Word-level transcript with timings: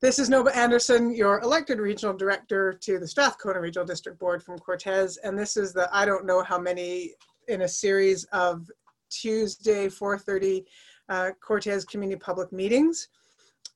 This 0.00 0.20
is 0.20 0.30
Noba 0.30 0.54
Anderson, 0.54 1.12
your 1.12 1.40
elected 1.40 1.80
regional 1.80 2.16
director 2.16 2.72
to 2.72 3.00
the 3.00 3.08
Strathcona 3.08 3.60
Regional 3.60 3.84
District 3.84 4.16
Board 4.16 4.44
from 4.44 4.56
Cortes, 4.56 5.18
And 5.24 5.36
this 5.36 5.56
is 5.56 5.72
the, 5.72 5.88
I 5.92 6.06
don't 6.06 6.24
know 6.24 6.40
how 6.44 6.56
many 6.56 7.14
in 7.48 7.62
a 7.62 7.68
series 7.68 8.22
of 8.26 8.70
Tuesday 9.10 9.88
4.30 9.88 10.64
uh, 11.08 11.30
Cortes 11.44 11.84
Community 11.84 12.16
Public 12.16 12.52
Meetings. 12.52 13.08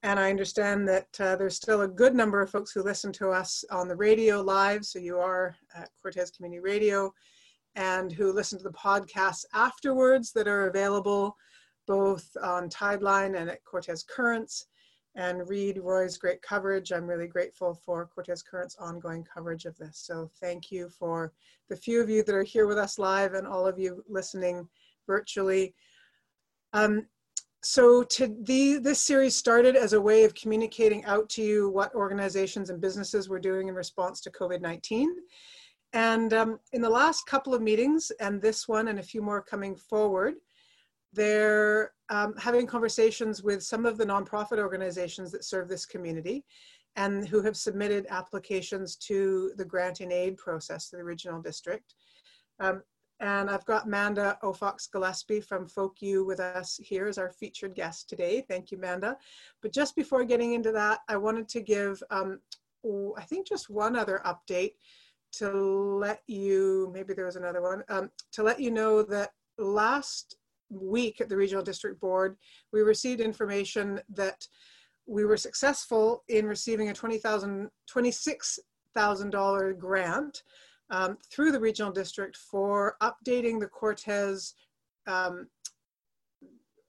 And 0.04 0.20
I 0.20 0.30
understand 0.30 0.88
that 0.90 1.08
uh, 1.18 1.34
there's 1.34 1.56
still 1.56 1.80
a 1.80 1.88
good 1.88 2.14
number 2.14 2.40
of 2.40 2.50
folks 2.50 2.70
who 2.70 2.84
listen 2.84 3.10
to 3.14 3.30
us 3.30 3.64
on 3.72 3.88
the 3.88 3.96
radio 3.96 4.40
live. 4.42 4.84
So 4.84 5.00
you 5.00 5.18
are 5.18 5.56
at 5.74 5.90
Cortes 6.00 6.30
Community 6.30 6.60
Radio 6.60 7.12
and 7.74 8.12
who 8.12 8.32
listen 8.32 8.58
to 8.58 8.64
the 8.64 8.70
podcasts 8.70 9.44
afterwards 9.54 10.30
that 10.34 10.46
are 10.46 10.68
available 10.68 11.36
both 11.88 12.28
on 12.40 12.68
Tideline 12.68 13.36
and 13.36 13.50
at 13.50 13.64
Cortes 13.64 14.04
Currents 14.04 14.66
and 15.14 15.48
read 15.48 15.78
Roy's 15.78 16.16
great 16.16 16.40
coverage. 16.42 16.92
I'm 16.92 17.06
really 17.06 17.26
grateful 17.26 17.74
for 17.74 18.06
Cortes 18.06 18.42
Current's 18.42 18.76
ongoing 18.76 19.24
coverage 19.24 19.66
of 19.66 19.76
this. 19.76 19.98
So 19.98 20.30
thank 20.40 20.70
you 20.70 20.88
for 20.88 21.32
the 21.68 21.76
few 21.76 22.00
of 22.00 22.08
you 22.08 22.22
that 22.22 22.34
are 22.34 22.42
here 22.42 22.66
with 22.66 22.78
us 22.78 22.98
live 22.98 23.34
and 23.34 23.46
all 23.46 23.66
of 23.66 23.78
you 23.78 24.02
listening 24.08 24.68
virtually. 25.06 25.74
Um, 26.72 27.06
so 27.62 28.02
the, 28.02 28.78
this 28.82 29.00
series 29.00 29.36
started 29.36 29.76
as 29.76 29.92
a 29.92 30.00
way 30.00 30.24
of 30.24 30.34
communicating 30.34 31.04
out 31.04 31.28
to 31.30 31.42
you 31.42 31.68
what 31.68 31.94
organizations 31.94 32.70
and 32.70 32.80
businesses 32.80 33.28
were 33.28 33.38
doing 33.38 33.68
in 33.68 33.74
response 33.74 34.20
to 34.22 34.30
COVID-19. 34.30 35.06
And 35.92 36.32
um, 36.32 36.58
in 36.72 36.80
the 36.80 36.90
last 36.90 37.26
couple 37.26 37.54
of 37.54 37.62
meetings, 37.62 38.10
and 38.18 38.40
this 38.40 38.66
one 38.66 38.88
and 38.88 38.98
a 38.98 39.02
few 39.02 39.20
more 39.22 39.42
coming 39.42 39.76
forward, 39.76 40.34
they're 41.12 41.92
um, 42.12 42.34
having 42.36 42.66
conversations 42.66 43.42
with 43.42 43.62
some 43.62 43.86
of 43.86 43.96
the 43.96 44.04
nonprofit 44.04 44.58
organizations 44.58 45.32
that 45.32 45.44
serve 45.44 45.66
this 45.66 45.86
community 45.86 46.44
and 46.96 47.26
who 47.26 47.40
have 47.40 47.56
submitted 47.56 48.06
applications 48.10 48.96
to 48.96 49.52
the 49.56 49.64
grant 49.64 50.00
and 50.00 50.12
aid 50.12 50.36
process 50.36 50.90
to 50.90 50.96
the 50.96 51.04
regional 51.04 51.40
district. 51.40 51.94
Um, 52.60 52.82
and 53.20 53.48
I've 53.48 53.64
got 53.64 53.88
Manda 53.88 54.36
Aufochs 54.42 54.90
Gillespie 54.92 55.40
from 55.40 55.66
FolkU 55.66 56.26
with 56.26 56.38
us 56.38 56.78
here 56.82 57.06
as 57.06 57.16
our 57.16 57.30
featured 57.30 57.74
guest 57.74 58.10
today. 58.10 58.44
Thank 58.46 58.70
you, 58.70 58.76
Manda. 58.76 59.16
But 59.62 59.72
just 59.72 59.96
before 59.96 60.24
getting 60.24 60.52
into 60.52 60.72
that, 60.72 60.98
I 61.08 61.16
wanted 61.16 61.48
to 61.48 61.62
give, 61.62 62.02
um, 62.10 62.40
I 63.16 63.22
think 63.22 63.48
just 63.48 63.70
one 63.70 63.96
other 63.96 64.20
update 64.26 64.72
to 65.38 65.50
let 65.50 66.20
you, 66.26 66.90
maybe 66.92 67.14
there 67.14 67.24
was 67.24 67.36
another 67.36 67.62
one, 67.62 67.84
um, 67.88 68.10
to 68.32 68.42
let 68.42 68.60
you 68.60 68.70
know 68.70 69.02
that 69.02 69.30
last 69.56 70.36
week 70.72 71.20
at 71.20 71.28
the 71.28 71.36
Regional 71.36 71.62
District 71.62 72.00
Board, 72.00 72.36
we 72.72 72.80
received 72.80 73.20
information 73.20 74.00
that 74.10 74.46
we 75.06 75.24
were 75.24 75.36
successful 75.36 76.24
in 76.28 76.46
receiving 76.46 76.90
a 76.90 76.92
$20,000, 76.92 77.68
$26,000 77.90 79.78
grant 79.78 80.42
um, 80.90 81.18
through 81.30 81.52
the 81.52 81.60
Regional 81.60 81.92
District 81.92 82.36
for 82.36 82.96
updating 83.02 83.58
the 83.58 83.66
Cortes, 83.66 84.54
um, 85.06 85.48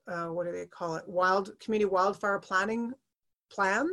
uh, 0.06 0.26
what 0.26 0.46
do 0.46 0.52
they 0.52 0.66
call 0.66 0.96
it, 0.96 1.08
wild 1.08 1.58
community 1.58 1.90
wildfire 1.90 2.38
planning 2.38 2.92
plan 3.50 3.88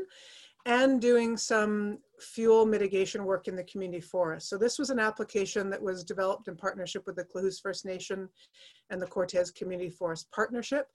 and 0.66 1.02
doing 1.02 1.38
some 1.38 1.98
fuel 2.22 2.66
mitigation 2.66 3.26
work 3.26 3.48
in 3.48 3.56
the 3.56 3.64
community 3.64 4.02
forest. 4.02 4.50
So 4.50 4.58
this 4.58 4.78
was 4.80 4.90
an 4.90 5.00
application 5.00 5.70
that 5.70 5.82
was 5.82 6.04
developed 6.04 6.48
in 6.48 6.56
partnership 6.56 7.04
with 7.06 7.16
the 7.16 7.26
Klahoose 7.26 7.62
First 7.62 7.86
Nation 7.86 8.30
and 8.90 9.02
the 9.02 9.08
Cortes 9.08 9.52
Community 9.52 9.90
Forest 9.90 10.30
Partnership 10.32 10.88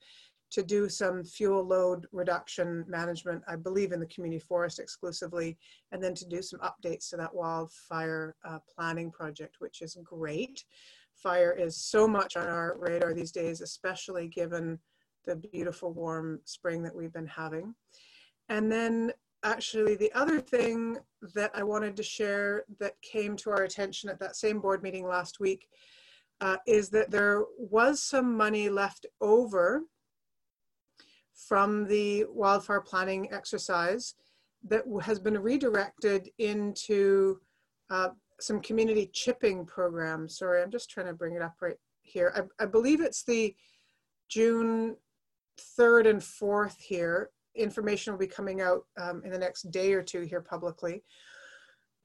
to 0.49 0.63
do 0.63 0.87
some 0.87 1.23
fuel 1.23 1.63
load 1.63 2.07
reduction 2.11 2.85
management, 2.87 3.43
I 3.47 3.57
believe 3.57 3.91
in 3.91 3.99
the 3.99 4.05
community 4.05 4.39
forest 4.39 4.79
exclusively, 4.79 5.57
and 5.91 6.01
then 6.01 6.13
to 6.15 6.25
do 6.25 6.41
some 6.41 6.59
updates 6.61 7.09
to 7.09 7.17
that 7.17 7.33
wildfire 7.33 8.35
uh, 8.45 8.59
planning 8.73 9.11
project, 9.11 9.57
which 9.59 9.81
is 9.81 9.97
great. 10.03 10.63
Fire 11.15 11.51
is 11.51 11.75
so 11.75 12.07
much 12.07 12.37
on 12.37 12.47
our 12.47 12.77
radar 12.79 13.13
these 13.13 13.31
days, 13.31 13.59
especially 13.61 14.27
given 14.29 14.79
the 15.25 15.35
beautiful 15.35 15.91
warm 15.91 16.39
spring 16.45 16.81
that 16.83 16.95
we've 16.95 17.13
been 17.13 17.27
having. 17.27 17.75
And 18.47 18.71
then 18.71 19.11
actually 19.43 19.95
the 19.95 20.11
other 20.13 20.39
thing 20.39 20.97
that 21.35 21.51
I 21.53 21.63
wanted 21.63 21.95
to 21.97 22.03
share 22.03 22.63
that 22.79 23.01
came 23.01 23.35
to 23.37 23.51
our 23.51 23.63
attention 23.63 24.09
at 24.09 24.19
that 24.19 24.35
same 24.35 24.59
board 24.59 24.83
meeting 24.83 25.07
last 25.07 25.39
week 25.39 25.67
uh, 26.41 26.57
is 26.67 26.89
that 26.89 27.11
there 27.11 27.43
was 27.57 28.01
some 28.01 28.35
money 28.35 28.69
left 28.69 29.05
over 29.21 29.83
from 31.33 31.85
the 31.85 32.25
wildfire 32.29 32.81
planning 32.81 33.31
exercise 33.31 34.15
that 34.67 34.83
has 35.03 35.19
been 35.19 35.37
redirected 35.37 36.29
into 36.39 37.39
uh, 37.89 38.09
some 38.39 38.59
community 38.59 39.09
chipping 39.13 39.65
programs. 39.65 40.37
Sorry, 40.37 40.61
I'm 40.61 40.71
just 40.71 40.89
trying 40.89 41.07
to 41.07 41.13
bring 41.13 41.35
it 41.35 41.41
up 41.41 41.55
right 41.61 41.77
here. 42.01 42.33
I, 42.35 42.63
I 42.63 42.65
believe 42.65 43.01
it's 43.01 43.23
the 43.23 43.55
June 44.29 44.95
3rd 45.79 46.09
and 46.09 46.21
4th 46.21 46.79
here 46.79 47.31
information 47.57 48.13
will 48.13 48.19
be 48.19 48.27
coming 48.27 48.61
out 48.61 48.85
um, 48.99 49.21
in 49.25 49.31
the 49.31 49.37
next 49.37 49.71
day 49.71 49.93
or 49.93 50.03
two 50.03 50.21
here 50.21 50.41
publicly. 50.41 51.03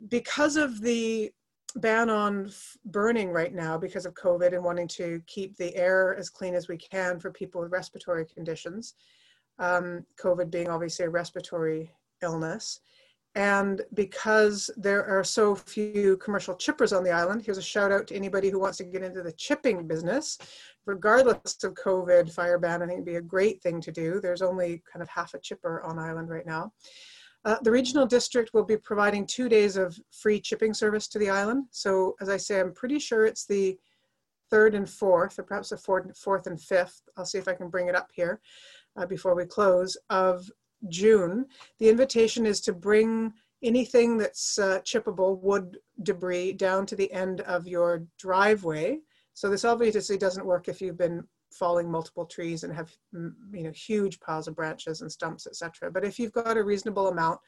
Because 0.08 0.56
of 0.56 0.80
the 0.80 1.30
ban 1.76 2.10
on 2.10 2.50
burning 2.86 3.30
right 3.30 3.54
now 3.54 3.78
because 3.78 4.04
of 4.04 4.14
COVID 4.14 4.52
and 4.52 4.62
wanting 4.62 4.88
to 4.88 5.22
keep 5.26 5.56
the 5.56 5.74
air 5.74 6.14
as 6.16 6.28
clean 6.28 6.54
as 6.54 6.68
we 6.68 6.76
can 6.76 7.18
for 7.18 7.30
people 7.30 7.60
with 7.60 7.72
respiratory 7.72 8.26
conditions, 8.26 8.94
um, 9.58 10.04
COVID 10.20 10.50
being 10.50 10.68
obviously 10.68 11.06
a 11.06 11.10
respiratory 11.10 11.90
illness, 12.22 12.80
and 13.34 13.80
because 13.94 14.70
there 14.76 15.04
are 15.06 15.24
so 15.24 15.54
few 15.54 16.18
commercial 16.18 16.54
chippers 16.54 16.94
on 16.96 17.02
the 17.02 17.10
island, 17.10 17.42
here's 17.42 17.58
a 17.58 17.62
shout 17.62 17.90
out 17.90 18.06
to 18.08 18.14
anybody 18.14 18.50
who 18.50 18.58
wants 18.58 18.78
to 18.78 18.84
get 18.84 19.02
into 19.02 19.22
the 19.22 19.32
chipping 19.32 19.86
business. 19.86 20.38
Regardless 20.84 21.56
of 21.64 21.74
COVID 21.74 22.30
fire 22.30 22.58
ban, 22.58 22.82
I 22.82 22.86
think 22.86 22.96
it'd 22.96 23.06
be 23.06 23.16
a 23.16 23.22
great 23.22 23.62
thing 23.62 23.80
to 23.80 23.92
do. 23.92 24.20
There's 24.20 24.42
only 24.42 24.82
kind 24.90 25.02
of 25.02 25.08
half 25.08 25.32
a 25.32 25.38
chipper 25.38 25.82
on 25.82 25.98
island 25.98 26.28
right 26.28 26.44
now. 26.44 26.72
Uh, 27.44 27.56
the 27.62 27.70
regional 27.70 28.06
district 28.06 28.52
will 28.52 28.64
be 28.64 28.76
providing 28.76 29.26
two 29.26 29.48
days 29.48 29.76
of 29.76 29.98
free 30.10 30.38
chipping 30.38 30.74
service 30.74 31.08
to 31.08 31.18
the 31.18 31.30
island. 31.30 31.64
So 31.70 32.14
as 32.20 32.28
I 32.28 32.36
say, 32.36 32.60
I'm 32.60 32.74
pretty 32.74 32.98
sure 32.98 33.24
it's 33.24 33.46
the 33.46 33.78
third 34.50 34.74
and 34.74 34.88
fourth, 34.88 35.38
or 35.38 35.42
perhaps 35.42 35.70
the 35.70 35.76
fourth, 35.78 36.16
fourth 36.16 36.46
and 36.46 36.60
fifth. 36.60 37.00
I'll 37.16 37.24
see 37.24 37.38
if 37.38 37.48
I 37.48 37.54
can 37.54 37.70
bring 37.70 37.88
it 37.88 37.96
up 37.96 38.10
here 38.12 38.40
uh, 38.96 39.06
before 39.06 39.34
we 39.34 39.46
close, 39.46 39.96
of 40.10 40.48
June. 40.88 41.46
The 41.78 41.88
invitation 41.88 42.46
is 42.46 42.60
to 42.62 42.72
bring 42.72 43.32
anything 43.62 44.18
that's 44.18 44.58
uh, 44.58 44.80
chippable 44.80 45.38
wood 45.40 45.78
debris 46.02 46.54
down 46.54 46.86
to 46.86 46.96
the 46.96 47.12
end 47.12 47.42
of 47.42 47.66
your 47.66 48.04
driveway. 48.18 48.98
So 49.34 49.48
this 49.48 49.64
obviously 49.64 50.18
doesn't 50.18 50.46
work 50.46 50.68
if 50.68 50.80
you've 50.80 50.98
been 50.98 51.24
falling 51.52 51.90
multiple 51.90 52.24
trees 52.24 52.64
and 52.64 52.72
have 52.72 52.90
you 53.12 53.62
know 53.62 53.70
huge 53.72 54.18
piles 54.20 54.48
of 54.48 54.56
branches 54.56 55.02
and 55.02 55.12
stumps 55.12 55.46
etc 55.46 55.90
but 55.90 56.04
if 56.04 56.18
you've 56.18 56.32
got 56.32 56.56
a 56.56 56.64
reasonable 56.64 57.08
amount 57.08 57.38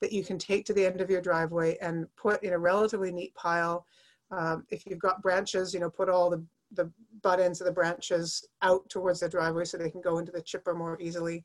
that 0.00 0.12
you 0.12 0.22
can 0.22 0.38
take 0.38 0.64
to 0.66 0.74
the 0.74 0.84
end 0.84 1.00
of 1.00 1.10
your 1.10 1.22
driveway 1.22 1.76
and 1.80 2.06
put 2.16 2.42
in 2.42 2.52
a 2.52 2.58
relatively 2.58 3.10
neat 3.10 3.34
pile 3.34 3.86
um, 4.30 4.64
if 4.70 4.84
you've 4.86 4.98
got 4.98 5.22
branches 5.22 5.72
you 5.72 5.80
know 5.80 5.90
put 5.90 6.08
all 6.08 6.28
the 6.28 6.44
the 6.72 6.90
butt 7.22 7.40
ends 7.40 7.60
of 7.60 7.66
the 7.66 7.72
branches 7.72 8.46
out 8.62 8.88
towards 8.90 9.20
the 9.20 9.28
driveway 9.28 9.64
so 9.64 9.78
they 9.78 9.90
can 9.90 10.00
go 10.00 10.18
into 10.18 10.32
the 10.32 10.42
chipper 10.42 10.74
more 10.74 11.00
easily 11.00 11.44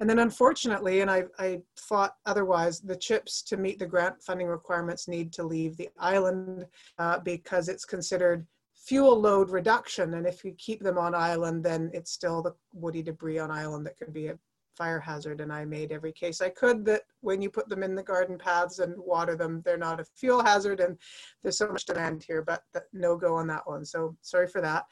and 0.00 0.08
then 0.08 0.18
unfortunately, 0.18 1.00
and 1.00 1.10
I, 1.10 1.24
I 1.38 1.62
thought 1.78 2.16
otherwise, 2.26 2.80
the 2.80 2.96
chips 2.96 3.42
to 3.42 3.56
meet 3.56 3.78
the 3.78 3.86
grant 3.86 4.22
funding 4.22 4.46
requirements 4.46 5.08
need 5.08 5.32
to 5.34 5.42
leave 5.42 5.76
the 5.76 5.88
island 5.98 6.66
uh, 6.98 7.18
because 7.20 7.68
it's 7.68 7.84
considered 7.86 8.46
fuel 8.74 9.18
load 9.18 9.50
reduction. 9.50 10.14
And 10.14 10.26
if 10.26 10.44
you 10.44 10.52
keep 10.58 10.82
them 10.82 10.98
on 10.98 11.14
island, 11.14 11.64
then 11.64 11.90
it's 11.94 12.12
still 12.12 12.42
the 12.42 12.54
woody 12.74 13.02
debris 13.02 13.38
on 13.38 13.50
island 13.50 13.86
that 13.86 13.96
could 13.96 14.12
be 14.12 14.28
a 14.28 14.38
fire 14.76 15.00
hazard. 15.00 15.40
And 15.40 15.50
I 15.50 15.64
made 15.64 15.90
every 15.90 16.12
case 16.12 16.42
I 16.42 16.50
could 16.50 16.84
that 16.84 17.02
when 17.20 17.40
you 17.40 17.48
put 17.48 17.70
them 17.70 17.82
in 17.82 17.94
the 17.94 18.02
garden 18.02 18.36
paths 18.36 18.78
and 18.80 18.94
water 18.98 19.34
them, 19.34 19.62
they're 19.64 19.78
not 19.78 20.00
a 20.00 20.04
fuel 20.04 20.44
hazard. 20.44 20.80
And 20.80 20.98
there's 21.42 21.56
so 21.56 21.68
much 21.68 21.86
demand 21.86 22.22
here, 22.22 22.42
but 22.42 22.62
no 22.92 23.16
go 23.16 23.34
on 23.34 23.46
that 23.46 23.66
one. 23.66 23.86
So 23.86 24.14
sorry 24.20 24.46
for 24.46 24.60
that. 24.60 24.84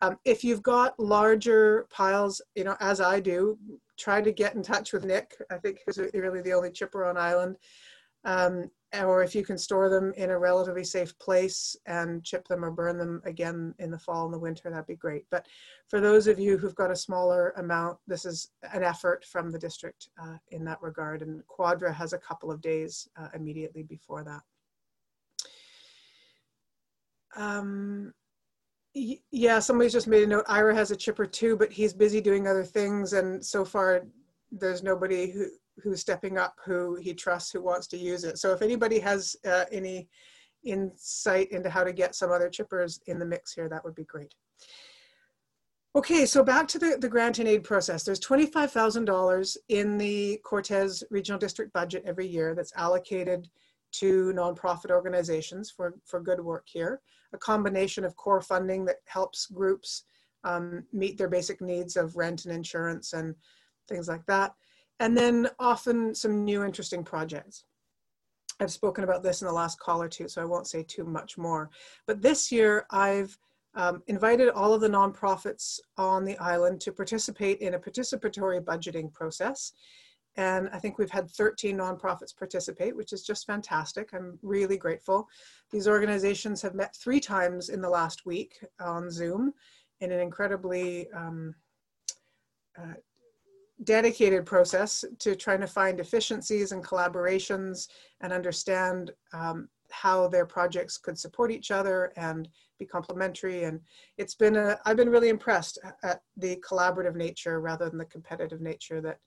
Um, 0.00 0.18
if 0.24 0.44
you've 0.44 0.62
got 0.62 0.98
larger 0.98 1.86
piles, 1.90 2.40
you 2.54 2.64
know, 2.64 2.76
as 2.80 3.00
I 3.00 3.20
do, 3.20 3.58
try 3.98 4.20
to 4.20 4.32
get 4.32 4.54
in 4.54 4.62
touch 4.62 4.92
with 4.92 5.04
Nick. 5.04 5.34
I 5.50 5.56
think 5.58 5.80
he's 5.84 5.98
really 6.14 6.40
the 6.40 6.52
only 6.52 6.70
chipper 6.70 7.04
on 7.04 7.16
island. 7.16 7.56
Um, 8.24 8.70
or 9.02 9.22
if 9.22 9.34
you 9.34 9.44
can 9.44 9.58
store 9.58 9.88
them 9.88 10.12
in 10.16 10.30
a 10.30 10.38
relatively 10.38 10.84
safe 10.84 11.18
place 11.18 11.76
and 11.86 12.22
chip 12.22 12.46
them 12.46 12.64
or 12.64 12.70
burn 12.70 12.96
them 12.96 13.20
again 13.24 13.74
in 13.78 13.90
the 13.90 13.98
fall 13.98 14.24
and 14.24 14.32
the 14.32 14.38
winter, 14.38 14.70
that'd 14.70 14.86
be 14.86 14.94
great. 14.94 15.26
But 15.30 15.46
for 15.88 16.00
those 16.00 16.26
of 16.26 16.38
you 16.38 16.56
who've 16.56 16.74
got 16.74 16.92
a 16.92 16.96
smaller 16.96 17.50
amount, 17.56 17.98
this 18.06 18.24
is 18.24 18.50
an 18.72 18.84
effort 18.84 19.24
from 19.24 19.50
the 19.50 19.58
district 19.58 20.08
uh, 20.22 20.36
in 20.52 20.64
that 20.64 20.80
regard. 20.80 21.22
And 21.22 21.46
Quadra 21.48 21.92
has 21.92 22.12
a 22.12 22.18
couple 22.18 22.50
of 22.50 22.60
days 22.60 23.08
uh, 23.20 23.28
immediately 23.34 23.82
before 23.82 24.22
that. 24.24 24.42
Um, 27.36 28.14
yeah, 28.94 29.58
somebody's 29.58 29.92
just 29.92 30.06
made 30.06 30.22
a 30.22 30.26
note. 30.26 30.44
Ira 30.48 30.74
has 30.74 30.90
a 30.90 30.96
chipper 30.96 31.26
too, 31.26 31.56
but 31.56 31.72
he's 31.72 31.92
busy 31.92 32.20
doing 32.20 32.46
other 32.46 32.64
things, 32.64 33.12
and 33.12 33.44
so 33.44 33.64
far 33.64 34.06
there's 34.52 34.82
nobody 34.82 35.30
who 35.30 35.46
who's 35.82 36.00
stepping 36.00 36.38
up, 36.38 36.54
who 36.64 36.94
he 36.96 37.12
trusts, 37.12 37.50
who 37.50 37.60
wants 37.60 37.88
to 37.88 37.96
use 37.96 38.22
it. 38.22 38.38
So 38.38 38.52
if 38.52 38.62
anybody 38.62 39.00
has 39.00 39.34
uh, 39.44 39.64
any 39.72 40.08
insight 40.64 41.50
into 41.50 41.68
how 41.68 41.82
to 41.82 41.92
get 41.92 42.14
some 42.14 42.30
other 42.30 42.48
chippers 42.48 43.00
in 43.06 43.18
the 43.18 43.26
mix 43.26 43.52
here, 43.52 43.68
that 43.68 43.84
would 43.84 43.96
be 43.96 44.04
great. 44.04 44.32
Okay, 45.96 46.26
so 46.26 46.42
back 46.42 46.66
to 46.68 46.78
the, 46.78 46.96
the 47.00 47.08
grant 47.08 47.38
and 47.38 47.48
aid 47.48 47.62
process. 47.62 48.02
There's 48.02 48.20
$25,000 48.20 49.56
in 49.68 49.96
the 49.98 50.40
Cortes 50.44 51.04
Regional 51.10 51.38
District 51.38 51.72
budget 51.72 52.02
every 52.06 52.26
year 52.26 52.54
that's 52.54 52.72
allocated 52.76 53.48
to 54.00 54.32
nonprofit 54.34 54.90
organizations 54.90 55.70
for, 55.70 55.94
for 56.04 56.20
good 56.20 56.40
work 56.40 56.64
here. 56.66 57.00
A 57.32 57.38
combination 57.38 58.04
of 58.04 58.16
core 58.16 58.40
funding 58.40 58.84
that 58.86 58.96
helps 59.06 59.46
groups 59.46 60.04
um, 60.44 60.84
meet 60.92 61.16
their 61.18 61.28
basic 61.28 61.60
needs 61.60 61.96
of 61.96 62.16
rent 62.16 62.44
and 62.44 62.54
insurance 62.54 63.12
and 63.12 63.34
things 63.88 64.08
like 64.08 64.24
that. 64.26 64.54
And 65.00 65.16
then 65.16 65.48
often 65.58 66.14
some 66.14 66.44
new 66.44 66.64
interesting 66.64 67.02
projects. 67.02 67.64
I've 68.60 68.70
spoken 68.70 69.04
about 69.04 69.22
this 69.22 69.42
in 69.42 69.48
the 69.48 69.52
last 69.54 69.80
call 69.80 70.00
or 70.00 70.08
two, 70.08 70.28
so 70.28 70.40
I 70.40 70.44
won't 70.44 70.68
say 70.68 70.84
too 70.84 71.04
much 71.04 71.36
more. 71.36 71.70
But 72.06 72.22
this 72.22 72.52
year 72.52 72.86
I've 72.90 73.36
um, 73.74 74.02
invited 74.06 74.50
all 74.50 74.72
of 74.72 74.80
the 74.80 74.88
nonprofits 74.88 75.80
on 75.96 76.24
the 76.24 76.38
island 76.38 76.80
to 76.82 76.92
participate 76.92 77.58
in 77.60 77.74
a 77.74 77.78
participatory 77.78 78.60
budgeting 78.60 79.12
process. 79.12 79.72
And 80.36 80.68
I 80.72 80.78
think 80.78 80.98
we've 80.98 81.10
had 81.10 81.30
13 81.30 81.76
nonprofits 81.76 82.36
participate, 82.36 82.96
which 82.96 83.12
is 83.12 83.22
just 83.22 83.46
fantastic. 83.46 84.12
I'm 84.12 84.38
really 84.42 84.76
grateful. 84.76 85.28
These 85.70 85.86
organizations 85.86 86.60
have 86.62 86.74
met 86.74 86.96
three 86.96 87.20
times 87.20 87.68
in 87.68 87.80
the 87.80 87.88
last 87.88 88.26
week 88.26 88.58
on 88.80 89.10
Zoom 89.10 89.52
in 90.00 90.10
an 90.10 90.20
incredibly 90.20 91.10
um, 91.12 91.54
uh, 92.76 92.94
dedicated 93.84 94.46
process 94.46 95.04
to 95.18 95.34
trying 95.34 95.60
to 95.60 95.66
find 95.66 96.00
efficiencies 96.00 96.72
and 96.72 96.84
collaborations 96.84 97.88
and 98.20 98.32
understand 98.32 99.12
um, 99.32 99.68
how 99.90 100.26
their 100.28 100.46
projects 100.46 100.96
could 100.98 101.18
support 101.18 101.50
each 101.50 101.70
other 101.70 102.12
and 102.16 102.48
be 102.78 102.86
complementary. 102.86 103.64
And 103.64 103.80
it's 104.16 104.34
been 104.34 104.56
a, 104.56 104.78
I've 104.84 104.96
been 104.96 105.10
really 105.10 105.28
impressed 105.28 105.78
at 106.02 106.20
the 106.36 106.56
collaborative 106.68 107.14
nature 107.14 107.60
rather 107.60 107.88
than 107.88 107.98
the 107.98 108.04
competitive 108.06 108.60
nature 108.60 109.00
that, 109.02 109.18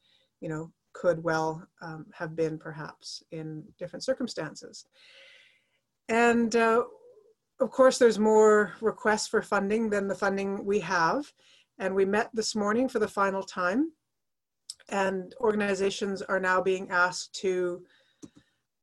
you 0.41 0.49
know, 0.49 0.71
could 0.99 1.23
well 1.23 1.65
um, 1.81 2.05
have 2.13 2.35
been 2.35 2.57
perhaps 2.57 3.23
in 3.31 3.63
different 3.77 4.03
circumstances. 4.03 4.85
And 6.09 6.55
uh, 6.55 6.83
of 7.59 7.71
course, 7.71 7.97
there's 7.97 8.19
more 8.19 8.73
requests 8.81 9.27
for 9.27 9.41
funding 9.41 9.89
than 9.89 10.07
the 10.07 10.15
funding 10.15 10.65
we 10.65 10.79
have. 10.79 11.31
And 11.79 11.93
we 11.93 12.05
met 12.05 12.29
this 12.33 12.55
morning 12.55 12.89
for 12.89 12.99
the 12.99 13.07
final 13.07 13.43
time. 13.43 13.91
And 14.89 15.35
organizations 15.39 16.21
are 16.21 16.39
now 16.39 16.61
being 16.61 16.89
asked 16.89 17.35
to 17.41 17.83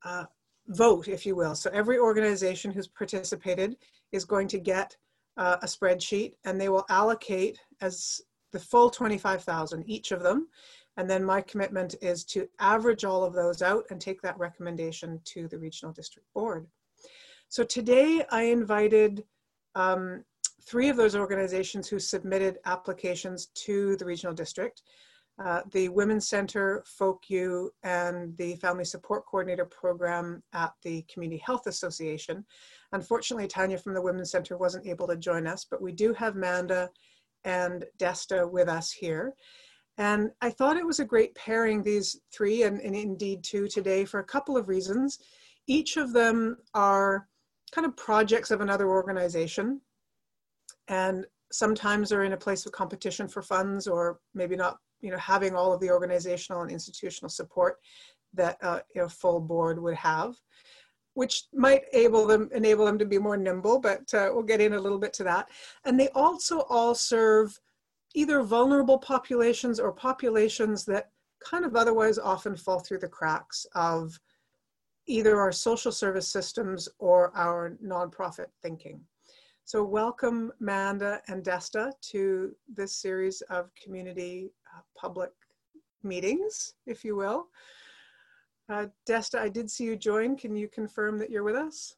uh, 0.03 0.25
vote, 0.67 1.07
if 1.07 1.25
you 1.25 1.35
will. 1.35 1.55
So 1.55 1.69
every 1.73 1.97
organization 1.97 2.71
who's 2.71 2.87
participated 2.87 3.75
is 4.11 4.23
going 4.23 4.47
to 4.49 4.59
get 4.59 4.95
uh, 5.37 5.57
a 5.61 5.65
spreadsheet 5.65 6.33
and 6.45 6.61
they 6.61 6.69
will 6.69 6.85
allocate 6.89 7.59
as 7.81 8.21
the 8.53 8.59
full 8.59 8.89
25,000 8.89 9.83
each 9.89 10.11
of 10.11 10.23
them. 10.23 10.47
And 10.97 11.09
then 11.09 11.23
my 11.23 11.41
commitment 11.41 11.95
is 12.01 12.23
to 12.25 12.47
average 12.59 13.03
all 13.03 13.23
of 13.23 13.33
those 13.33 13.61
out 13.61 13.85
and 13.89 13.99
take 13.99 14.21
that 14.21 14.37
recommendation 14.37 15.19
to 15.25 15.47
the 15.47 15.57
regional 15.57 15.93
district 15.93 16.27
board. 16.33 16.67
So 17.49 17.63
today 17.63 18.23
I 18.31 18.43
invited 18.43 19.23
um, 19.75 20.23
three 20.65 20.89
of 20.89 20.97
those 20.97 21.15
organizations 21.15 21.87
who 21.87 21.99
submitted 21.99 22.57
applications 22.65 23.47
to 23.65 23.95
the 23.97 24.05
regional 24.05 24.33
district. 24.33 24.81
Uh, 25.37 25.61
the 25.73 25.89
Women's 25.89 26.29
Center, 26.29 26.81
FolkU, 26.97 27.67
and 27.83 28.35
the 28.37 28.55
Family 28.55 28.85
Support 28.85 29.25
Coordinator 29.25 29.65
Program 29.65 30.41
at 30.53 30.71
the 30.81 31.05
Community 31.13 31.41
Health 31.45 31.67
Association. 31.67 32.45
Unfortunately, 32.93 33.45
Tanya 33.45 33.77
from 33.77 33.93
the 33.93 34.01
Women's 34.01 34.31
Center 34.31 34.57
wasn't 34.57 34.87
able 34.87 35.07
to 35.07 35.17
join 35.17 35.45
us, 35.45 35.65
but 35.69 35.81
we 35.81 35.91
do 35.91 36.13
have 36.13 36.37
Manda 36.37 36.89
and 37.43 37.83
Desta 37.99 38.49
with 38.49 38.69
us 38.69 38.91
here. 38.91 39.33
And 39.97 40.31
I 40.41 40.49
thought 40.49 40.77
it 40.77 40.85
was 40.85 40.99
a 40.99 41.05
great 41.05 41.33
pairing, 41.35 41.81
these 41.81 42.19
three, 42.33 42.63
and, 42.63 42.81
and 42.81 42.95
indeed 42.95 43.43
two 43.43 43.67
today, 43.67 44.03
for 44.03 44.19
a 44.19 44.25
couple 44.25 44.57
of 44.57 44.67
reasons. 44.67 45.19
Each 45.67 45.97
of 45.97 46.11
them 46.11 46.57
are 46.73 47.27
kind 47.71 47.87
of 47.87 47.95
projects 47.95 48.51
of 48.51 48.61
another 48.61 48.89
organization. 48.89 49.81
And 50.87 51.25
sometimes 51.51 52.09
they're 52.09 52.23
in 52.23 52.33
a 52.33 52.37
place 52.37 52.65
of 52.65 52.71
competition 52.71 53.27
for 53.27 53.41
funds 53.41 53.87
or 53.87 54.19
maybe 54.33 54.55
not 54.55 54.77
you 55.01 55.11
know 55.11 55.17
having 55.17 55.55
all 55.55 55.73
of 55.73 55.79
the 55.79 55.89
organizational 55.89 56.61
and 56.61 56.71
institutional 56.71 57.29
support 57.29 57.77
that 58.33 58.57
uh, 58.61 58.79
you 58.93 59.01
know 59.01 59.07
full 59.07 59.39
board 59.39 59.81
would 59.81 59.95
have 59.95 60.35
which 61.13 61.43
might 61.53 61.83
able 61.93 62.25
them 62.25 62.49
enable 62.53 62.85
them 62.85 62.97
to 62.97 63.05
be 63.05 63.17
more 63.17 63.37
nimble 63.37 63.79
but 63.79 64.13
uh, 64.13 64.29
we'll 64.33 64.43
get 64.43 64.61
in 64.61 64.73
a 64.73 64.79
little 64.79 64.99
bit 64.99 65.13
to 65.13 65.23
that 65.23 65.47
and 65.85 65.99
they 65.99 66.09
also 66.09 66.61
all 66.69 66.95
serve 66.95 67.59
either 68.15 68.41
vulnerable 68.41 68.97
populations 68.97 69.79
or 69.79 69.91
populations 69.91 70.85
that 70.85 71.11
kind 71.43 71.65
of 71.65 71.75
otherwise 71.75 72.17
often 72.17 72.55
fall 72.55 72.79
through 72.79 72.99
the 72.99 73.07
cracks 73.07 73.67
of 73.75 74.19
either 75.05 75.39
our 75.39 75.51
social 75.51 75.91
service 75.91 76.27
systems 76.27 76.89
or 76.97 77.31
our 77.35 77.77
nonprofit 77.83 78.47
thinking 78.63 78.99
so 79.67 79.83
welcome 79.83 80.51
Manda 80.59 81.21
and 81.27 81.43
Desta 81.43 81.91
to 82.11 82.55
this 82.71 82.95
series 82.95 83.41
of 83.49 83.71
community 83.73 84.51
uh, 84.71 84.81
public 84.95 85.31
meetings, 86.03 86.75
if 86.85 87.03
you 87.03 87.15
will. 87.15 87.47
Uh, 88.69 88.85
Desta, 89.09 89.39
I 89.39 89.49
did 89.49 89.71
see 89.71 89.85
you 89.85 89.95
join. 89.95 90.37
Can 90.37 90.55
you 90.55 90.67
confirm 90.67 91.17
that 91.17 91.31
you're 91.31 91.41
with 91.41 91.55
us? 91.55 91.95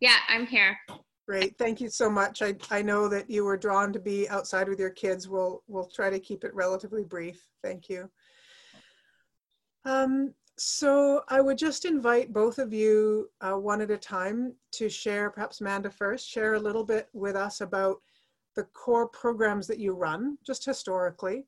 Yeah, 0.00 0.16
I'm 0.26 0.46
here. 0.46 0.78
Great, 1.28 1.58
thank 1.58 1.78
you 1.78 1.90
so 1.90 2.08
much. 2.08 2.40
I, 2.40 2.54
I 2.70 2.80
know 2.80 3.06
that 3.06 3.28
you 3.28 3.44
were 3.44 3.58
drawn 3.58 3.92
to 3.92 3.98
be 3.98 4.26
outside 4.30 4.66
with 4.66 4.80
your 4.80 4.88
kids. 4.88 5.28
We'll, 5.28 5.62
we'll 5.68 5.84
try 5.84 6.08
to 6.08 6.18
keep 6.18 6.42
it 6.42 6.54
relatively 6.54 7.04
brief. 7.04 7.46
Thank 7.62 7.90
you. 7.90 8.08
Um, 9.84 10.32
so 10.56 11.24
I 11.28 11.42
would 11.42 11.58
just 11.58 11.84
invite 11.84 12.32
both 12.32 12.58
of 12.58 12.72
you 12.72 13.28
uh, 13.42 13.52
one 13.52 13.82
at 13.82 13.90
a 13.90 13.98
time 13.98 14.54
to 14.72 14.88
share, 14.88 15.28
perhaps 15.28 15.60
Amanda 15.60 15.90
first, 15.90 16.26
share 16.26 16.54
a 16.54 16.60
little 16.60 16.82
bit 16.82 17.10
with 17.12 17.36
us 17.36 17.60
about 17.60 17.98
the 18.56 18.64
core 18.72 19.06
programs 19.06 19.66
that 19.66 19.78
you 19.78 19.92
run, 19.92 20.38
just 20.46 20.64
historically. 20.64 21.44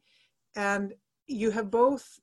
And 0.56 0.92
you 1.26 1.50
have 1.52 1.70
both, 1.70 2.20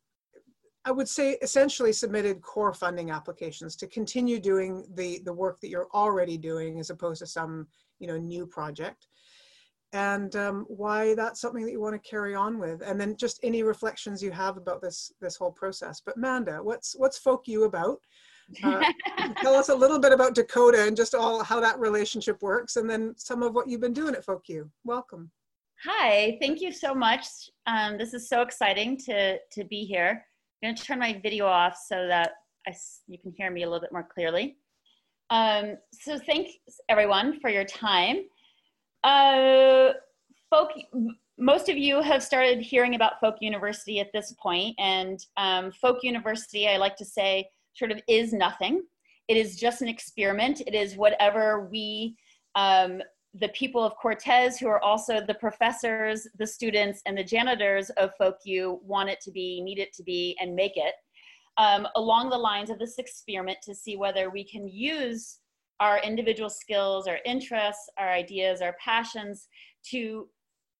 I 0.87 0.91
would 0.91 1.09
say, 1.09 1.37
essentially 1.41 1.91
submitted 1.91 2.41
core 2.41 2.73
funding 2.73 3.11
applications 3.11 3.75
to 3.75 3.87
continue 3.87 4.39
doing 4.39 4.85
the, 4.93 5.19
the 5.25 5.33
work 5.33 5.59
that 5.59 5.67
you're 5.67 5.89
already 5.93 6.37
doing 6.37 6.79
as 6.79 6.89
opposed 6.89 7.19
to 7.19 7.27
some 7.27 7.67
you 7.99 8.07
know, 8.07 8.17
new 8.17 8.45
project. 8.45 9.07
And 9.91 10.33
um, 10.37 10.65
why 10.69 11.13
that's 11.13 11.41
something 11.41 11.65
that 11.65 11.73
you 11.73 11.81
want 11.81 12.01
to 12.01 12.09
carry 12.09 12.35
on 12.35 12.57
with. 12.57 12.81
And 12.81 12.99
then 12.99 13.17
just 13.17 13.41
any 13.43 13.63
reflections 13.63 14.23
you 14.23 14.31
have 14.31 14.55
about 14.55 14.81
this 14.81 15.11
this 15.19 15.35
whole 15.35 15.51
process. 15.51 16.01
But 16.05 16.15
manda 16.15 16.63
what's 16.63 16.95
what's 16.97 17.19
FolkU 17.19 17.65
about? 17.65 17.99
Uh, 18.63 18.81
tell 19.41 19.55
us 19.55 19.67
a 19.67 19.75
little 19.75 19.99
bit 19.99 20.13
about 20.13 20.35
Decoda 20.35 20.87
and 20.87 20.95
just 20.95 21.13
all 21.13 21.43
how 21.43 21.59
that 21.59 21.79
relationship 21.79 22.41
works 22.41 22.77
and 22.77 22.89
then 22.89 23.13
some 23.17 23.43
of 23.43 23.53
what 23.53 23.67
you've 23.67 23.81
been 23.81 23.93
doing 23.93 24.15
at 24.15 24.25
FolkU 24.25 24.69
welcome. 24.85 25.31
Hi 25.83 26.37
thank 26.41 26.61
you 26.61 26.71
so 26.71 26.93
much. 26.93 27.25
Um, 27.65 27.97
this 27.97 28.13
is 28.13 28.29
so 28.29 28.41
exciting 28.41 28.97
to 28.99 29.37
to 29.51 29.63
be 29.65 29.83
here 29.83 30.23
i'm 30.63 30.69
going 30.69 30.75
to 30.75 30.83
turn 30.83 30.99
my 30.99 31.19
video 31.21 31.45
off 31.45 31.77
so 31.87 32.07
that 32.07 32.31
I, 32.67 32.75
you 33.07 33.17
can 33.17 33.33
hear 33.37 33.49
me 33.51 33.63
a 33.63 33.65
little 33.65 33.81
bit 33.81 33.91
more 33.91 34.07
clearly 34.13 34.57
um, 35.29 35.75
so 35.91 36.17
thanks 36.19 36.53
everyone 36.89 37.39
for 37.39 37.49
your 37.49 37.65
time 37.65 38.23
uh, 39.03 39.93
folk, 40.49 40.71
most 41.37 41.69
of 41.69 41.77
you 41.77 42.01
have 42.01 42.23
started 42.23 42.59
hearing 42.59 42.95
about 42.95 43.19
Folk 43.19 43.35
University 43.41 43.99
at 43.99 44.11
this 44.13 44.33
point, 44.41 44.75
and 44.79 45.19
um, 45.37 45.71
Folk 45.71 46.03
University, 46.03 46.67
I 46.67 46.77
like 46.77 46.95
to 46.97 47.05
say, 47.05 47.47
sort 47.73 47.91
of 47.91 48.01
is 48.07 48.33
nothing. 48.33 48.83
It 49.27 49.37
is 49.37 49.57
just 49.57 49.81
an 49.81 49.87
experiment. 49.87 50.61
It 50.65 50.73
is 50.73 50.97
whatever 50.97 51.67
we, 51.71 52.15
um, 52.55 53.01
the 53.33 53.49
people 53.49 53.83
of 53.83 53.93
Cortes, 54.01 54.57
who 54.57 54.67
are 54.67 54.81
also 54.81 55.21
the 55.21 55.33
professors, 55.35 56.27
the 56.37 56.47
students, 56.47 57.01
and 57.05 57.17
the 57.17 57.23
janitors 57.23 57.89
of 57.91 58.11
FolkU, 58.19 58.81
want 58.83 59.09
it 59.09 59.19
to 59.21 59.31
be, 59.31 59.61
need 59.61 59.79
it 59.79 59.93
to 59.93 60.03
be, 60.03 60.35
and 60.39 60.55
make 60.55 60.75
it. 60.75 60.93
Um, 61.57 61.87
along 61.95 62.29
the 62.29 62.37
lines 62.37 62.69
of 62.69 62.79
this 62.79 62.97
experiment 62.99 63.57
to 63.63 63.75
see 63.75 63.95
whether 63.95 64.29
we 64.29 64.43
can 64.43 64.67
use 64.67 65.39
our 65.79 65.99
individual 65.99 66.49
skills, 66.49 67.07
our 67.07 67.19
interests, 67.25 67.89
our 67.97 68.09
ideas, 68.09 68.61
our 68.61 68.75
passions 68.83 69.47
to 69.91 70.27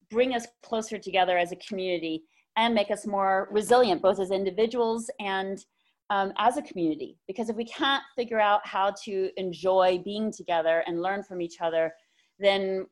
bring 0.10 0.34
us 0.34 0.48
closer 0.64 0.98
together 0.98 1.38
as 1.38 1.52
a 1.52 1.58
community 1.58 2.24
and 2.56 2.74
make 2.74 2.90
us 2.90 3.06
more 3.06 3.48
resilient, 3.52 4.02
both 4.02 4.20
as 4.20 4.32
individuals 4.32 5.10
and 5.20 5.66
um, 6.10 6.34
as 6.38 6.58
a 6.58 6.62
community. 6.62 7.18
Because 7.28 7.50
if 7.50 7.56
we 7.56 7.66
can't 7.66 8.04
figure 8.16 8.40
out 8.40 8.66
how 8.66 8.94
to 9.04 9.30
enjoy 9.38 10.02
being 10.04 10.32
together 10.32 10.84
and 10.88 11.02
learn 11.02 11.22
from 11.24 11.42
each 11.42 11.62
other, 11.62 11.94
then 12.40 12.86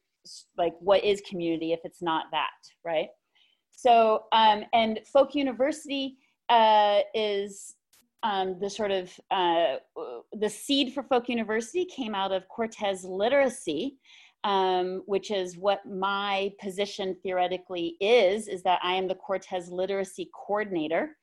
like 0.58 0.74
what 0.80 1.04
is 1.04 1.22
community 1.28 1.74
if 1.74 1.80
it's 1.84 2.02
not 2.02 2.26
that, 2.32 2.50
right? 2.84 3.10
So, 3.72 4.24
um, 4.32 4.64
and 4.74 5.00
Folk 5.12 5.36
University 5.36 6.18
uh, 6.50 7.02
is 7.14 7.76
um, 8.24 8.58
the 8.60 8.70
sort 8.70 8.92
of 8.92 9.12
uh, 9.30 9.76
the 10.34 10.50
seed 10.50 10.94
for 10.94 11.04
Folk 11.04 11.30
University 11.30 11.86
came 11.86 12.16
out 12.16 12.32
of 12.32 12.48
Cortes 12.48 13.04
Literacy, 13.04 13.98
um, 14.44 15.04
which 15.06 15.30
is 15.30 15.58
what 15.58 15.86
my 15.86 16.52
position 16.60 17.16
theoretically 17.22 17.96
is, 18.00 18.48
is 18.48 18.64
that 18.64 18.80
I 18.82 18.94
am 18.94 19.08
the 19.08 19.16
Cortes 19.16 19.70
Literacy 19.70 20.30
Coordinator, 20.34 21.18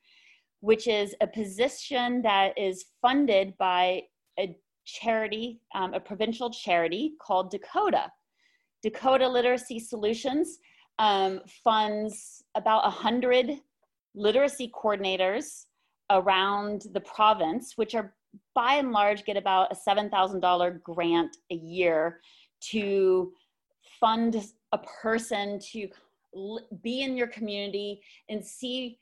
which 0.60 0.86
is 0.86 1.14
a 1.20 1.26
position 1.26 2.22
that 2.22 2.56
is 2.56 2.84
funded 3.00 3.56
by 3.58 4.02
a 4.38 4.56
charity, 4.84 5.60
um, 5.74 5.94
a 5.94 6.00
provincial 6.00 6.50
charity 6.50 7.14
called 7.20 7.52
Decoda. 7.52 8.08
Decoda 8.84 9.30
Literacy 9.30 9.78
Solutions 9.78 10.58
um, 10.98 11.40
funds 11.64 12.44
about 12.54 12.84
100 12.84 13.58
literacy 14.14 14.70
coordinators 14.74 15.66
around 16.10 16.86
the 16.92 17.00
province, 17.00 17.72
which 17.76 17.94
are 17.94 18.14
by 18.54 18.74
and 18.74 18.92
large 18.92 19.24
get 19.24 19.36
about 19.36 19.72
a 19.72 19.74
$7,000 19.74 20.82
grant 20.82 21.36
a 21.50 21.54
year 21.54 22.20
to 22.60 23.32
fund 24.00 24.44
a 24.72 24.78
person 24.78 25.58
to 25.58 25.88
be 26.82 27.02
in 27.02 27.16
your 27.16 27.26
community 27.26 28.00
and 28.28 28.44
see 28.44 28.98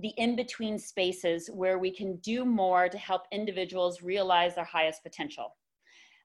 the 0.00 0.12
in 0.16 0.36
between 0.36 0.78
spaces 0.78 1.48
where 1.52 1.78
we 1.78 1.90
can 1.90 2.16
do 2.16 2.44
more 2.44 2.88
to 2.88 2.98
help 2.98 3.22
individuals 3.32 4.02
realize 4.02 4.54
their 4.54 4.64
highest 4.64 5.02
potential. 5.02 5.56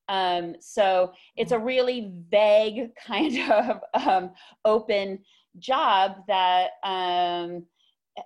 Um, 0.10 0.56
so 0.60 1.14
it's 1.36 1.52
a 1.52 1.60
really 1.60 2.12
vague 2.30 2.92
kind 3.08 3.52
of 3.52 3.82
um, 3.94 4.32
open 4.66 5.20
job 5.60 6.18
that 6.28 6.72
um, 6.84 7.66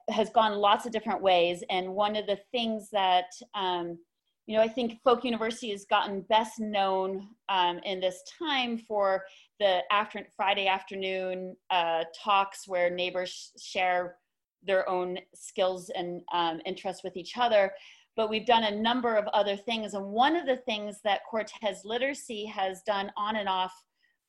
has 0.10 0.30
gone 0.30 0.54
lots 0.58 0.86
of 0.86 0.92
different 0.92 1.22
ways. 1.22 1.64
And 1.70 1.94
one 1.94 2.16
of 2.16 2.26
the 2.26 2.40
things 2.52 2.90
that, 2.92 3.28
um, 3.54 3.98
you 4.46 4.56
know, 4.56 4.64
I 4.64 4.68
think 4.68 5.02
Folk 5.04 5.26
University 5.26 5.72
has 5.72 5.86
gotten 5.86 6.22
best 6.22 6.60
known 6.60 7.28
um, 7.50 7.80
in 7.84 8.00
this 8.00 8.24
time 8.40 8.78
for 8.78 9.24
the 9.60 9.82
after 9.92 10.26
Friday 10.36 10.68
afternoon 10.68 11.56
uh, 11.70 12.06
talks 12.24 12.68
where 12.68 12.90
neighbors 12.90 13.52
share 13.62 14.16
their 14.64 14.88
own 14.90 15.20
skills 15.34 15.90
and 15.96 16.22
um, 16.34 16.62
interests 16.66 17.04
with 17.04 17.18
each 17.18 17.38
other. 17.38 17.72
But 18.16 18.30
we've 18.30 18.46
done 18.46 18.64
a 18.64 18.76
number 18.76 19.16
of 19.16 19.28
other 19.28 19.56
things. 19.56 19.94
And 19.94 20.08
one 20.08 20.36
of 20.36 20.46
the 20.46 20.58
things 20.58 21.00
that 21.04 21.22
Cortes 21.30 21.86
Literacy 21.86 22.46
has 22.46 22.82
done 22.82 23.12
on 23.16 23.36
and 23.36 23.48
off 23.48 23.74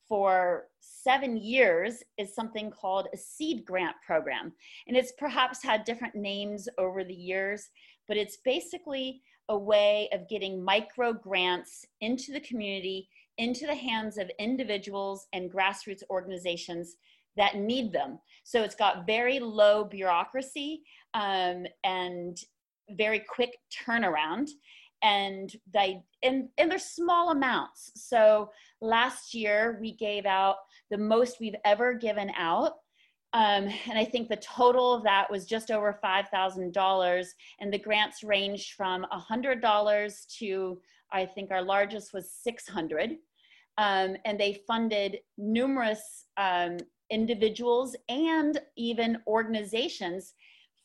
for 0.09 0.69
seven 0.81 1.37
years 1.37 2.03
is 2.17 2.35
something 2.35 2.71
called 2.71 3.09
a 3.13 3.17
seed 3.17 3.65
grant 3.65 3.97
program. 4.05 4.53
And 4.87 4.97
it's 4.97 5.13
perhaps 5.19 5.63
had 5.63 5.85
different 5.85 6.15
names 6.15 6.69
over 6.79 7.05
the 7.05 7.15
years, 7.15 7.69
but 8.09 8.17
it's 8.17 8.39
basically 8.45 9.23
a 9.51 9.57
way 9.57 10.09
of 10.13 10.29
getting 10.29 10.63
micro 10.63 11.13
grants 11.13 11.87
into 12.01 12.33
the 12.33 12.41
community, 12.41 13.09
into 13.39 13.67
the 13.67 13.75
hands 13.75 14.19
of 14.19 14.31
individuals 14.39 15.27
and 15.33 15.53
grassroots 15.53 16.03
organizations 16.11 16.97
that 17.37 17.57
need 17.57 17.93
them. 17.93 18.19
So 18.45 18.63
it's 18.63 18.75
got 18.75 19.07
very 19.07 19.39
low 19.39 19.85
bureaucracy 19.85 20.83
um, 21.15 21.67
and 21.85 22.39
very 22.91 23.21
quick 23.21 23.59
turnaround 23.87 24.49
and 25.03 25.55
they 25.73 26.03
and, 26.23 26.49
and 26.59 26.69
they're 26.69 26.79
small 26.79 27.31
amounts 27.31 27.93
so 27.95 28.51
last 28.81 29.33
year 29.33 29.79
we 29.81 29.93
gave 29.93 30.27
out 30.27 30.57
the 30.91 30.99
most 30.99 31.39
we've 31.39 31.55
ever 31.65 31.95
given 31.95 32.33
out 32.37 32.73
um, 33.35 33.69
and 33.89 33.99
I 33.99 34.05
think 34.05 34.29
the 34.29 34.37
total 34.37 34.95
of 34.95 35.03
that 35.05 35.31
was 35.31 35.45
just 35.45 35.71
over 35.71 35.99
$5,000. 36.03 37.27
And 37.61 37.73
the 37.73 37.79
grants 37.79 38.23
ranged 38.23 38.73
from 38.73 39.07
$100 39.13 40.37
to, 40.39 40.81
I 41.13 41.27
think 41.27 41.51
our 41.51 41.63
largest 41.63 42.15
was 42.15 42.31
600. 42.31 43.17
Um, 43.77 44.17
and 44.25 44.41
they 44.41 44.63
funded 44.67 45.19
numerous 45.37 46.25
um, 46.37 46.79
individuals 47.11 47.97
and 48.09 48.61
even 48.77 49.19
organizations. 49.27 50.35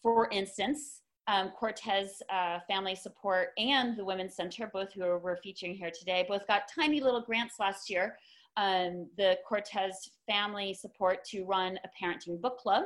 For 0.02 0.30
instance, 0.30 1.02
um, 1.28 1.52
Cortes 1.58 2.22
uh, 2.30 2.60
Family 2.68 2.96
Support 2.96 3.50
and 3.58 3.98
the 3.98 4.04
Women's 4.04 4.36
Center, 4.36 4.70
both 4.74 4.92
who 4.94 5.02
we're 5.02 5.38
featuring 5.38 5.76
here 5.76 5.92
today, 5.98 6.26
both 6.28 6.46
got 6.48 6.64
tiny 6.74 7.00
little 7.00 7.22
grants 7.22 7.56
last 7.60 7.90
year. 7.90 8.18
Um, 8.58 9.08
the 9.18 9.38
Cortes 9.48 10.10
Family 10.28 10.74
Support 10.74 11.24
to 11.26 11.46
run 11.46 11.80
a 11.84 12.04
parenting 12.04 12.40
book 12.42 12.58
club. 12.58 12.86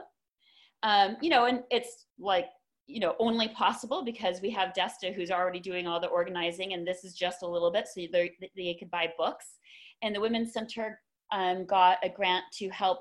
Um, 0.84 1.18
you 1.22 1.30
know, 1.30 1.46
and 1.46 1.64
it's 1.72 2.06
like, 2.20 2.50
you 2.86 3.00
know, 3.00 3.16
only 3.20 3.50
possible 3.50 4.06
because 4.06 4.40
we 4.42 4.50
have 4.52 4.74
Desta 4.74 5.14
who's 5.14 5.32
already 5.32 5.60
doing 5.60 5.88
all 5.88 6.00
the 6.00 6.08
organizing, 6.08 6.74
and 6.74 6.88
this 6.88 7.04
is 7.04 7.16
just 7.16 7.42
a 7.42 7.48
little 7.48 7.72
bit 7.72 7.88
so 7.88 8.02
they, 8.12 8.32
they 8.56 8.76
could 8.76 8.92
buy 8.92 9.12
books. 9.18 9.58
And 10.04 10.16
the 10.16 10.22
Women's 10.22 10.54
Center 10.54 11.02
um, 11.32 11.66
got 11.66 11.98
a 12.04 12.10
grant 12.10 12.46
to 12.60 12.70
help 12.70 13.00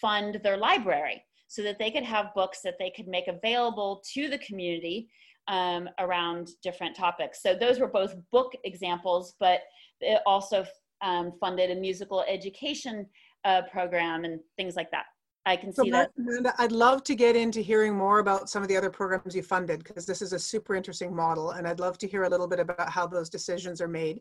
fund 0.00 0.40
their 0.42 0.56
library 0.56 1.22
so 1.48 1.62
that 1.62 1.78
they 1.78 1.90
could 1.90 2.04
have 2.04 2.34
books 2.34 2.60
that 2.62 2.74
they 2.78 2.90
could 2.90 3.08
make 3.08 3.26
available 3.26 4.02
to 4.14 4.28
the 4.28 4.38
community 4.38 5.08
um, 5.48 5.88
around 5.98 6.50
different 6.62 6.94
topics. 6.94 7.42
So 7.42 7.54
those 7.54 7.80
were 7.80 7.88
both 7.88 8.14
book 8.30 8.52
examples, 8.64 9.34
but 9.40 9.60
it 10.00 10.20
also 10.26 10.66
um, 11.00 11.32
funded 11.40 11.70
a 11.70 11.80
musical 11.80 12.22
education 12.28 13.06
uh, 13.44 13.62
program 13.72 14.24
and 14.24 14.40
things 14.56 14.76
like 14.76 14.90
that. 14.90 15.06
I 15.46 15.56
can 15.56 15.72
see 15.72 15.90
so, 15.90 15.96
that. 15.96 16.10
Amanda, 16.18 16.52
I'd 16.58 16.72
love 16.72 17.02
to 17.04 17.14
get 17.14 17.34
into 17.34 17.60
hearing 17.60 17.96
more 17.96 18.18
about 18.18 18.50
some 18.50 18.62
of 18.62 18.68
the 18.68 18.76
other 18.76 18.90
programs 18.90 19.34
you 19.34 19.42
funded 19.42 19.82
because 19.82 20.04
this 20.04 20.20
is 20.20 20.34
a 20.34 20.38
super 20.38 20.74
interesting 20.74 21.16
model 21.16 21.52
and 21.52 21.66
I'd 21.66 21.80
love 21.80 21.96
to 21.98 22.06
hear 22.06 22.24
a 22.24 22.28
little 22.28 22.46
bit 22.46 22.60
about 22.60 22.90
how 22.90 23.06
those 23.06 23.30
decisions 23.30 23.80
are 23.80 23.88
made. 23.88 24.20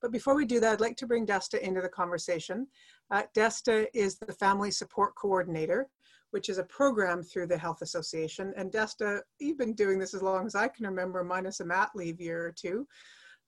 But 0.00 0.12
before 0.12 0.36
we 0.36 0.44
do 0.44 0.60
that, 0.60 0.74
I'd 0.74 0.80
like 0.80 0.96
to 0.98 1.06
bring 1.06 1.26
Desta 1.26 1.60
into 1.60 1.80
the 1.80 1.88
conversation. 1.88 2.68
Uh, 3.10 3.22
Desta 3.34 3.86
is 3.94 4.18
the 4.18 4.32
Family 4.32 4.70
Support 4.70 5.14
Coordinator 5.14 5.88
which 6.30 6.48
is 6.48 6.58
a 6.58 6.64
program 6.64 7.22
through 7.22 7.46
the 7.46 7.56
Health 7.56 7.82
Association. 7.82 8.52
And 8.56 8.70
Desta, 8.70 9.20
you've 9.38 9.58
been 9.58 9.74
doing 9.74 9.98
this 9.98 10.14
as 10.14 10.22
long 10.22 10.46
as 10.46 10.54
I 10.54 10.68
can 10.68 10.86
remember, 10.86 11.24
minus 11.24 11.60
a 11.60 11.64
mat 11.64 11.90
leave 11.94 12.20
year 12.20 12.46
or 12.46 12.52
two. 12.52 12.86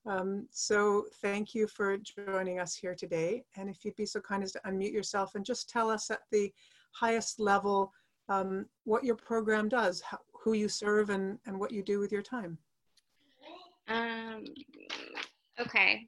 Um, 0.05 0.47
so 0.51 1.05
thank 1.21 1.53
you 1.53 1.67
for 1.67 1.97
joining 1.97 2.59
us 2.59 2.75
here 2.75 2.95
today. 2.95 3.43
And 3.55 3.69
if 3.69 3.85
you'd 3.85 3.95
be 3.95 4.05
so 4.05 4.19
kind 4.19 4.43
as 4.43 4.51
to 4.53 4.61
unmute 4.65 4.93
yourself 4.93 5.35
and 5.35 5.45
just 5.45 5.69
tell 5.69 5.91
us 5.91 6.09
at 6.09 6.21
the 6.31 6.51
highest 6.93 7.39
level 7.39 7.93
um, 8.29 8.65
what 8.85 9.03
your 9.03 9.15
program 9.15 9.69
does, 9.69 10.01
how, 10.01 10.17
who 10.33 10.53
you 10.53 10.67
serve, 10.67 11.11
and, 11.11 11.37
and 11.45 11.59
what 11.59 11.71
you 11.71 11.83
do 11.83 11.99
with 11.99 12.11
your 12.11 12.23
time. 12.23 12.57
Um, 13.87 14.45
okay. 15.59 16.07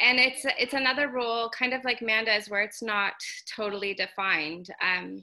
and 0.00 0.18
it's 0.18 0.46
it's 0.58 0.72
another 0.72 1.08
role, 1.08 1.50
kind 1.50 1.74
of 1.74 1.84
like 1.84 2.00
Manda's, 2.00 2.48
where 2.48 2.62
it's 2.62 2.82
not 2.82 3.12
totally 3.54 3.92
defined. 3.92 4.70
Um, 4.80 5.22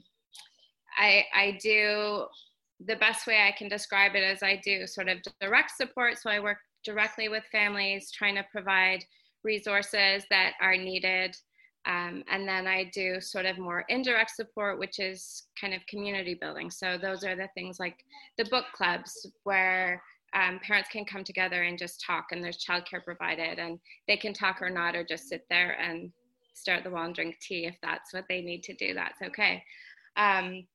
I 0.96 1.24
I 1.34 1.58
do 1.60 2.26
the 2.86 2.96
best 2.96 3.26
way 3.26 3.42
I 3.42 3.50
can 3.58 3.68
describe 3.68 4.14
it 4.14 4.22
is 4.22 4.44
I 4.44 4.60
do 4.64 4.86
sort 4.86 5.08
of 5.08 5.18
direct 5.40 5.72
support. 5.76 6.18
So 6.18 6.30
I 6.30 6.38
work 6.38 6.58
directly 6.84 7.28
with 7.28 7.44
families, 7.50 8.10
trying 8.10 8.36
to 8.36 8.44
provide 8.50 9.04
resources 9.44 10.24
that 10.30 10.52
are 10.60 10.76
needed. 10.76 11.36
Um, 11.86 12.22
and 12.30 12.46
then 12.46 12.66
I 12.66 12.90
do 12.92 13.20
sort 13.20 13.46
of 13.46 13.58
more 13.58 13.84
indirect 13.88 14.32
support, 14.34 14.78
which 14.78 14.98
is 14.98 15.44
kind 15.60 15.72
of 15.72 15.86
community 15.86 16.34
building. 16.34 16.70
So 16.70 16.98
those 17.00 17.24
are 17.24 17.36
the 17.36 17.48
things 17.54 17.78
like 17.80 17.96
the 18.36 18.44
book 18.46 18.66
clubs 18.74 19.26
where 19.44 20.02
um, 20.34 20.60
parents 20.62 20.90
can 20.90 21.04
come 21.06 21.24
together 21.24 21.62
and 21.62 21.78
just 21.78 22.04
talk, 22.04 22.26
and 22.32 22.44
there's 22.44 22.62
childcare 22.62 23.02
provided, 23.02 23.58
and 23.58 23.78
they 24.06 24.16
can 24.16 24.34
talk 24.34 24.60
or 24.60 24.68
not, 24.68 24.94
or 24.94 25.02
just 25.02 25.28
sit 25.28 25.46
there 25.48 25.80
and 25.80 26.12
stare 26.52 26.76
at 26.76 26.84
the 26.84 26.90
wall 26.90 27.04
and 27.04 27.14
drink 27.14 27.36
tea 27.40 27.64
if 27.66 27.76
that's 27.82 28.12
what 28.12 28.24
they 28.28 28.42
need 28.42 28.62
to 28.64 28.74
do. 28.74 28.92
That's 28.92 29.22
okay. 29.22 29.62
Um, 30.16 30.66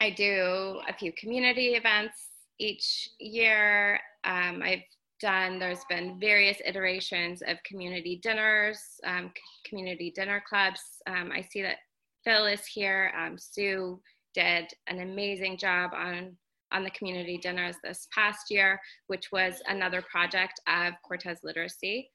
I 0.00 0.10
do 0.10 0.80
a 0.88 0.94
few 0.98 1.12
community 1.12 1.74
events 1.74 2.16
each 2.58 3.10
year. 3.18 4.00
Um, 4.24 4.62
I've 4.62 4.84
done, 5.20 5.58
there's 5.58 5.84
been 5.88 6.18
various 6.18 6.58
iterations 6.64 7.42
of 7.46 7.62
community 7.64 8.20
dinners, 8.22 8.80
um, 9.04 9.30
community 9.64 10.12
dinner 10.14 10.42
clubs. 10.48 10.80
Um, 11.06 11.30
I 11.34 11.42
see 11.42 11.62
that 11.62 11.76
Phil 12.24 12.46
is 12.46 12.66
here. 12.66 13.12
Um, 13.18 13.38
Sue 13.38 14.00
did 14.34 14.66
an 14.86 15.00
amazing 15.00 15.56
job 15.58 15.92
on, 15.94 16.36
on 16.72 16.84
the 16.84 16.90
community 16.90 17.38
dinners 17.38 17.76
this 17.82 18.08
past 18.14 18.50
year, 18.50 18.80
which 19.06 19.32
was 19.32 19.62
another 19.66 20.02
project 20.02 20.60
of 20.66 20.94
Cortes 21.06 21.42
Literacy. 21.42 22.10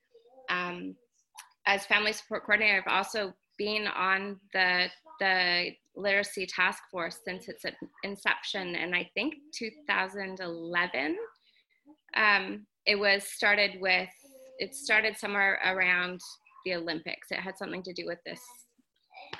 Um, 0.49 0.95
as 1.65 1.85
family 1.85 2.13
support 2.13 2.45
coordinator, 2.45 2.83
I've 2.85 2.93
also 2.93 3.33
been 3.57 3.87
on 3.87 4.39
the 4.53 4.87
the 5.19 5.71
literacy 5.95 6.45
task 6.45 6.83
force 6.91 7.19
since 7.23 7.47
its 7.47 7.63
inception 8.03 8.75
in 8.75 8.93
I 8.93 9.09
think 9.13 9.35
2011. 9.53 11.17
Um, 12.17 12.65
it 12.85 12.99
was 12.99 13.23
started 13.23 13.79
with 13.81 14.09
it 14.57 14.73
started 14.73 15.17
somewhere 15.17 15.59
around 15.65 16.21
the 16.65 16.75
Olympics. 16.75 17.31
It 17.31 17.39
had 17.39 17.57
something 17.57 17.83
to 17.83 17.93
do 17.93 18.05
with 18.05 18.19
this 18.25 18.39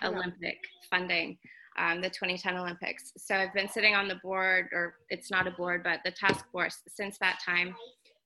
Olympic 0.04 0.58
funding, 0.90 1.38
um, 1.78 2.02
the 2.02 2.10
2010 2.10 2.58
Olympics. 2.58 3.14
So 3.18 3.36
I've 3.36 3.54
been 3.54 3.70
sitting 3.70 3.96
on 3.96 4.08
the 4.08 4.20
board, 4.24 4.68
or 4.74 4.96
it's 5.10 5.32
not 5.32 5.48
a 5.48 5.52
board, 5.52 5.84
but 5.84 6.02
the 6.04 6.12
task 6.12 6.46
force 6.52 6.80
since 6.88 7.18
that 7.20 7.40
time. 7.46 7.75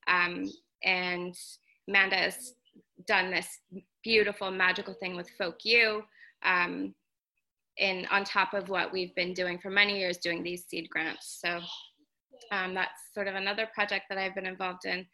Um, 0.08 0.50
and 0.82 1.34
Amanda 1.88 2.16
has 2.16 2.54
done 3.06 3.30
this 3.30 3.48
beautiful, 4.02 4.50
magical 4.50 4.94
thing 4.94 5.16
with 5.16 5.30
Folk 5.38 5.58
U. 5.64 6.02
Um, 6.44 6.94
in 7.76 8.06
on 8.10 8.24
top 8.24 8.52
of 8.52 8.68
what 8.68 8.92
we've 8.92 9.14
been 9.14 9.32
doing 9.32 9.58
for 9.58 9.70
many 9.70 9.98
years, 9.98 10.18
doing 10.18 10.42
these 10.42 10.64
seed 10.66 10.88
grants. 10.90 11.40
So 11.40 11.60
um, 12.52 12.74
that's 12.74 13.12
sort 13.14 13.28
of 13.28 13.34
another 13.34 13.68
project 13.74 14.04
that 14.08 14.18
I've 14.18 14.34
been 14.34 14.46
involved 14.46 14.84
in. 14.84 15.06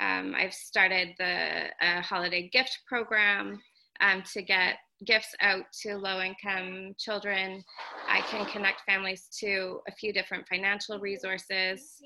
Um, 0.00 0.34
I've 0.36 0.54
started 0.54 1.10
the 1.18 1.66
holiday 2.00 2.48
gift 2.52 2.78
program 2.88 3.60
um, 4.00 4.22
to 4.32 4.42
get 4.42 4.76
gifts 5.06 5.34
out 5.40 5.64
to 5.82 5.96
low 5.96 6.20
income 6.20 6.94
children. 6.98 7.62
I 8.08 8.20
can 8.22 8.46
connect 8.46 8.82
families 8.86 9.28
to 9.40 9.80
a 9.88 9.92
few 9.92 10.12
different 10.12 10.46
financial 10.48 10.98
resources. 10.98 12.00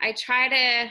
I 0.00 0.14
try 0.18 0.48
to 0.48 0.90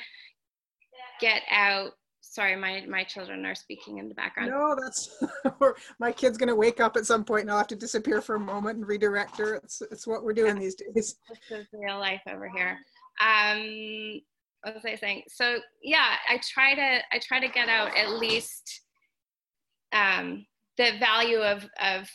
get 1.20 1.41
out 1.51 1.91
sorry 2.22 2.55
my 2.55 2.84
my 2.88 3.03
children 3.03 3.46
are 3.46 3.53
speaking 3.53 3.98
in 3.98 4.08
the 4.08 4.15
background 4.15 4.50
no 4.50 4.75
that's 4.82 5.22
my 6.00 6.12
kid's 6.12 6.38
going 6.38 6.48
to 6.48 6.55
wake 6.55 6.79
up 6.79 6.96
at 6.96 7.05
some 7.05 7.24
point 7.24 7.41
and 7.41 7.51
i'll 7.51 7.58
have 7.58 7.67
to 7.67 7.75
disappear 7.75 8.22
for 8.22 8.36
a 8.36 8.39
moment 8.39 8.77
and 8.77 8.88
redirect 8.88 9.38
her 9.38 9.55
it's 9.55 9.82
it's 9.91 10.08
what 10.08 10.24
we're 10.24 10.34
doing 10.34 10.55
yeah. 10.55 10.62
these 10.62 10.75
days 10.75 10.93
this 10.96 11.15
is 11.51 11.67
real 11.74 12.00
life 12.00 12.22
over 12.29 12.50
here 12.50 12.79
um 13.22 14.22
what 14.63 14.75
was 14.75 14.86
i 14.86 14.96
saying 14.96 15.24
so 15.27 15.60
yeah 15.82 16.15
i 16.29 16.39
try 16.41 16.74
to 16.74 17.00
i 17.12 17.20
try 17.20 17.39
to 17.39 17.51
get 17.51 17.70
out 17.70 17.96
at 17.98 18.12
least 18.12 18.82
um 19.93 20.46
the 20.77 20.91
value 21.00 21.39
of 21.39 21.67
of 21.82 22.10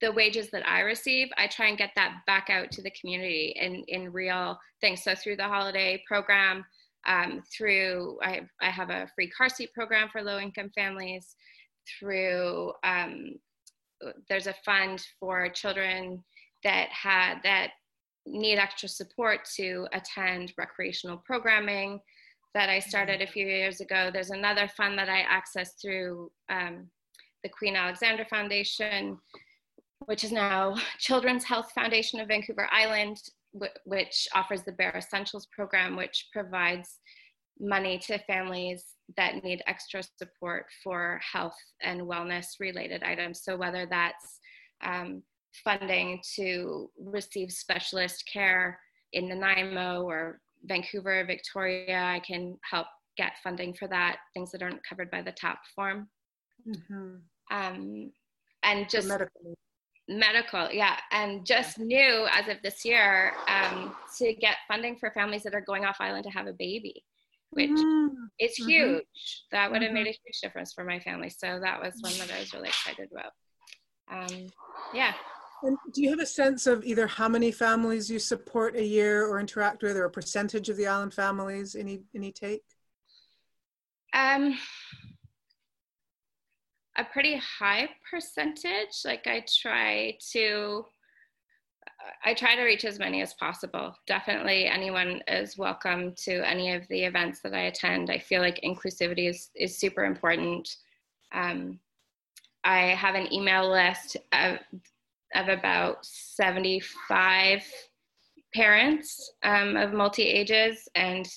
the 0.00 0.12
wages 0.12 0.50
that 0.50 0.68
I 0.68 0.80
receive, 0.80 1.28
I 1.36 1.46
try 1.46 1.68
and 1.68 1.78
get 1.78 1.92
that 1.96 2.18
back 2.26 2.48
out 2.50 2.70
to 2.72 2.82
the 2.82 2.92
community 3.00 3.54
in, 3.56 3.84
in 3.88 4.12
real 4.12 4.58
things. 4.80 5.02
So 5.02 5.14
through 5.14 5.36
the 5.36 5.44
holiday 5.44 6.02
program, 6.06 6.64
um, 7.06 7.42
through 7.56 8.18
I, 8.22 8.42
I 8.60 8.70
have 8.70 8.90
a 8.90 9.08
free 9.14 9.30
car 9.30 9.48
seat 9.48 9.72
program 9.72 10.08
for 10.10 10.22
low 10.22 10.38
income 10.38 10.70
families, 10.74 11.36
through 11.98 12.72
um, 12.82 13.36
there's 14.28 14.48
a 14.48 14.54
fund 14.64 15.04
for 15.20 15.48
children 15.50 16.22
that 16.64 16.88
had 16.88 17.38
that 17.44 17.70
need 18.26 18.58
extra 18.58 18.88
support 18.88 19.40
to 19.56 19.86
attend 19.92 20.52
recreational 20.58 21.22
programming 21.24 22.00
that 22.54 22.68
I 22.68 22.78
started 22.78 23.20
a 23.20 23.26
few 23.26 23.46
years 23.46 23.80
ago. 23.80 24.10
There's 24.12 24.30
another 24.30 24.68
fund 24.76 24.98
that 24.98 25.08
I 25.08 25.20
access 25.20 25.74
through 25.80 26.30
um, 26.48 26.88
the 27.42 27.50
Queen 27.50 27.76
Alexandra 27.76 28.24
Foundation, 28.24 29.18
which 30.06 30.24
is 30.24 30.32
now 30.32 30.74
Children's 30.98 31.44
Health 31.44 31.70
Foundation 31.74 32.18
of 32.18 32.28
Vancouver 32.28 32.68
Island, 32.72 33.18
which 33.84 34.26
offers 34.34 34.62
the 34.62 34.72
Bare 34.72 34.96
Essentials 34.96 35.46
program, 35.54 35.96
which 35.96 36.28
provides 36.32 36.98
money 37.60 37.98
to 37.98 38.18
families 38.20 38.84
that 39.16 39.42
need 39.44 39.62
extra 39.66 40.02
support 40.02 40.66
for 40.82 41.20
health 41.32 41.56
and 41.82 42.02
wellness 42.02 42.46
related 42.60 43.02
items. 43.02 43.42
So, 43.42 43.56
whether 43.56 43.86
that's 43.86 44.40
um, 44.82 45.22
funding 45.64 46.20
to 46.36 46.90
receive 46.98 47.50
specialist 47.50 48.28
care 48.32 48.78
in 49.12 49.28
Nanaimo 49.28 50.02
or 50.02 50.40
Vancouver, 50.64 51.24
Victoria, 51.26 52.02
I 52.02 52.20
can 52.20 52.58
help 52.68 52.86
get 53.16 53.32
funding 53.42 53.74
for 53.74 53.88
that, 53.88 54.18
things 54.34 54.52
that 54.52 54.62
aren't 54.62 54.84
covered 54.86 55.10
by 55.10 55.22
the 55.22 55.32
TAP 55.32 55.58
form. 55.74 56.08
Mm-hmm. 56.68 57.16
Um, 57.50 58.12
and 58.62 58.90
just 58.90 59.08
medical. 59.08 59.54
medical, 60.08 60.70
yeah. 60.72 60.96
And 61.12 61.46
just 61.46 61.78
new 61.78 62.26
as 62.32 62.48
of 62.48 62.56
this 62.62 62.84
year 62.84 63.32
um, 63.48 63.94
to 64.18 64.34
get 64.34 64.56
funding 64.68 64.96
for 64.98 65.10
families 65.12 65.44
that 65.44 65.54
are 65.54 65.60
going 65.60 65.84
off 65.84 65.96
island 66.00 66.24
to 66.24 66.30
have 66.30 66.46
a 66.46 66.52
baby, 66.52 67.04
which 67.50 67.70
mm-hmm. 67.70 68.08
is 68.38 68.58
mm-hmm. 68.58 68.68
huge. 68.68 69.44
That 69.52 69.70
would 69.70 69.82
have 69.82 69.92
made 69.92 70.00
mm-hmm. 70.00 70.08
a 70.08 70.20
huge 70.24 70.40
difference 70.42 70.72
for 70.72 70.84
my 70.84 70.98
family. 71.00 71.30
So 71.30 71.60
that 71.62 71.80
was 71.80 71.94
one 72.00 72.12
that 72.18 72.34
I 72.34 72.40
was 72.40 72.52
really 72.52 72.68
excited 72.68 73.08
about. 73.12 73.32
Um, 74.08 74.46
yeah. 74.94 75.14
And 75.66 75.76
do 75.92 76.00
you 76.00 76.10
have 76.10 76.20
a 76.20 76.26
sense 76.26 76.68
of 76.68 76.84
either 76.84 77.08
how 77.08 77.28
many 77.28 77.50
families 77.50 78.08
you 78.08 78.20
support 78.20 78.76
a 78.76 78.84
year 78.84 79.26
or 79.26 79.40
interact 79.40 79.82
with, 79.82 79.96
or 79.96 80.04
a 80.04 80.10
percentage 80.10 80.68
of 80.68 80.76
the 80.76 80.86
island 80.86 81.12
families? 81.12 81.74
Any 81.74 82.02
any 82.14 82.30
take? 82.30 82.62
Um, 84.14 84.56
a 86.96 87.04
pretty 87.04 87.36
high 87.58 87.88
percentage. 88.08 89.02
Like 89.04 89.26
I 89.26 89.44
try 89.60 90.16
to, 90.32 90.86
I 92.24 92.32
try 92.32 92.54
to 92.54 92.62
reach 92.62 92.84
as 92.84 93.00
many 93.00 93.20
as 93.20 93.34
possible. 93.34 93.92
Definitely, 94.06 94.66
anyone 94.66 95.20
is 95.26 95.58
welcome 95.58 96.14
to 96.18 96.48
any 96.48 96.74
of 96.74 96.86
the 96.86 97.02
events 97.02 97.40
that 97.40 97.54
I 97.54 97.62
attend. 97.62 98.08
I 98.08 98.18
feel 98.18 98.40
like 98.40 98.60
inclusivity 98.62 99.28
is 99.28 99.50
is 99.56 99.76
super 99.76 100.04
important. 100.04 100.76
Um, 101.32 101.80
I 102.62 102.94
have 102.94 103.16
an 103.16 103.32
email 103.32 103.68
list 103.68 104.16
of 104.32 104.58
of 105.34 105.48
about 105.48 105.98
seventy 106.02 106.80
five 107.08 107.62
parents 108.54 109.32
um, 109.42 109.76
of 109.76 109.92
multi 109.92 110.22
ages 110.22 110.88
and 110.94 111.28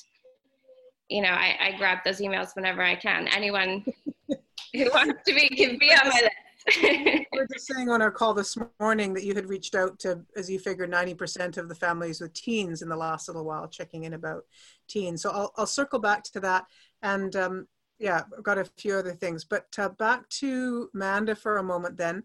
you 1.10 1.21
know 1.21 1.30
I, 1.30 1.56
I 1.60 1.78
grab 1.78 1.99
those 2.06 2.21
emails 2.21 2.56
whenever 2.56 2.82
i 2.82 2.95
can 2.95 3.28
anyone 3.28 3.84
who 4.73 4.89
wants 4.93 5.21
to 5.28 5.34
be 5.34 5.49
can 5.49 5.78
be 5.78 5.91
on 5.91 6.08
my 6.08 6.21
list. 6.21 6.36
we 6.84 7.25
are 7.39 7.47
just 7.52 7.67
saying 7.67 7.89
on 7.89 8.02
our 8.02 8.12
call 8.12 8.34
this 8.34 8.58
morning 8.80 9.13
that 9.13 9.23
you 9.23 9.34
had 9.34 9.47
reached 9.47 9.75
out 9.75 9.97
to, 9.99 10.21
as 10.36 10.49
you 10.49 10.60
figured, 10.60 10.91
90% 10.91 11.58
of 11.58 11.69
the 11.69 11.75
families 11.75 12.21
with 12.21 12.34
teens 12.34 12.82
in 12.82 12.89
the 12.89 12.95
last 12.95 13.28
little 13.28 13.45
while, 13.45 13.67
checking 13.67 14.04
in 14.04 14.13
about 14.13 14.43
teens. 14.88 15.21
So 15.21 15.32
I'll, 15.32 15.54
I'll 15.58 15.65
circle 15.65 15.99
back 15.99 16.23
to 16.25 16.39
that. 16.41 16.65
And 17.02 17.36
um, 17.36 17.67
yeah, 17.97 18.23
I've 18.38 18.43
got 18.43 18.58
a 18.58 18.65
few 18.65 18.95
other 18.95 19.13
things. 19.13 19.45
But 19.45 19.67
uh, 19.78 19.89
back 19.89 20.28
to 20.30 20.89
Manda 20.93 21.36
for 21.36 21.58
a 21.58 21.63
moment 21.63 21.97
then. 21.97 22.23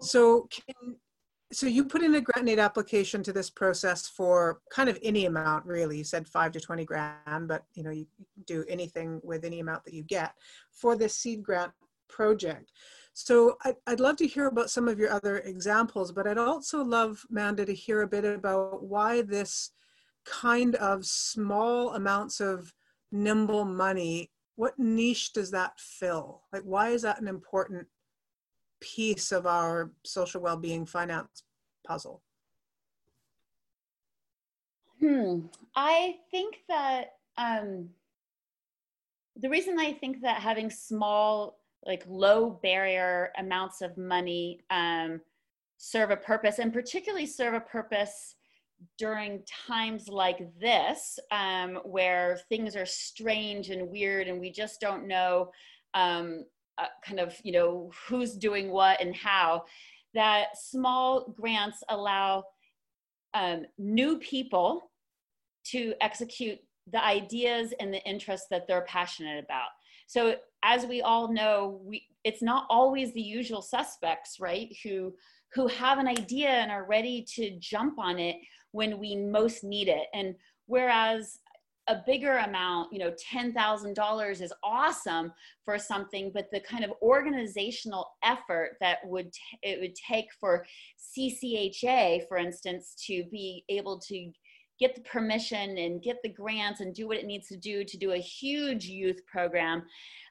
So 0.00 0.48
can, 0.50 0.96
so 1.52 1.66
you 1.66 1.84
put 1.84 2.02
in 2.02 2.16
a 2.16 2.20
grant 2.20 2.48
aid 2.48 2.58
application 2.58 3.22
to 3.22 3.32
this 3.32 3.50
process 3.50 4.08
for 4.08 4.60
kind 4.70 4.88
of 4.88 4.98
any 5.02 5.26
amount 5.26 5.66
really. 5.66 5.98
You 5.98 6.04
said 6.04 6.26
5 6.26 6.52
to 6.52 6.60
20 6.60 6.84
grand 6.84 7.48
but 7.48 7.64
you 7.74 7.82
know 7.82 7.90
you 7.90 8.06
do 8.46 8.64
anything 8.68 9.20
with 9.22 9.44
any 9.44 9.60
amount 9.60 9.84
that 9.84 9.94
you 9.94 10.02
get 10.02 10.34
for 10.72 10.96
this 10.96 11.16
seed 11.16 11.42
grant 11.42 11.72
project. 12.08 12.70
So 13.12 13.56
I'd, 13.64 13.76
I'd 13.86 14.00
love 14.00 14.16
to 14.16 14.26
hear 14.26 14.46
about 14.46 14.70
some 14.70 14.88
of 14.88 14.98
your 14.98 15.10
other 15.10 15.38
examples 15.38 16.10
but 16.10 16.26
i'd 16.26 16.38
also 16.38 16.82
love 16.82 17.24
manda 17.30 17.64
to 17.64 17.74
hear 17.74 18.02
a 18.02 18.08
bit 18.08 18.24
about 18.24 18.82
why 18.82 19.22
this 19.22 19.70
kind 20.26 20.74
of 20.76 21.06
small 21.06 21.94
amounts 21.94 22.40
of 22.40 22.74
nimble 23.12 23.64
money 23.64 24.32
what 24.56 24.78
niche 24.78 25.32
does 25.32 25.50
that 25.50 25.78
fill? 25.78 26.42
Like 26.52 26.62
why 26.62 26.90
is 26.90 27.02
that 27.02 27.20
an 27.20 27.28
important 27.28 27.86
piece 28.84 29.32
of 29.32 29.46
our 29.46 29.90
social 30.04 30.42
well-being 30.42 30.84
finance 30.84 31.42
puzzle? 31.86 32.22
Hmm. 35.00 35.46
I 35.74 36.16
think 36.30 36.60
that 36.68 37.14
um, 37.38 37.88
the 39.36 39.48
reason 39.48 39.78
I 39.78 39.92
think 39.92 40.20
that 40.20 40.40
having 40.40 40.70
small, 40.70 41.58
like 41.86 42.04
low 42.06 42.60
barrier 42.62 43.32
amounts 43.38 43.80
of 43.80 43.96
money 43.96 44.60
um, 44.70 45.20
serve 45.78 46.10
a 46.10 46.16
purpose, 46.16 46.58
and 46.58 46.72
particularly 46.72 47.26
serve 47.26 47.54
a 47.54 47.60
purpose 47.60 48.36
during 48.98 49.42
times 49.66 50.08
like 50.08 50.40
this, 50.60 51.18
um, 51.30 51.76
where 51.84 52.38
things 52.48 52.76
are 52.76 52.86
strange 52.86 53.70
and 53.70 53.88
weird, 53.88 54.28
and 54.28 54.38
we 54.38 54.50
just 54.50 54.80
don't 54.80 55.08
know 55.08 55.50
um, 55.94 56.44
uh, 56.78 56.86
kind 57.04 57.20
of 57.20 57.34
you 57.44 57.52
know 57.52 57.90
who's 58.08 58.34
doing 58.34 58.70
what 58.70 59.00
and 59.00 59.14
how 59.14 59.64
that 60.14 60.56
small 60.56 61.34
grants 61.36 61.82
allow 61.88 62.44
um, 63.34 63.64
new 63.78 64.18
people 64.18 64.90
to 65.64 65.94
execute 66.00 66.58
the 66.92 67.04
ideas 67.04 67.72
and 67.80 67.92
the 67.92 68.04
interests 68.04 68.46
that 68.50 68.66
they're 68.68 68.84
passionate 68.86 69.42
about. 69.42 69.68
So 70.06 70.36
as 70.62 70.86
we 70.86 71.02
all 71.02 71.32
know 71.32 71.80
we 71.84 72.06
it's 72.24 72.42
not 72.42 72.66
always 72.70 73.12
the 73.12 73.22
usual 73.22 73.62
suspects 73.62 74.36
right 74.40 74.74
who 74.82 75.14
who 75.52 75.66
have 75.68 75.98
an 75.98 76.08
idea 76.08 76.48
and 76.48 76.70
are 76.70 76.86
ready 76.86 77.24
to 77.34 77.56
jump 77.58 77.98
on 77.98 78.18
it 78.18 78.36
when 78.72 78.98
we 78.98 79.14
most 79.14 79.62
need 79.62 79.86
it. 79.88 80.06
And 80.12 80.34
whereas 80.66 81.38
a 81.88 81.96
bigger 82.06 82.38
amount, 82.38 82.92
you 82.92 82.98
know, 82.98 83.12
$10,000 83.32 84.40
is 84.40 84.52
awesome 84.62 85.32
for 85.64 85.78
something, 85.78 86.30
but 86.32 86.46
the 86.50 86.60
kind 86.60 86.84
of 86.84 86.92
organizational 87.02 88.08
effort 88.24 88.76
that 88.80 88.98
would 89.04 89.32
t- 89.32 89.58
it 89.62 89.80
would 89.80 89.94
take 89.94 90.26
for 90.40 90.64
CCHA, 90.98 92.26
for 92.26 92.38
instance, 92.38 92.94
to 93.06 93.24
be 93.30 93.64
able 93.68 93.98
to 94.00 94.30
get 94.80 94.94
the 94.94 95.02
permission 95.02 95.78
and 95.78 96.02
get 96.02 96.16
the 96.22 96.32
grants 96.32 96.80
and 96.80 96.94
do 96.94 97.06
what 97.06 97.18
it 97.18 97.26
needs 97.26 97.48
to 97.48 97.56
do 97.56 97.84
to 97.84 97.96
do 97.96 98.12
a 98.12 98.18
huge 98.18 98.86
youth 98.86 99.20
program 99.26 99.82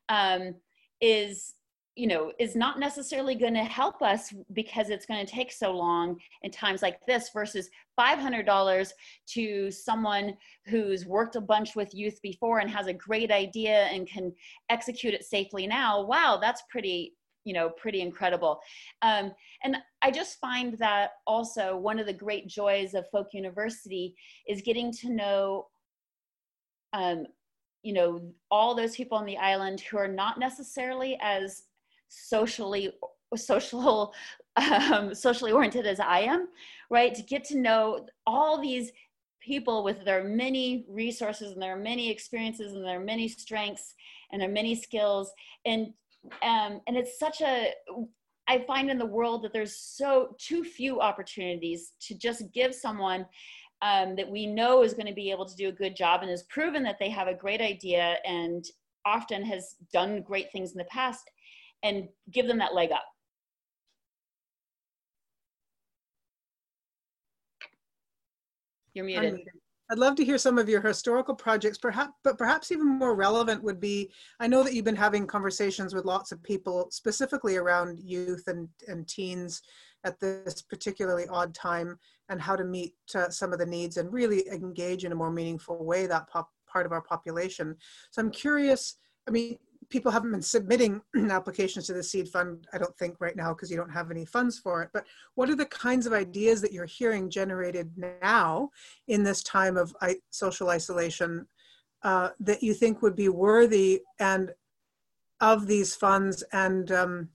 um, 0.09 0.53
is 1.01 1.53
you 1.95 2.07
know 2.07 2.31
is 2.39 2.55
not 2.55 2.79
necessarily 2.79 3.35
going 3.35 3.53
to 3.53 3.63
help 3.63 4.01
us 4.01 4.33
because 4.53 4.89
it's 4.89 5.05
going 5.05 5.23
to 5.23 5.31
take 5.31 5.51
so 5.51 5.71
long 5.71 6.17
in 6.41 6.49
times 6.49 6.81
like 6.81 6.97
this 7.05 7.29
versus 7.33 7.69
$500 7.99 8.91
to 9.27 9.71
someone 9.71 10.35
who's 10.65 11.05
worked 11.05 11.35
a 11.35 11.41
bunch 11.41 11.75
with 11.75 11.93
youth 11.93 12.19
before 12.23 12.59
and 12.59 12.69
has 12.69 12.87
a 12.87 12.93
great 12.93 13.31
idea 13.31 13.83
and 13.85 14.07
can 14.07 14.33
execute 14.69 15.13
it 15.13 15.23
safely 15.23 15.67
now. 15.67 16.01
Wow 16.03 16.39
that's 16.41 16.63
pretty 16.69 17.13
you 17.43 17.53
know 17.53 17.69
pretty 17.69 18.01
incredible. 18.01 18.59
Um, 19.01 19.31
and 19.63 19.77
i 20.01 20.09
just 20.09 20.39
find 20.39 20.77
that 20.79 21.11
also 21.27 21.77
one 21.77 21.99
of 21.99 22.05
the 22.05 22.13
great 22.13 22.47
joys 22.47 22.93
of 22.93 23.09
folk 23.11 23.27
university 23.33 24.15
is 24.47 24.61
getting 24.61 24.91
to 24.93 25.09
know 25.09 25.67
um, 26.93 27.25
you 27.83 27.93
know 27.93 28.21
all 28.49 28.73
those 28.73 28.95
people 28.95 29.17
on 29.17 29.25
the 29.25 29.37
island 29.37 29.81
who 29.81 29.97
are 29.97 30.07
not 30.07 30.39
necessarily 30.39 31.17
as 31.21 31.63
socially 32.27 32.91
social 33.35 34.13
um, 34.55 35.15
socially 35.15 35.51
oriented 35.51 35.87
as 35.87 35.99
i 35.99 36.19
am 36.19 36.47
right? 36.93 37.15
To 37.15 37.23
get 37.23 37.43
to 37.45 37.57
know 37.57 38.05
all 38.27 38.61
these 38.61 38.91
people 39.41 39.83
with 39.83 40.05
their 40.05 40.23
many 40.23 40.85
resources 40.87 41.51
and 41.51 41.61
their 41.61 41.75
many 41.75 42.09
experiences 42.09 42.73
and 42.73 42.85
their 42.85 42.99
many 42.99 43.27
strengths 43.27 43.95
and 44.31 44.41
their 44.41 44.49
many 44.49 44.75
skills. 44.75 45.33
And 45.65 45.87
um, 46.41 46.79
and 46.87 46.95
it's 46.95 47.19
such 47.19 47.41
a 47.41 47.71
i 48.47 48.57
find 48.59 48.89
in 48.89 48.97
the 48.97 49.05
world 49.05 49.43
that 49.43 49.51
there's 49.51 49.75
so 49.75 50.35
too 50.37 50.63
few 50.63 51.01
opportunities 51.01 51.91
to 51.99 52.17
just 52.17 52.43
give 52.53 52.73
someone 52.73 53.25
um, 53.81 54.15
that 54.15 54.29
we 54.29 54.45
know 54.45 54.83
is 54.83 54.93
going 54.93 55.07
to 55.07 55.13
be 55.13 55.31
able 55.31 55.45
to 55.45 55.55
do 55.55 55.67
a 55.67 55.73
good 55.73 55.97
job 55.97 56.21
and 56.21 56.29
has 56.29 56.43
proven 56.43 56.81
that 56.83 56.97
they 56.97 57.09
have 57.09 57.27
a 57.27 57.33
great 57.33 57.59
idea 57.59 58.15
and 58.25 58.63
often 59.05 59.43
has 59.43 59.75
done 59.91 60.21
great 60.21 60.49
things 60.53 60.71
in 60.71 60.77
the 60.77 60.85
past 60.85 61.29
and 61.83 62.07
give 62.31 62.47
them 62.47 62.57
that 62.57 62.73
leg 62.73 62.91
up 62.91 63.03
you're 68.93 69.05
muted. 69.05 69.41
I'd 69.91 69.99
love 69.99 70.15
to 70.15 70.25
hear 70.25 70.37
some 70.37 70.57
of 70.57 70.69
your 70.69 70.81
historical 70.81 71.35
projects, 71.35 71.77
perhaps, 71.77 72.13
but 72.23 72.37
perhaps 72.37 72.71
even 72.71 72.87
more 72.87 73.15
relevant 73.15 73.61
would 73.63 73.79
be, 73.79 74.11
I 74.39 74.47
know 74.47 74.63
that 74.63 74.73
you've 74.73 74.85
been 74.85 74.95
having 74.95 75.27
conversations 75.27 75.93
with 75.93 76.05
lots 76.05 76.31
of 76.31 76.41
people 76.41 76.87
specifically 76.89 77.57
around 77.57 77.99
youth 77.99 78.45
and, 78.47 78.69
and 78.87 79.07
teens 79.07 79.61
at 80.05 80.19
this 80.19 80.61
particularly 80.61 81.27
odd 81.27 81.53
time 81.53 81.99
and 82.29 82.41
how 82.41 82.55
to 82.55 82.63
meet 82.63 82.95
uh, 83.13 83.29
some 83.29 83.53
of 83.53 83.59
the 83.59 83.65
needs 83.65 83.97
and 83.97 84.11
really 84.11 84.47
engage 84.47 85.05
in 85.05 85.11
a 85.11 85.15
more 85.15 85.31
meaningful 85.31 85.83
way 85.83 86.07
that 86.07 86.27
pop, 86.29 86.49
part 86.65 86.85
of 86.85 86.91
our 86.91 87.01
population. 87.01 87.75
So 88.11 88.21
I'm 88.21 88.31
curious, 88.31 88.95
I 89.27 89.31
mean, 89.31 89.57
people 89.89 90.11
haven't 90.11 90.31
been 90.31 90.41
submitting 90.41 91.01
applications 91.29 91.87
to 91.87 91.93
the 91.93 92.03
seed 92.03 92.27
fund 92.27 92.67
i 92.73 92.77
don't 92.77 92.97
think 92.97 93.15
right 93.19 93.35
now 93.35 93.53
because 93.53 93.71
you 93.71 93.77
don't 93.77 93.89
have 93.89 94.11
any 94.11 94.25
funds 94.25 94.59
for 94.59 94.81
it. 94.81 94.89
But 94.93 95.05
what 95.35 95.49
are 95.49 95.55
the 95.55 95.65
kinds 95.65 96.05
of 96.05 96.13
ideas 96.13 96.61
that 96.61 96.71
you're 96.71 96.85
hearing 96.85 97.29
generated 97.29 97.91
now 98.21 98.69
in 99.07 99.23
this 99.23 99.43
time 99.43 99.77
of 99.77 99.95
social 100.29 100.69
isolation 100.69 101.47
uh, 102.03 102.29
that 102.39 102.61
you 102.61 102.73
think 102.73 103.01
would 103.01 103.15
be 103.15 103.29
worthy 103.29 104.01
and 104.19 104.51
of 105.39 105.67
these 105.67 105.95
funds 105.95 106.43
and 106.51 106.91
um, 106.91 107.29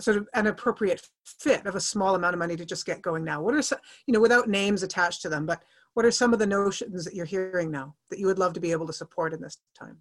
sort 0.00 0.16
of 0.16 0.28
an 0.34 0.46
appropriate 0.46 1.06
fit 1.24 1.66
of 1.66 1.76
a 1.76 1.80
small 1.80 2.14
amount 2.14 2.34
of 2.34 2.38
money 2.38 2.56
to 2.56 2.64
just 2.64 2.86
get 2.86 3.02
going 3.02 3.24
now? 3.24 3.42
What 3.42 3.54
are 3.54 3.62
some 3.62 3.78
you 4.06 4.12
know 4.12 4.20
without 4.20 4.48
names 4.48 4.82
attached 4.82 5.22
to 5.22 5.28
them 5.28 5.46
but 5.46 5.62
what 5.94 6.04
are 6.04 6.10
some 6.10 6.32
of 6.32 6.40
the 6.40 6.46
notions 6.46 7.04
that 7.04 7.14
you're 7.14 7.24
hearing 7.24 7.70
now 7.70 7.94
that 8.10 8.18
you 8.18 8.26
would 8.26 8.38
love 8.38 8.52
to 8.54 8.60
be 8.60 8.72
able 8.72 8.86
to 8.86 8.92
support 8.92 9.32
in 9.32 9.40
this 9.40 9.58
time 9.78 9.98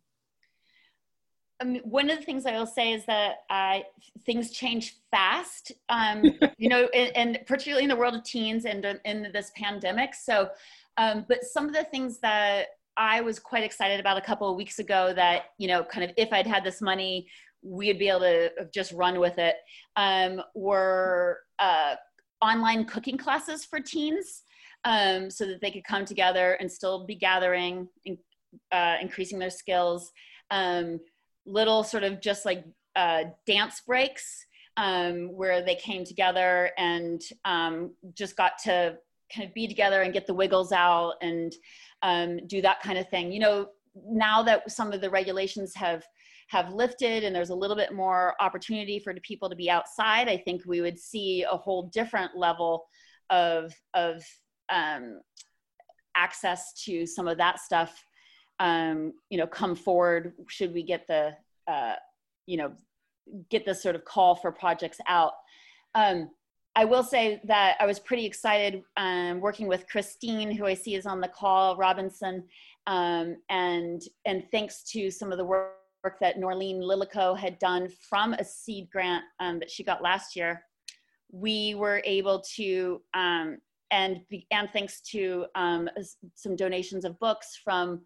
um, 1.64 1.76
one 1.84 2.10
of 2.10 2.20
the 2.20 2.26
things 2.26 2.46
I 2.46 2.54
will 2.54 2.68
say 2.68 2.94
is 2.94 3.06
that 3.06 3.44
uh, 3.50 3.80
things 4.26 4.52
change 4.52 4.98
fast, 5.12 5.72
um, 5.90 6.24
you 6.58 6.70
know, 6.70 6.88
and, 6.94 7.16
and, 7.16 7.46
particularly 7.46 7.84
in 7.84 7.90
the 7.90 7.96
world 7.96 8.16
of 8.16 8.24
teens 8.24 8.66
and 8.66 9.00
in 9.06 9.30
this 9.34 9.52
pandemic. 9.56 10.14
So, 10.14 10.50
um, 10.98 11.26
but 11.28 11.44
some 11.44 11.68
of 11.68 11.74
the 11.74 11.84
things 11.86 12.20
that 12.20 12.68
I 12.98 13.22
was 13.22 13.40
quite 13.40 13.64
excited 13.64 14.00
about 14.00 14.18
a 14.18 14.22
couple 14.22 14.50
of 14.50 14.56
weeks 14.56 14.80
ago 14.80 15.14
that, 15.16 15.46
you 15.58 15.68
know, 15.68 15.84
kind 15.84 16.04
of 16.04 16.12
if 16.18 16.32
I'd 16.32 16.48
had 16.48 16.64
this 16.64 16.82
money, 16.82 17.28
we'd 17.64 17.98
be 17.98 18.10
able 18.10 18.20
to 18.22 18.52
just 18.74 18.92
run 18.92 19.20
with 19.20 19.38
it, 19.40 19.56
um, 19.96 20.42
were 20.54 21.40
uh, 21.60 21.96
online 22.42 22.86
cooking 22.86 23.18
classes 23.18 23.66
for 23.66 23.80
teens 23.80 24.44
um, 24.84 25.30
so 25.30 25.46
that 25.46 25.62
they 25.62 25.72
could 25.72 25.86
come 25.86 26.06
together 26.06 26.54
and 26.60 26.72
still 26.72 27.06
be 27.06 27.16
gathering, 27.16 27.88
and, 28.06 28.18
uh, 28.72 28.98
increasing 29.02 29.40
their 29.40 29.50
skills. 29.50 30.12
Um, 30.52 31.00
little 31.46 31.84
sort 31.84 32.04
of 32.04 32.22
just 32.22 32.46
like 32.46 32.64
uh, 32.96 33.24
dance 33.46 33.82
breaks 33.82 34.46
um, 34.78 35.30
where 35.34 35.64
they 35.64 35.76
came 35.76 36.04
together 36.04 36.72
and 36.78 37.22
um, 37.46 37.92
just 38.14 38.36
got 38.36 38.54
to 38.64 38.98
kind 39.34 39.48
of 39.48 39.54
be 39.54 39.68
together 39.68 40.02
and 40.02 40.14
get 40.14 40.28
the 40.28 40.34
wiggles 40.34 40.72
out 40.72 41.14
and 41.22 41.54
um, 42.02 42.40
do 42.48 42.62
that 42.62 42.82
kind 42.82 42.98
of 42.98 43.08
thing. 43.10 43.32
You 43.32 43.40
know, 43.40 43.68
now 43.96 44.44
that 44.44 44.72
some 44.72 44.92
of 44.92 45.02
the 45.02 45.10
regulations 45.10 45.74
have 45.76 46.04
have 46.50 46.74
lifted 46.74 47.24
and 47.24 47.36
there's 47.36 47.50
a 47.50 47.56
little 47.56 47.76
bit 47.76 47.94
more 47.94 48.36
opportunity 48.40 49.00
for 49.00 49.14
people 49.24 49.50
to 49.50 49.56
be 49.56 49.72
outside, 49.72 50.28
I 50.28 50.38
think 50.38 50.62
we 50.66 50.82
would 50.82 51.00
see 51.00 51.44
a 51.50 51.58
whole 51.58 51.90
different 51.94 52.36
level 52.36 52.86
of 53.30 53.74
of 53.94 54.24
um, 54.70 55.22
access 56.16 56.74
to 56.86 57.06
some 57.06 57.28
of 57.28 57.38
that 57.38 57.60
stuff 57.60 58.04
um, 58.60 59.14
you 59.30 59.38
know, 59.38 59.48
come 59.48 59.76
forward 59.76 60.34
should 60.48 60.74
we 60.74 60.84
get 60.84 61.08
the, 61.08 61.36
uh, 61.68 61.96
you 62.46 62.58
know, 62.58 62.74
get 63.50 63.66
this 63.66 63.82
sort 63.82 63.96
of 63.96 64.06
call 64.06 64.36
for 64.36 64.52
projects 64.52 65.00
out. 65.08 65.34
Um, 65.96 66.30
I 66.76 66.86
will 66.86 67.04
say 67.04 67.40
that 67.46 67.78
I 67.80 67.86
was 67.86 68.00
pretty 68.00 68.26
excited 68.26 68.84
um, 68.98 69.40
working 69.40 69.68
with 69.68 69.88
Christine, 69.88 70.52
who 70.52 70.66
I 70.66 70.74
see 70.74 70.96
is 70.96 71.06
on 71.06 71.22
the 71.22 71.28
call, 71.28 71.78
Robinson, 71.78 72.44
um, 72.88 73.38
and 73.50 74.02
and 74.26 74.44
thanks 74.52 74.84
to 74.92 75.12
some 75.12 75.32
of 75.32 75.38
the 75.38 75.46
work 75.46 75.74
that 76.20 76.38
Norlene 76.38 76.80
Lilico 76.80 77.38
had 77.38 77.60
done 77.60 77.88
from 78.10 78.34
a 78.34 78.44
seed 78.44 78.90
grant 78.92 79.24
um, 79.40 79.60
that 79.60 79.70
she 79.70 79.84
got 79.84 80.02
last 80.02 80.36
year, 80.36 80.64
we 81.32 81.76
were 81.76 82.02
able 82.06 82.44
to, 82.56 83.02
um, 83.14 83.60
and 83.92 84.22
and 84.52 84.70
thanks 84.74 85.00
to 85.02 85.46
um, 85.56 85.88
some 86.34 86.56
donations 86.56 87.06
of 87.06 87.20
books 87.20 87.60
from 87.64 88.02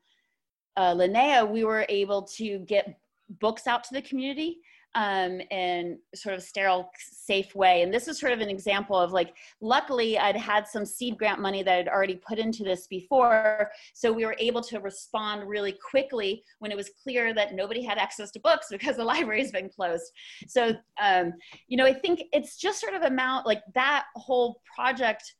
uh, 0.78 0.94
Linnea, 0.94 1.50
we 1.50 1.64
were 1.64 1.86
able 1.90 2.22
to 2.22 2.60
get 2.60 3.00
books 3.40 3.68
out 3.68 3.84
to 3.84 3.94
the 3.94 4.02
community 4.02 4.60
um, 4.96 5.42
in 5.52 6.00
sort 6.16 6.34
of 6.36 6.42
sterile, 6.42 6.90
safe 6.98 7.54
way. 7.54 7.82
And 7.82 7.94
this 7.94 8.08
is 8.08 8.20
sort 8.20 8.32
of 8.32 8.40
an 8.40 8.50
example 8.50 8.98
of 8.98 9.12
like, 9.12 9.34
luckily 9.60 10.18
I'd 10.18 10.36
had 10.36 10.68
some 10.68 10.86
seed 10.86 11.18
grant 11.18 11.40
money 11.40 11.62
that 11.62 11.80
I'd 11.80 11.88
already 11.88 12.16
put 12.16 12.40
into 12.40 12.64
this 12.64 12.88
before. 12.88 13.70
So 13.94 14.12
we 14.12 14.26
were 14.26 14.36
able 14.40 14.62
to 14.62 14.80
respond 14.80 15.48
really 15.48 15.74
quickly 15.74 16.44
when 16.60 16.72
it 16.72 16.78
was 16.78 16.90
clear 17.04 17.34
that 17.34 17.54
nobody 17.54 17.84
had 17.84 17.98
access 17.98 18.32
to 18.32 18.40
books 18.40 18.68
because 18.72 18.98
the 18.98 19.04
library 19.14 19.42
has 19.42 19.52
been 19.52 19.70
closed. 19.70 20.12
So, 20.48 20.74
um, 21.02 21.34
you 21.68 21.78
know, 21.78 21.86
I 21.86 21.94
think 21.94 22.24
it's 22.32 22.58
just 22.58 22.80
sort 22.80 22.94
of 22.94 23.04
amount 23.04 23.46
like 23.46 23.62
that 23.74 24.06
whole 24.16 24.62
project 24.76 25.36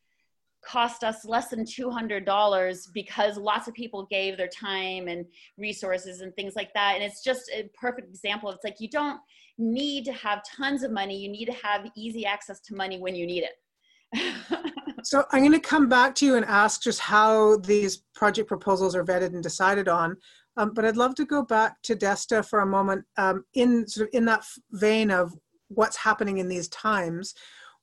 cost 0.68 1.04
us 1.04 1.24
less 1.24 1.48
than 1.48 1.64
$200 1.64 2.94
because 2.94 3.38
lots 3.38 3.68
of 3.68 3.74
people 3.74 4.06
gave 4.06 4.36
their 4.36 4.50
time 4.50 5.08
and 5.08 5.26
resources 5.58 6.22
and 6.22 6.36
things 6.36 6.56
like 6.56 6.74
that. 6.74 6.96
And 6.96 7.04
it's 7.04 7.24
just 7.24 7.50
a 7.54 7.70
perfect 7.80 8.10
example. 8.10 8.50
It's 8.50 8.64
like 8.64 8.82
you 8.82 8.90
don't 8.90 9.20
need 9.58 10.04
to 10.06 10.14
have 10.14 10.44
tons 10.44 10.84
of 10.84 10.92
money, 10.92 11.18
you 11.18 11.30
need 11.30 11.46
to 11.46 11.54
have 11.54 11.90
easy 11.96 12.26
access 12.26 12.60
to 12.62 12.76
money 12.76 13.00
when 13.00 13.16
you 13.16 13.26
need 13.26 13.44
it. 13.44 14.74
so 15.04 15.24
I'm 15.32 15.40
going 15.40 15.54
to 15.54 15.60
come 15.60 15.88
back 15.88 16.16
to 16.16 16.26
you 16.26 16.36
and 16.36 16.46
ask 16.46 16.82
just 16.82 17.00
how 17.00 17.58
these 17.58 18.04
project 18.14 18.48
proposals 18.48 18.96
are 18.96 19.06
vetted 19.06 19.34
and 19.34 19.42
decided 19.42 19.88
on. 19.88 20.18
Um, 20.58 20.74
but 20.74 20.86
I'd 20.86 20.98
love 20.98 21.16
to 21.16 21.26
go 21.26 21.44
back 21.44 21.82
to 21.84 21.96
Desta 21.96 22.44
for 22.46 22.60
a 22.60 22.66
moment 22.66 23.06
um, 23.18 23.44
in 23.54 23.88
sort 23.88 24.10
of 24.10 24.14
in 24.14 24.26
that 24.26 24.44
vein 24.72 25.12
of 25.12 25.34
what's 25.70 25.98
happening 25.98 26.40
in 26.40 26.48
these 26.48 26.68
times. 26.70 27.34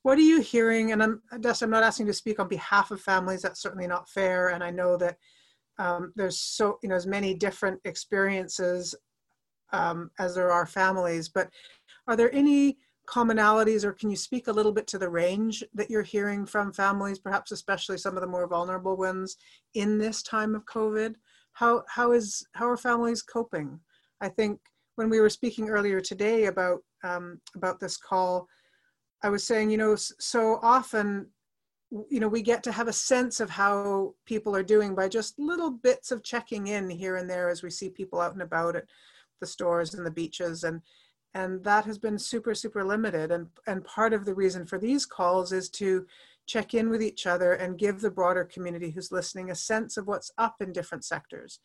What 0.05 0.19
are 0.19 0.21
you 0.21 0.39
hearing? 0.39 0.91
And 0.91 1.01
I'm, 1.01 1.19
Des, 1.39 1.55
I'm 1.63 1.71
not 1.71 1.81
asking 1.81 2.05
to 2.05 2.13
speak 2.13 2.39
on 2.39 2.47
behalf 2.47 2.91
of 2.91 3.01
families. 3.01 3.41
That's 3.41 3.59
certainly 3.59 3.87
not 3.87 4.07
fair. 4.07 4.49
And 4.49 4.63
I 4.63 4.69
know 4.69 4.97
that 4.97 5.17
um, 5.79 6.13
there's 6.15 6.39
so 6.39 6.77
you 6.83 6.89
know 6.89 6.95
as 6.95 7.07
many 7.07 7.33
different 7.33 7.81
experiences 7.85 8.93
um, 9.73 10.11
as 10.19 10.35
there 10.35 10.51
are 10.51 10.67
families. 10.67 11.27
But 11.27 11.49
are 12.07 12.15
there 12.15 12.33
any 12.35 12.77
commonalities, 13.09 13.83
or 13.83 13.93
can 13.93 14.11
you 14.11 14.15
speak 14.15 14.47
a 14.47 14.51
little 14.51 14.71
bit 14.71 14.85
to 14.87 14.99
the 14.99 15.09
range 15.09 15.63
that 15.73 15.89
you're 15.89 16.03
hearing 16.03 16.45
from 16.45 16.71
families, 16.71 17.17
perhaps 17.17 17.51
especially 17.51 17.97
some 17.97 18.15
of 18.15 18.21
the 18.21 18.27
more 18.27 18.47
vulnerable 18.47 18.97
ones 18.97 19.37
in 19.73 19.97
this 19.97 20.21
time 20.21 20.53
of 20.53 20.65
COVID? 20.65 21.15
how 21.53 21.83
how 21.87 22.11
is 22.11 22.45
how 22.53 22.69
are 22.69 22.77
families 22.77 23.23
coping? 23.23 23.79
I 24.21 24.29
think 24.29 24.59
when 24.97 25.09
we 25.09 25.19
were 25.19 25.29
speaking 25.29 25.69
earlier 25.69 25.99
today 25.99 26.45
about 26.45 26.81
um, 27.03 27.41
about 27.55 27.79
this 27.79 27.97
call, 27.97 28.47
I 29.25 29.29
was 29.29 29.43
saying, 29.43 29.71
you 29.71 29.77
know, 29.77 29.95
so 29.95 30.59
often, 30.61 31.25
you 32.11 32.19
know, 32.19 32.27
we 32.27 32.43
get 32.43 32.61
to 32.61 32.71
have 32.71 32.87
a 32.87 32.93
sense 32.93 33.39
of 33.39 33.49
how 33.49 34.13
people 34.27 34.55
are 34.55 34.61
doing 34.61 34.93
by 34.93 35.09
just 35.09 35.39
little 35.39 35.71
bits 35.71 36.11
of 36.11 36.21
checking 36.21 36.67
in 36.67 36.91
here 36.91 37.15
and 37.15 37.27
there 37.27 37.49
as 37.49 37.63
we 37.63 37.71
see 37.71 37.89
people 37.89 38.21
out 38.21 38.33
and 38.33 38.43
about 38.43 38.75
at 38.75 38.85
the 39.41 39.47
stores 39.47 39.95
and 39.95 40.05
the 40.05 40.11
beaches. 40.11 40.63
And 40.63 40.79
and 41.33 41.63
that 41.63 41.85
has 41.85 41.97
been 41.97 42.19
super 42.19 42.53
super 42.53 42.83
limited. 42.83 43.31
And 43.31 43.47
and 43.65 43.83
part 43.83 44.13
of 44.13 44.25
the 44.25 44.35
reason 44.35 44.63
for 44.63 44.77
these 44.77 45.07
calls 45.07 45.51
is 45.51 45.71
to 45.71 46.05
check 46.45 46.75
in 46.75 46.91
with 46.91 47.01
each 47.01 47.25
other 47.25 47.53
and 47.53 47.79
give 47.79 48.01
the 48.01 48.11
broader 48.11 48.45
community 48.45 48.91
who's 48.91 49.11
listening 49.11 49.49
a 49.49 49.55
sense 49.55 49.97
of 49.97 50.05
what's 50.05 50.29
up 50.37 50.57
in 50.61 50.71
different 50.71 51.03
sectors. 51.03 51.59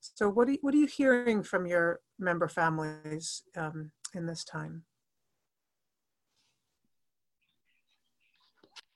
So 0.00 0.30
what 0.30 0.48
are 0.48 0.56
what 0.62 0.72
are 0.72 0.78
you 0.78 0.86
hearing 0.86 1.42
from 1.42 1.66
your 1.66 2.00
member 2.18 2.48
families 2.48 3.42
um, 3.54 3.90
in 4.14 4.24
this 4.24 4.44
time 4.44 4.84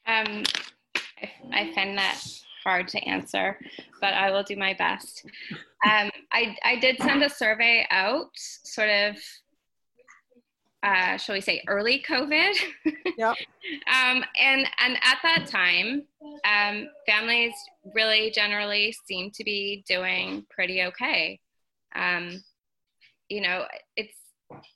um, 0.06 0.44
I, 1.22 1.30
I 1.52 1.74
find 1.74 1.96
that 1.98 2.20
hard 2.64 2.88
to 2.88 2.98
answer, 3.00 3.58
but 4.00 4.14
I 4.14 4.30
will 4.30 4.42
do 4.42 4.56
my 4.56 4.74
best. 4.74 5.24
Um, 5.84 6.10
I, 6.32 6.56
I 6.64 6.76
did 6.80 6.96
send 6.98 7.22
a 7.22 7.30
survey 7.30 7.86
out, 7.90 8.30
sort 8.34 8.90
of 8.90 9.16
uh, 10.86 11.16
shall 11.16 11.34
we 11.34 11.40
say, 11.40 11.62
early 11.66 12.02
COVID. 12.08 12.54
Yeah. 13.18 13.30
um, 13.30 14.22
and 14.38 14.66
and 14.78 14.96
at 15.02 15.18
that 15.22 15.46
time, 15.46 16.02
um, 16.44 16.86
families 17.06 17.54
really 17.94 18.30
generally 18.30 18.94
seem 19.06 19.30
to 19.30 19.42
be 19.42 19.82
doing 19.88 20.44
pretty 20.50 20.82
okay. 20.82 21.40
Um, 21.94 22.44
you 23.30 23.40
know, 23.40 23.64
it's 23.96 24.14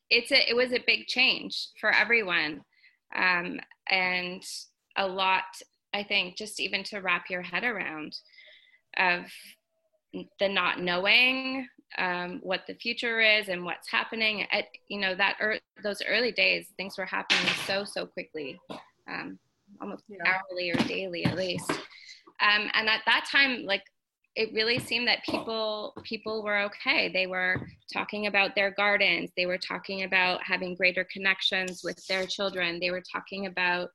it's 0.09 0.33
a 0.33 0.49
it 0.49 0.57
was 0.57 0.73
a 0.73 0.83
big 0.87 1.07
change 1.07 1.69
for 1.79 1.93
everyone, 1.93 2.63
um, 3.15 3.61
and 3.91 4.43
a 4.97 5.07
lot. 5.07 5.45
I 5.93 6.05
think 6.05 6.37
just 6.37 6.61
even 6.61 6.85
to 6.85 7.01
wrap 7.01 7.25
your 7.31 7.43
head 7.43 7.65
around 7.65 8.17
of 8.97 9.25
the 10.39 10.49
not 10.49 10.81
knowing 10.81 11.69
um, 11.99 12.41
what 12.43 12.63
the 12.67 12.75
future 12.75 13.21
is 13.21 13.49
and 13.49 13.65
what's 13.65 13.91
happening 13.91 14.47
at 14.53 14.65
you 14.89 15.01
know 15.01 15.15
that 15.15 15.37
er- 15.41 15.59
those 15.83 16.03
early 16.09 16.33
days 16.33 16.69
things 16.77 16.97
were 16.97 17.05
happening 17.05 17.53
so 17.67 17.85
so 17.85 18.07
quickly 18.07 18.59
um, 19.09 19.39
almost 19.81 20.05
yeah. 20.09 20.19
hourly 20.27 20.71
or 20.71 20.77
daily 20.89 21.25
at 21.25 21.37
least 21.37 21.71
um, 21.71 22.69
and 22.75 22.89
at 22.89 23.01
that 23.07 23.27
time 23.31 23.65
like 23.65 23.83
it 24.37 24.53
really 24.55 24.79
seemed 24.79 25.09
that 25.09 25.25
people 25.25 25.93
people 26.05 26.45
were 26.45 26.59
okay 26.59 27.11
they 27.13 27.27
were 27.27 27.57
talking 27.93 28.27
about 28.27 28.55
their 28.55 28.71
gardens 28.71 29.31
they 29.37 29.47
were 29.47 29.59
talking 29.59 30.05
about 30.05 30.41
having 30.45 30.75
greater 30.75 31.07
connections 31.13 31.83
with 31.83 32.05
their 32.07 32.27
children 32.27 32.79
they 32.81 32.91
were 32.91 33.03
talking 33.13 33.47
about 33.47 33.89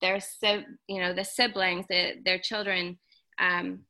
their 0.00 0.18
you 0.88 1.00
know 1.00 1.14
the 1.14 1.24
siblings 1.24 1.86
the, 1.88 2.14
their 2.24 2.38
children 2.38 2.98
um, 3.38 3.80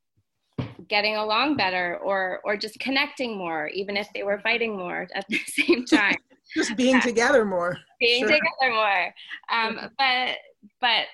getting 0.88 1.16
along 1.16 1.56
better 1.56 1.98
or 2.02 2.40
or 2.44 2.56
just 2.56 2.78
connecting 2.80 3.36
more 3.36 3.68
even 3.68 3.96
if 3.96 4.08
they 4.14 4.22
were 4.22 4.38
fighting 4.40 4.76
more 4.76 5.08
at 5.14 5.26
the 5.28 5.38
same 5.46 5.84
time. 5.84 6.16
just 6.54 6.76
being 6.76 7.00
together 7.00 7.44
more. 7.44 7.76
Being 7.98 8.28
sure. 8.28 8.28
together 8.28 8.74
more. 8.74 9.14
Um, 9.50 9.90
but 9.98 10.36
but 10.80 11.06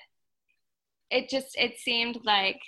it 1.09 1.29
just 1.29 1.57
it 1.57 1.77
seemed 1.77 2.19
like 2.23 2.59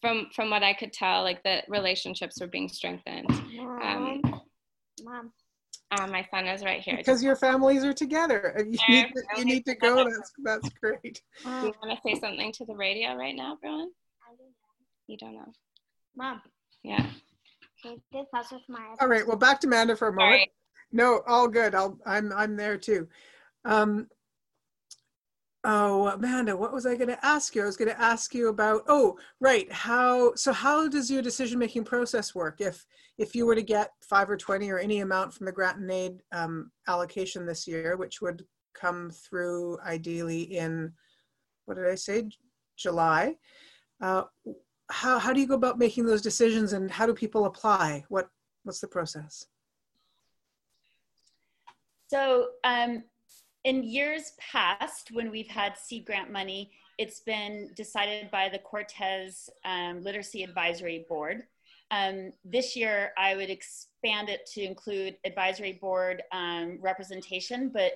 from 0.00 0.26
from 0.34 0.50
what 0.50 0.62
i 0.62 0.72
could 0.72 0.92
tell 0.92 1.22
like 1.22 1.42
the 1.44 1.62
relationships 1.68 2.40
were 2.40 2.46
being 2.46 2.68
strengthened. 2.68 3.30
Um, 3.82 4.20
mom 5.02 5.32
um, 5.92 6.10
my 6.10 6.26
son 6.30 6.46
is 6.46 6.64
right 6.64 6.80
here. 6.80 6.96
Because 6.96 7.22
your 7.22 7.36
families 7.36 7.84
are 7.84 7.92
together. 7.92 8.56
You 8.66 8.78
need 8.88 9.06
to, 9.14 9.22
you 9.38 9.44
need 9.44 9.66
to 9.66 9.74
go. 9.74 10.04
That's 10.04 10.32
that's 10.42 10.70
great. 10.80 11.22
Do 11.44 11.50
you 11.66 11.74
want 11.82 11.90
to 11.90 11.98
say 12.04 12.18
something 12.20 12.52
to 12.52 12.64
the 12.64 12.74
radio 12.74 13.14
right 13.14 13.34
now, 13.34 13.58
Brian? 13.60 13.92
You 15.06 15.16
don't 15.18 15.34
know. 15.34 15.52
Mom. 16.16 16.40
Yeah. 16.82 17.06
Can 17.82 18.00
you 18.12 18.24
pause 18.32 18.46
with 18.52 18.62
my? 18.68 18.94
All 19.00 19.08
right. 19.08 19.26
Well, 19.26 19.36
back 19.36 19.60
to 19.60 19.66
Amanda 19.66 19.96
for 19.96 20.08
a 20.08 20.12
moment. 20.12 20.30
Sorry. 20.30 20.52
No, 20.92 21.22
all 21.26 21.48
good. 21.48 21.74
I'll. 21.74 21.98
I'm. 22.06 22.32
I'm 22.32 22.56
there 22.56 22.78
too. 22.78 23.08
Um, 23.64 24.08
oh, 25.64 26.08
Amanda, 26.08 26.56
what 26.56 26.72
was 26.72 26.86
I 26.86 26.96
going 26.96 27.08
to 27.08 27.24
ask 27.24 27.54
you? 27.54 27.62
I 27.62 27.66
was 27.66 27.76
going 27.76 27.90
to 27.90 28.00
ask 28.00 28.34
you 28.34 28.48
about. 28.48 28.82
Oh, 28.88 29.16
right. 29.40 29.70
How? 29.72 30.34
So, 30.34 30.52
how 30.52 30.88
does 30.88 31.10
your 31.10 31.22
decision-making 31.22 31.84
process 31.84 32.34
work? 32.34 32.60
If 32.60 32.84
if 33.18 33.34
you 33.34 33.46
were 33.46 33.54
to 33.54 33.62
get 33.62 33.90
five 34.00 34.28
or 34.30 34.36
twenty 34.36 34.70
or 34.70 34.78
any 34.78 35.00
amount 35.00 35.34
from 35.34 35.46
the 35.46 35.52
grant 35.52 35.78
and 35.78 35.90
aid 35.90 36.22
um, 36.32 36.70
allocation 36.88 37.46
this 37.46 37.66
year, 37.66 37.96
which 37.96 38.20
would 38.20 38.44
come 38.74 39.10
through 39.10 39.78
ideally 39.80 40.42
in 40.42 40.92
what 41.66 41.76
did 41.76 41.86
I 41.86 41.94
say? 41.94 42.28
July. 42.76 43.36
Uh, 44.00 44.24
how, 44.90 45.18
how 45.18 45.32
do 45.32 45.40
you 45.40 45.46
go 45.46 45.54
about 45.54 45.78
making 45.78 46.04
those 46.04 46.22
decisions 46.22 46.72
and 46.72 46.90
how 46.90 47.06
do 47.06 47.14
people 47.14 47.46
apply? 47.46 48.04
What, 48.08 48.28
what's 48.64 48.80
the 48.80 48.88
process? 48.88 49.46
So 52.08 52.48
um, 52.64 53.04
in 53.64 53.82
years 53.84 54.32
past, 54.38 55.10
when 55.12 55.30
we've 55.30 55.48
had 55.48 55.78
seed 55.78 56.04
grant 56.04 56.30
money, 56.30 56.72
it's 56.98 57.20
been 57.20 57.70
decided 57.76 58.30
by 58.30 58.48
the 58.48 58.58
Cortes 58.58 59.48
um, 59.64 60.02
Literacy 60.02 60.42
Advisory 60.42 61.06
Board. 61.08 61.44
Um, 61.90 62.32
this 62.44 62.74
year, 62.74 63.12
I 63.18 63.36
would 63.36 63.50
expand 63.50 64.28
it 64.28 64.46
to 64.54 64.62
include 64.62 65.16
advisory 65.24 65.74
board 65.74 66.22
um, 66.32 66.78
representation, 66.80 67.68
but 67.68 67.92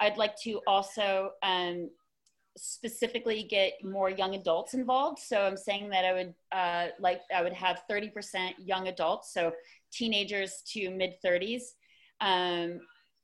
I'd 0.00 0.16
like 0.16 0.36
to 0.42 0.60
also 0.66 1.32
um, 1.42 1.90
specifically 2.56 3.44
get 3.44 3.72
more 3.84 4.10
young 4.10 4.34
adults 4.34 4.74
involved. 4.74 5.20
So 5.20 5.40
I'm 5.42 5.56
saying 5.56 5.88
that 5.90 6.04
I 6.04 6.12
would 6.12 6.34
uh, 6.52 6.86
like 6.98 7.20
I 7.34 7.42
would 7.42 7.52
have 7.52 7.82
30% 7.90 8.54
young 8.58 8.88
adults, 8.88 9.32
so 9.32 9.52
teenagers 9.92 10.62
to 10.72 10.90
mid 10.90 11.14
30s 11.24 11.62
um, 12.20 12.80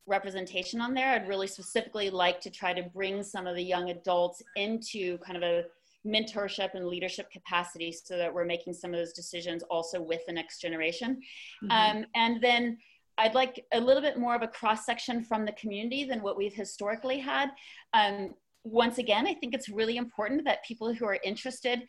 representation 0.07 0.81
on 0.81 0.95
there. 0.95 1.13
I'd 1.13 1.29
really 1.29 1.47
specifically 1.47 2.11
like 2.11 2.41
to 2.43 2.51
try 2.51 2.73
to 2.73 2.83
bring 2.83 3.23
some 3.23 3.47
of 3.47 3.57
the 3.57 3.63
young 3.63 3.91
adults 3.91 4.43
into 4.57 5.19
kind 5.19 5.37
of 5.37 5.43
a 5.43 5.65
mentorship 6.07 6.75
and 6.75 6.87
leadership 6.87 7.31
capacity 7.31 7.91
so 7.91 8.17
that 8.19 8.33
we're 8.33 8.45
making 8.45 8.75
some 8.75 8.93
of 8.93 8.99
those 8.99 9.13
decisions 9.13 9.63
also 9.71 10.01
with 10.01 10.21
the 10.27 10.33
next 10.33 10.61
generation. 10.61 11.21
Mm-hmm. 11.63 11.71
Um, 11.71 12.07
and 12.15 12.43
then 12.43 12.79
I'd 13.17 13.35
like 13.35 13.65
a 13.73 13.81
little 13.81 14.03
bit 14.03 14.19
more 14.19 14.35
of 14.35 14.43
a 14.43 14.49
cross 14.49 14.85
section 14.85 15.23
from 15.23 15.45
the 15.45 15.53
community 15.53 16.05
than 16.05 16.23
what 16.23 16.37
we've 16.37 16.55
historically 16.55 17.19
had. 17.19 17.51
Um, 17.93 18.35
once 18.65 18.99
again, 18.99 19.27
I 19.27 19.35
think 19.35 19.55
it's 19.55 19.69
really 19.69 19.97
important 19.97 20.45
that 20.45 20.65
people 20.65 20.93
who 20.93 21.07
are 21.07 21.19
interested 21.23 21.83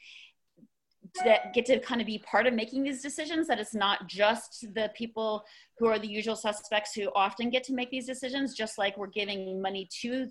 that 1.23 1.53
get 1.53 1.65
to 1.65 1.79
kind 1.79 2.01
of 2.01 2.07
be 2.07 2.19
part 2.19 2.45
of 2.45 2.53
making 2.53 2.83
these 2.83 3.01
decisions 3.01 3.47
that 3.47 3.59
it's 3.59 3.73
not 3.73 4.07
just 4.07 4.65
the 4.73 4.91
people 4.95 5.43
who 5.77 5.87
are 5.87 5.99
the 5.99 6.07
usual 6.07 6.35
suspects 6.35 6.93
who 6.93 7.09
often 7.15 7.49
get 7.49 7.63
to 7.63 7.73
make 7.73 7.89
these 7.89 8.05
decisions 8.05 8.55
just 8.55 8.77
like 8.77 8.97
we're 8.97 9.07
giving 9.07 9.61
money 9.61 9.87
to 10.01 10.29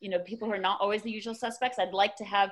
you 0.00 0.10
know 0.10 0.18
people 0.20 0.46
who 0.46 0.54
are 0.54 0.58
not 0.58 0.80
always 0.80 1.02
the 1.02 1.10
usual 1.10 1.34
suspects. 1.34 1.78
I'd 1.78 1.92
like 1.92 2.16
to 2.16 2.24
have 2.24 2.50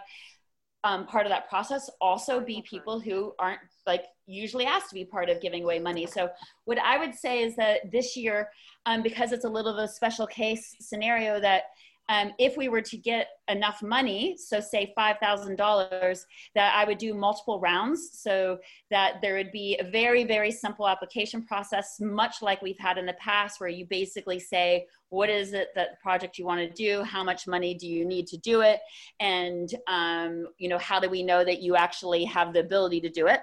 um, 0.84 1.06
part 1.06 1.26
of 1.26 1.30
that 1.30 1.48
process 1.48 1.90
also 2.00 2.40
be 2.40 2.62
people 2.62 3.00
who 3.00 3.34
aren't 3.38 3.60
like 3.86 4.04
usually 4.26 4.64
asked 4.64 4.90
to 4.90 4.94
be 4.94 5.04
part 5.04 5.28
of 5.28 5.40
giving 5.40 5.64
away 5.64 5.78
money. 5.78 6.06
So 6.06 6.30
what 6.64 6.78
i 6.78 6.98
would 6.98 7.14
say 7.14 7.42
is 7.42 7.56
that 7.56 7.90
this 7.90 8.16
year 8.16 8.48
um, 8.86 9.02
because 9.02 9.32
it's 9.32 9.44
a 9.44 9.48
little 9.48 9.72
of 9.72 9.78
a 9.78 9.88
special 9.88 10.26
case 10.26 10.76
scenario 10.80 11.40
that 11.40 11.64
um, 12.08 12.32
if 12.38 12.56
we 12.56 12.68
were 12.68 12.80
to 12.80 12.96
get 12.96 13.28
enough 13.48 13.82
money, 13.82 14.36
so 14.38 14.60
say 14.60 14.94
$5,000, 14.96 16.24
that 16.54 16.74
I 16.74 16.84
would 16.84 16.98
do 16.98 17.12
multiple 17.12 17.60
rounds 17.60 18.10
so 18.14 18.58
that 18.90 19.20
there 19.20 19.34
would 19.34 19.52
be 19.52 19.76
a 19.78 19.84
very, 19.84 20.24
very 20.24 20.50
simple 20.50 20.88
application 20.88 21.44
process, 21.44 21.98
much 22.00 22.40
like 22.40 22.62
we've 22.62 22.78
had 22.78 22.96
in 22.96 23.04
the 23.04 23.12
past, 23.14 23.60
where 23.60 23.68
you 23.68 23.84
basically 23.84 24.38
say, 24.38 24.86
what 25.10 25.28
is 25.28 25.52
it 25.52 25.68
that 25.74 26.00
project 26.00 26.38
you 26.38 26.46
want 26.46 26.60
to 26.60 26.70
do? 26.70 27.02
How 27.02 27.22
much 27.22 27.46
money 27.46 27.74
do 27.74 27.86
you 27.86 28.06
need 28.06 28.26
to 28.28 28.38
do 28.38 28.62
it? 28.62 28.80
And, 29.20 29.68
um, 29.86 30.46
you 30.58 30.68
know, 30.68 30.78
how 30.78 31.00
do 31.00 31.10
we 31.10 31.22
know 31.22 31.44
that 31.44 31.60
you 31.60 31.76
actually 31.76 32.24
have 32.24 32.54
the 32.54 32.60
ability 32.60 33.00
to 33.02 33.10
do 33.10 33.26
it? 33.26 33.40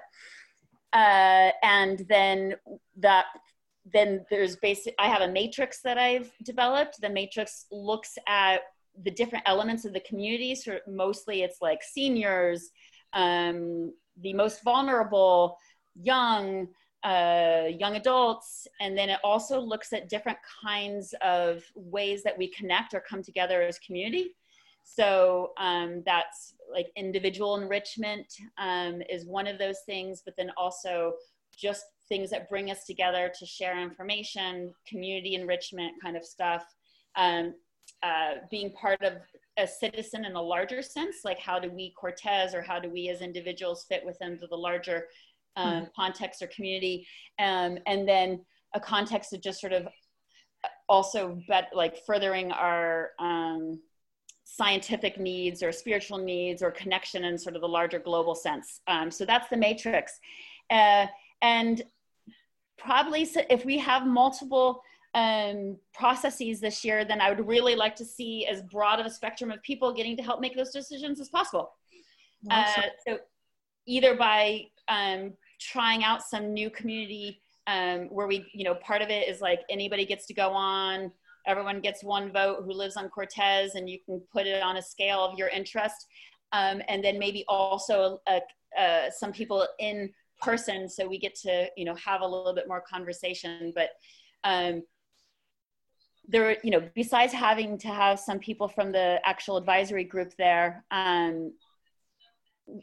Uh, 0.92 1.50
and 1.62 2.04
then 2.08 2.54
that 2.96 3.26
then 3.92 4.24
there's 4.30 4.56
basic 4.56 4.94
i 4.98 5.06
have 5.06 5.22
a 5.22 5.28
matrix 5.28 5.80
that 5.82 5.98
i've 5.98 6.30
developed. 6.42 7.00
The 7.00 7.08
matrix 7.08 7.66
looks 7.70 8.18
at 8.26 8.60
the 9.02 9.10
different 9.10 9.44
elements 9.46 9.84
of 9.84 9.92
the 9.92 10.00
community. 10.00 10.54
So 10.54 10.78
mostly 10.88 11.42
it's 11.42 11.58
like 11.60 11.82
seniors 11.82 12.70
um, 13.12 13.92
the 14.22 14.32
most 14.32 14.62
vulnerable 14.64 15.56
young 15.94 16.68
uh, 17.04 17.66
young 17.78 17.94
adults. 17.94 18.66
And 18.80 18.98
then 18.98 19.10
it 19.10 19.20
also 19.22 19.60
looks 19.60 19.92
at 19.92 20.08
different 20.08 20.38
kinds 20.64 21.14
of 21.22 21.62
ways 21.76 22.24
that 22.24 22.36
we 22.36 22.48
connect 22.48 22.94
or 22.94 23.00
come 23.08 23.22
together 23.22 23.62
as 23.62 23.78
community. 23.78 24.34
So 24.82 25.52
um, 25.56 26.02
that's 26.04 26.54
like 26.72 26.88
individual 26.96 27.56
enrichment 27.56 28.26
um, 28.58 29.02
is 29.08 29.24
one 29.24 29.46
of 29.46 29.58
those 29.58 29.80
things 29.86 30.22
but 30.24 30.34
then 30.36 30.50
also 30.56 31.12
just 31.56 31.84
things 32.08 32.30
that 32.30 32.48
bring 32.48 32.70
us 32.70 32.84
together 32.84 33.32
to 33.38 33.46
share 33.46 33.80
information, 33.80 34.72
community 34.88 35.34
enrichment 35.34 35.92
kind 36.02 36.16
of 36.16 36.24
stuff, 36.24 36.64
um, 37.16 37.54
uh, 38.02 38.34
being 38.50 38.72
part 38.72 39.02
of 39.02 39.14
a 39.58 39.66
citizen 39.66 40.24
in 40.24 40.34
a 40.34 40.42
larger 40.42 40.82
sense, 40.82 41.16
like 41.24 41.38
how 41.38 41.58
do 41.58 41.70
we 41.70 41.92
Cortes 41.98 42.54
or 42.54 42.62
how 42.62 42.78
do 42.78 42.90
we 42.90 43.08
as 43.08 43.22
individuals 43.22 43.86
fit 43.88 44.04
within 44.04 44.38
the 44.50 44.56
larger 44.56 45.06
um, 45.56 45.72
mm-hmm. 45.72 45.84
context 45.96 46.42
or 46.42 46.46
community, 46.48 47.06
um, 47.38 47.78
and 47.86 48.06
then 48.06 48.44
a 48.74 48.80
context 48.80 49.32
of 49.32 49.40
just 49.40 49.60
sort 49.60 49.72
of 49.72 49.88
also 50.88 51.38
bet, 51.48 51.70
like 51.72 52.04
furthering 52.04 52.52
our 52.52 53.10
um, 53.18 53.80
scientific 54.44 55.18
needs 55.18 55.62
or 55.62 55.72
spiritual 55.72 56.18
needs 56.18 56.62
or 56.62 56.70
connection 56.70 57.24
in 57.24 57.38
sort 57.38 57.56
of 57.56 57.62
the 57.62 57.68
larger 57.68 57.98
global 57.98 58.34
sense. 58.34 58.80
Um, 58.86 59.10
so 59.10 59.24
that's 59.24 59.48
the 59.48 59.56
matrix. 59.56 60.12
Uh, 60.70 61.06
and 61.42 61.82
probably 62.78 63.28
if 63.50 63.64
we 63.64 63.78
have 63.78 64.06
multiple 64.06 64.82
um, 65.14 65.78
processes 65.94 66.60
this 66.60 66.84
year, 66.84 67.04
then 67.04 67.20
I 67.20 67.30
would 67.30 67.46
really 67.46 67.74
like 67.74 67.96
to 67.96 68.04
see 68.04 68.46
as 68.46 68.62
broad 68.62 69.00
of 69.00 69.06
a 69.06 69.10
spectrum 69.10 69.50
of 69.50 69.62
people 69.62 69.92
getting 69.92 70.16
to 70.16 70.22
help 70.22 70.40
make 70.40 70.56
those 70.56 70.70
decisions 70.70 71.20
as 71.20 71.28
possible. 71.30 71.72
Awesome. 72.50 72.84
Uh, 72.84 72.88
so 73.06 73.18
either 73.86 74.14
by 74.14 74.66
um, 74.88 75.32
trying 75.58 76.04
out 76.04 76.22
some 76.22 76.52
new 76.52 76.68
community 76.70 77.40
um, 77.66 78.08
where 78.10 78.26
we, 78.26 78.46
you 78.52 78.64
know, 78.64 78.74
part 78.76 79.02
of 79.02 79.08
it 79.08 79.28
is 79.28 79.40
like 79.40 79.60
anybody 79.70 80.04
gets 80.04 80.26
to 80.26 80.34
go 80.34 80.50
on, 80.50 81.10
everyone 81.46 81.80
gets 81.80 82.04
one 82.04 82.32
vote 82.32 82.62
who 82.64 82.72
lives 82.72 82.96
on 82.96 83.08
Cortes, 83.08 83.74
and 83.74 83.88
you 83.88 83.98
can 84.04 84.20
put 84.32 84.46
it 84.46 84.62
on 84.62 84.76
a 84.76 84.82
scale 84.82 85.20
of 85.20 85.38
your 85.38 85.48
interest. 85.48 86.06
Um, 86.52 86.82
and 86.88 87.02
then 87.02 87.18
maybe 87.18 87.44
also 87.48 88.20
uh, 88.26 88.40
uh, 88.78 89.10
some 89.10 89.32
people 89.32 89.66
in 89.78 90.12
person, 90.40 90.88
so 90.88 91.06
we 91.06 91.18
get 91.18 91.34
to, 91.34 91.68
you 91.76 91.84
know, 91.84 91.94
have 91.94 92.20
a 92.20 92.26
little 92.26 92.54
bit 92.54 92.68
more 92.68 92.80
conversation. 92.80 93.72
But 93.74 93.90
um, 94.44 94.82
there, 96.28 96.56
you 96.62 96.70
know, 96.70 96.82
besides 96.94 97.32
having 97.32 97.78
to 97.78 97.88
have 97.88 98.18
some 98.18 98.38
people 98.38 98.68
from 98.68 98.92
the 98.92 99.20
actual 99.24 99.56
advisory 99.56 100.04
group 100.04 100.32
there, 100.36 100.84
um, 100.90 101.52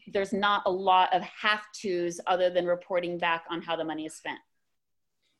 there's 0.07 0.31
not 0.31 0.63
a 0.65 0.71
lot 0.71 1.13
of 1.13 1.21
have 1.23 1.61
tos 1.79 2.19
other 2.25 2.49
than 2.49 2.65
reporting 2.65 3.17
back 3.17 3.43
on 3.49 3.61
how 3.61 3.75
the 3.75 3.83
money 3.83 4.05
is 4.05 4.15
spent. 4.15 4.39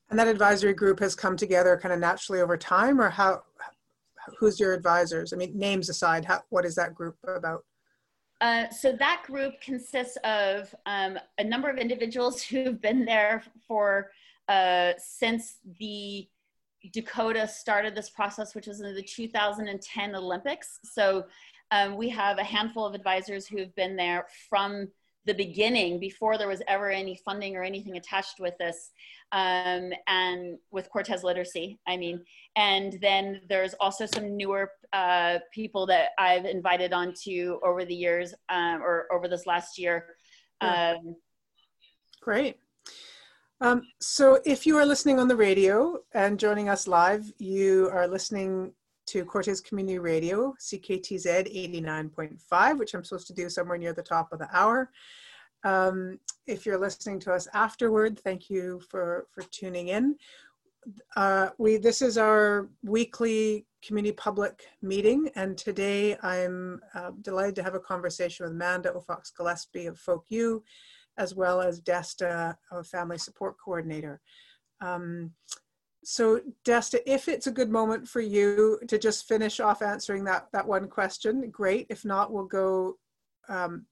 And 0.10 0.20
that 0.20 0.28
advisory 0.28 0.74
group 0.74 1.00
has 1.00 1.16
come 1.16 1.38
together 1.38 1.80
kind 1.82 1.94
of 1.94 2.00
naturally 2.00 2.42
over 2.42 2.58
time, 2.58 3.00
or 3.00 3.10
how? 3.10 3.44
Who's 4.38 4.60
your 4.60 4.74
advisors? 4.74 5.34
I 5.34 5.38
mean, 5.38 5.58
names 5.58 5.90
aside, 5.90 6.24
how, 6.26 6.44
what 6.50 6.66
is 6.66 6.76
that 6.76 6.94
group 6.94 7.18
about? 7.26 7.66
Uh, 8.44 8.70
so 8.70 8.92
that 8.92 9.24
group 9.26 9.62
consists 9.62 10.18
of 10.26 10.76
um, 10.86 11.18
a 11.38 11.44
number 11.44 11.70
of 11.70 11.78
individuals 11.78 12.44
who've 12.44 12.82
been 12.82 13.06
there 13.06 13.42
for 13.66 14.12
uh, 14.50 14.92
since 14.98 15.60
the 15.80 16.28
Decoda 16.94 17.48
started 17.48 17.96
this 17.96 18.10
process, 18.10 18.54
which 18.54 18.68
was 18.68 18.82
in 18.82 18.94
the 18.94 19.02
2010 19.02 20.16
Olympics. 20.16 20.80
So 20.84 21.24
um, 21.72 21.96
we 21.96 22.10
have 22.10 22.38
a 22.38 22.44
handful 22.44 22.86
of 22.86 22.94
advisors 22.94 23.48
who 23.48 23.58
have 23.60 23.74
been 23.76 23.96
there 23.96 24.28
from 24.50 24.90
the 25.26 25.34
beginning 25.34 26.00
before 26.00 26.38
there 26.38 26.48
was 26.48 26.62
ever 26.68 26.90
any 26.90 27.20
funding 27.24 27.56
or 27.56 27.64
anything 27.64 27.98
attached 27.98 28.40
with 28.40 28.58
this 28.58 28.92
um, 29.32 29.92
and 30.08 30.58
with 30.72 30.90
cortes 30.90 31.24
literacy 31.24 31.80
i 31.88 31.98
mean. 31.98 32.24
And 32.56 33.00
then 33.02 33.42
there's 33.50 33.74
also 33.80 34.06
some 34.06 34.38
newer 34.38 34.72
uh, 34.92 35.40
people 35.52 35.86
that 35.88 36.10
i've 36.20 36.46
invited 36.46 36.94
onto 36.94 37.60
over 37.64 37.86
the 37.86 37.96
years 37.96 38.34
um, 38.50 38.82
or 38.82 39.08
over 39.12 39.28
this 39.28 39.46
last 39.48 39.78
year. 39.78 40.06
Um, 40.62 41.16
great. 42.22 42.58
Um, 43.60 43.82
so 44.00 44.40
if 44.46 44.66
you 44.66 44.78
are 44.78 44.86
listening 44.86 45.20
on 45.20 45.28
the 45.28 45.36
radio 45.36 46.00
and 46.14 46.40
joining 46.40 46.70
us 46.70 46.88
live 46.88 47.32
you 47.38 47.90
are 47.94 48.08
listening 48.08 48.74
to 49.08 49.26
Cortes 49.26 49.62
Community 49.62 50.00
Radio, 50.00 50.54
CKTZ 50.60 51.84
89.5, 51.84 52.80
which 52.80 52.94
I'm 52.94 53.04
supposed 53.04 53.28
to 53.28 53.34
do 53.34 53.50
somewhere 53.50 53.78
near 53.78 53.94
the 53.94 54.04
top 54.04 54.32
of 54.32 54.40
the 54.40 54.50
hour. 54.56 54.92
Um, 55.64 56.20
if 56.46 56.66
you're 56.66 56.80
listening 56.80 57.20
to 57.22 57.34
us 57.34 57.48
afterward, 57.54 58.20
thank 58.20 58.50
you 58.50 58.82
for, 58.90 59.28
for 59.32 59.44
tuning 59.44 59.90
in. 59.90 60.16
Uh, 61.16 61.50
we 61.58 61.78
This 61.78 62.02
is 62.02 62.18
our 62.18 62.70
weekly 62.84 63.66
community 63.82 64.14
public 64.14 64.68
meeting, 64.82 65.30
and 65.36 65.58
today 65.58 66.18
I'm 66.22 66.82
uh, 66.94 67.12
delighted 67.22 67.56
to 67.56 67.64
have 67.64 67.76
a 67.76 67.80
conversation 67.80 68.46
with 68.46 68.54
Amanda 68.54 68.92
Aufochs 68.92 69.34
Gillespie 69.36 69.86
of 69.86 69.98
Folk 69.98 70.26
U, 70.30 70.64
as 71.18 71.36
well 71.36 71.62
as 71.62 71.80
Desta, 71.82 72.58
a 72.72 72.84
family 72.84 73.18
support 73.18 73.56
coordinator. 73.64 74.20
Um, 74.82 75.32
so 76.04 76.42
Desta, 76.66 77.00
if 77.06 77.28
it's 77.28 77.48
a 77.48 77.52
good 77.52 77.70
moment 77.70 78.08
for 78.08 78.22
you 78.22 78.80
to 78.88 78.98
just 78.98 79.28
finish 79.28 79.60
off 79.60 79.82
answering 79.82 80.24
that, 80.26 80.48
that 80.52 80.68
one 80.68 80.88
question, 80.88 81.50
great. 81.50 81.88
If 81.90 82.04
not, 82.06 82.32
we'll 82.32 82.46
go 82.46 82.98
um, 83.50 83.86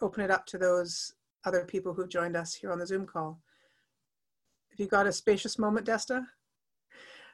open 0.00 0.24
it 0.24 0.30
up 0.30 0.46
to 0.46 0.58
those 0.58 1.14
other 1.44 1.64
people 1.64 1.92
who 1.92 2.06
joined 2.06 2.36
us 2.36 2.54
here 2.54 2.72
on 2.72 2.78
the 2.78 2.86
Zoom 2.86 3.06
call. 3.06 3.40
Have 4.70 4.80
you 4.80 4.86
got 4.86 5.06
a 5.06 5.12
spacious 5.12 5.58
moment, 5.58 5.86
Desta? 5.86 6.24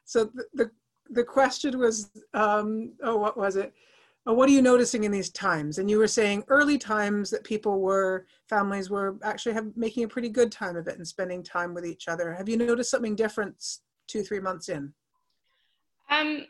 So 0.04 0.30
the, 0.34 0.44
the, 0.54 0.70
the 1.10 1.24
question 1.24 1.78
was, 1.78 2.10
um, 2.34 2.92
oh, 3.02 3.16
what 3.16 3.36
was 3.36 3.56
it? 3.56 3.72
Oh, 4.26 4.34
what 4.34 4.48
are 4.48 4.52
you 4.52 4.60
noticing 4.60 5.04
in 5.04 5.12
these 5.12 5.30
times? 5.30 5.78
And 5.78 5.88
you 5.88 5.98
were 5.98 6.06
saying 6.06 6.44
early 6.48 6.76
times 6.76 7.30
that 7.30 7.42
people 7.44 7.80
were, 7.80 8.26
families 8.48 8.90
were 8.90 9.16
actually 9.22 9.54
have, 9.54 9.74
making 9.76 10.04
a 10.04 10.08
pretty 10.08 10.28
good 10.28 10.52
time 10.52 10.76
of 10.76 10.88
it 10.88 10.96
and 10.96 11.08
spending 11.08 11.42
time 11.42 11.72
with 11.72 11.86
each 11.86 12.06
other. 12.08 12.34
Have 12.34 12.48
you 12.48 12.58
noticed 12.58 12.90
something 12.90 13.16
different 13.16 13.78
two, 14.10 14.22
three 14.22 14.40
months 14.40 14.68
in? 14.68 14.92
Um, 16.10 16.46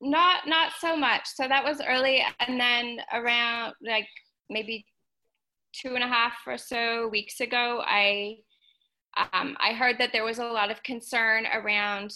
not 0.00 0.46
not 0.46 0.72
so 0.78 0.96
much. 0.96 1.22
So 1.26 1.48
that 1.48 1.64
was 1.64 1.80
early, 1.86 2.24
and 2.40 2.60
then 2.60 2.98
around 3.12 3.74
like 3.84 4.08
maybe 4.50 4.86
two 5.72 5.94
and 5.94 6.04
a 6.04 6.08
half 6.08 6.34
or 6.46 6.58
so 6.58 7.08
weeks 7.08 7.40
ago, 7.40 7.82
I 7.84 8.36
um, 9.32 9.56
I 9.60 9.72
heard 9.72 9.96
that 9.98 10.12
there 10.12 10.24
was 10.24 10.38
a 10.38 10.44
lot 10.44 10.70
of 10.70 10.82
concern 10.82 11.46
around 11.52 12.14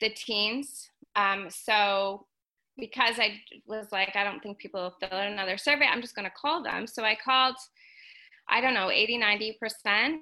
the 0.00 0.10
teens. 0.10 0.88
Um, 1.16 1.48
so 1.50 2.26
because 2.78 3.18
I 3.18 3.40
was 3.66 3.88
like, 3.90 4.14
I 4.14 4.24
don't 4.24 4.40
think 4.40 4.58
people 4.58 4.80
will 4.80 4.96
fill 5.00 5.18
out 5.18 5.26
another 5.26 5.58
survey, 5.58 5.86
I'm 5.86 6.00
just 6.00 6.14
going 6.14 6.24
to 6.24 6.34
call 6.40 6.62
them. 6.62 6.86
So 6.86 7.04
I 7.04 7.16
called 7.22 7.56
I 8.50 8.60
don't 8.60 8.74
know, 8.74 8.90
80, 8.90 9.20
90% 9.20 10.14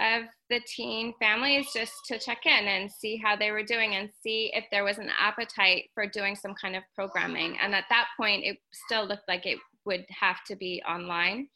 of 0.00 0.22
the 0.50 0.60
teen 0.66 1.14
families 1.18 1.68
just 1.74 1.92
to 2.08 2.18
check 2.18 2.44
in 2.44 2.68
and 2.68 2.90
see 2.90 3.16
how 3.16 3.34
they 3.34 3.50
were 3.50 3.62
doing 3.62 3.94
and 3.94 4.10
see 4.22 4.50
if 4.54 4.64
there 4.70 4.84
was 4.84 4.98
an 4.98 5.08
appetite 5.18 5.84
for 5.94 6.06
doing 6.06 6.36
some 6.36 6.54
kind 6.60 6.76
of 6.76 6.82
programming. 6.94 7.56
And 7.62 7.74
at 7.74 7.84
that 7.88 8.08
point, 8.18 8.44
it 8.44 8.58
still 8.72 9.06
looked 9.06 9.26
like 9.26 9.46
it 9.46 9.58
would 9.86 10.04
have 10.10 10.44
to 10.48 10.56
be 10.56 10.82
online. 10.86 11.48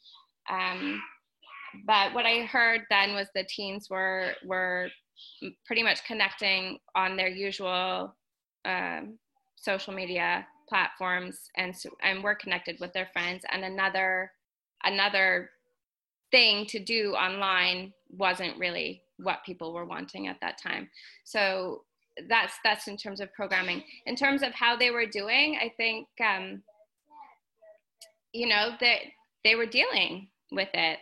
Um, 0.49 1.01
but 1.85 2.13
what 2.13 2.25
I 2.25 2.45
heard 2.45 2.81
then 2.89 3.13
was 3.13 3.27
the 3.35 3.45
teens 3.47 3.87
were 3.89 4.33
were 4.43 4.89
pretty 5.65 5.83
much 5.83 6.03
connecting 6.05 6.77
on 6.95 7.15
their 7.15 7.27
usual 7.27 8.15
um, 8.65 9.17
social 9.55 9.93
media 9.93 10.47
platforms 10.67 11.39
and 11.57 11.75
and 12.03 12.23
were 12.23 12.35
connected 12.35 12.77
with 12.79 12.93
their 12.93 13.09
friends. 13.13 13.43
And 13.51 13.63
another 13.63 14.31
another 14.83 15.49
thing 16.31 16.65
to 16.67 16.79
do 16.79 17.13
online 17.13 17.93
wasn't 18.09 18.57
really 18.57 19.01
what 19.17 19.43
people 19.45 19.73
were 19.73 19.85
wanting 19.85 20.27
at 20.27 20.39
that 20.41 20.57
time. 20.61 20.89
So 21.23 21.83
that's 22.29 22.53
that's 22.63 22.87
in 22.87 22.97
terms 22.97 23.19
of 23.19 23.33
programming. 23.33 23.83
In 24.05 24.15
terms 24.15 24.41
of 24.41 24.53
how 24.53 24.75
they 24.75 24.91
were 24.91 25.05
doing, 25.05 25.57
I 25.61 25.71
think 25.77 26.07
um, 26.23 26.61
you 28.33 28.47
know 28.47 28.71
that 28.79 28.99
they 29.43 29.55
were 29.55 29.65
dealing 29.65 30.27
with 30.51 30.69
it 30.73 30.99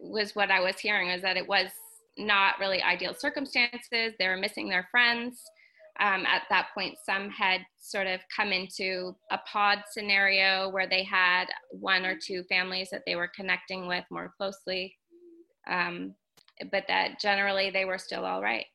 was 0.00 0.34
what 0.34 0.50
I 0.50 0.60
was 0.60 0.78
hearing 0.78 1.10
was 1.10 1.22
that 1.22 1.36
it 1.36 1.48
was 1.48 1.68
not 2.18 2.58
really 2.58 2.82
ideal 2.82 3.14
circumstances. 3.14 4.14
They 4.18 4.28
were 4.28 4.36
missing 4.36 4.68
their 4.68 4.88
friends 4.90 5.42
um, 6.00 6.26
at 6.26 6.42
that 6.50 6.68
point, 6.74 6.96
some 7.04 7.30
had 7.30 7.60
sort 7.78 8.06
of 8.06 8.20
come 8.34 8.52
into 8.52 9.14
a 9.30 9.38
pod 9.50 9.78
scenario 9.90 10.68
where 10.68 10.86
they 10.86 11.02
had 11.02 11.46
one 11.70 12.04
or 12.04 12.16
two 12.16 12.42
families 12.44 12.88
that 12.90 13.02
they 13.06 13.16
were 13.16 13.30
connecting 13.34 13.86
with 13.86 14.04
more 14.10 14.32
closely, 14.36 14.94
um, 15.68 16.14
but 16.70 16.84
that 16.88 17.20
generally 17.20 17.70
they 17.70 17.84
were 17.84 17.98
still 17.98 18.24
all 18.24 18.42
right. 18.42 18.66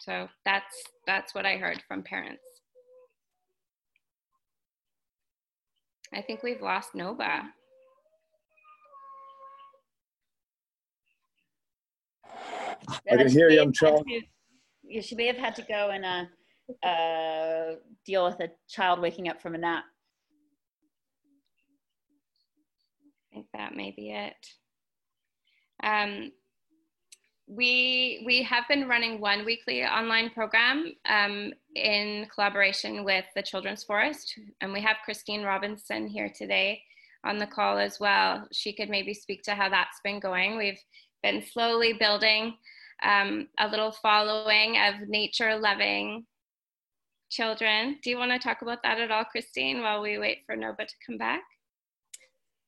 So 0.00 0.28
that's 0.44 0.82
that's 1.06 1.34
what 1.34 1.46
I 1.46 1.56
heard 1.56 1.82
from 1.88 2.02
parents. 2.02 2.42
I 6.14 6.22
think 6.22 6.42
we've 6.42 6.62
lost 6.62 6.94
Noba. 6.94 7.42
I 13.10 13.16
can 13.16 13.28
hear 13.28 13.50
you. 13.50 13.60
I'm 13.60 13.72
trying. 13.72 14.02
Yeah, 14.82 15.02
she 15.02 15.14
may 15.14 15.26
have 15.26 15.36
had 15.36 15.54
to 15.56 15.62
go 15.62 15.90
and 15.90 16.04
uh, 16.04 16.24
uh, 16.82 17.76
deal 18.04 18.24
with 18.24 18.40
a 18.40 18.50
child 18.68 19.00
waking 19.00 19.28
up 19.28 19.40
from 19.40 19.54
a 19.54 19.58
nap. 19.58 19.84
I 23.30 23.34
think 23.34 23.46
that 23.54 23.76
may 23.76 23.92
be 23.92 24.10
it. 24.10 24.46
Um, 25.82 26.32
we 27.46 28.22
we 28.26 28.42
have 28.42 28.64
been 28.68 28.88
running 28.88 29.20
one 29.20 29.44
weekly 29.44 29.82
online 29.82 30.30
program 30.30 30.92
um, 31.08 31.52
in 31.74 32.26
collaboration 32.34 33.04
with 33.04 33.24
the 33.34 33.42
Children's 33.42 33.84
Forest, 33.84 34.38
and 34.60 34.72
we 34.72 34.80
have 34.82 34.96
Christine 35.04 35.42
Robinson 35.42 36.06
here 36.06 36.30
today 36.34 36.82
on 37.24 37.38
the 37.38 37.46
call 37.46 37.78
as 37.78 37.98
well. 37.98 38.46
She 38.52 38.72
could 38.72 38.90
maybe 38.90 39.14
speak 39.14 39.42
to 39.44 39.54
how 39.54 39.68
that's 39.68 40.00
been 40.04 40.20
going. 40.20 40.58
We've 40.58 40.80
been 41.22 41.42
slowly 41.42 41.94
building 41.94 42.54
um, 43.02 43.48
a 43.58 43.68
little 43.68 43.92
following 43.92 44.76
of 44.76 45.08
nature-loving 45.08 46.26
children. 47.30 47.98
Do 48.02 48.10
you 48.10 48.18
want 48.18 48.32
to 48.32 48.38
talk 48.38 48.62
about 48.62 48.82
that 48.82 49.00
at 49.00 49.10
all, 49.10 49.24
Christine, 49.24 49.82
while 49.82 50.02
we 50.02 50.18
wait 50.18 50.38
for 50.46 50.56
Noba 50.56 50.86
to 50.86 50.94
come 51.06 51.18
back? 51.18 51.42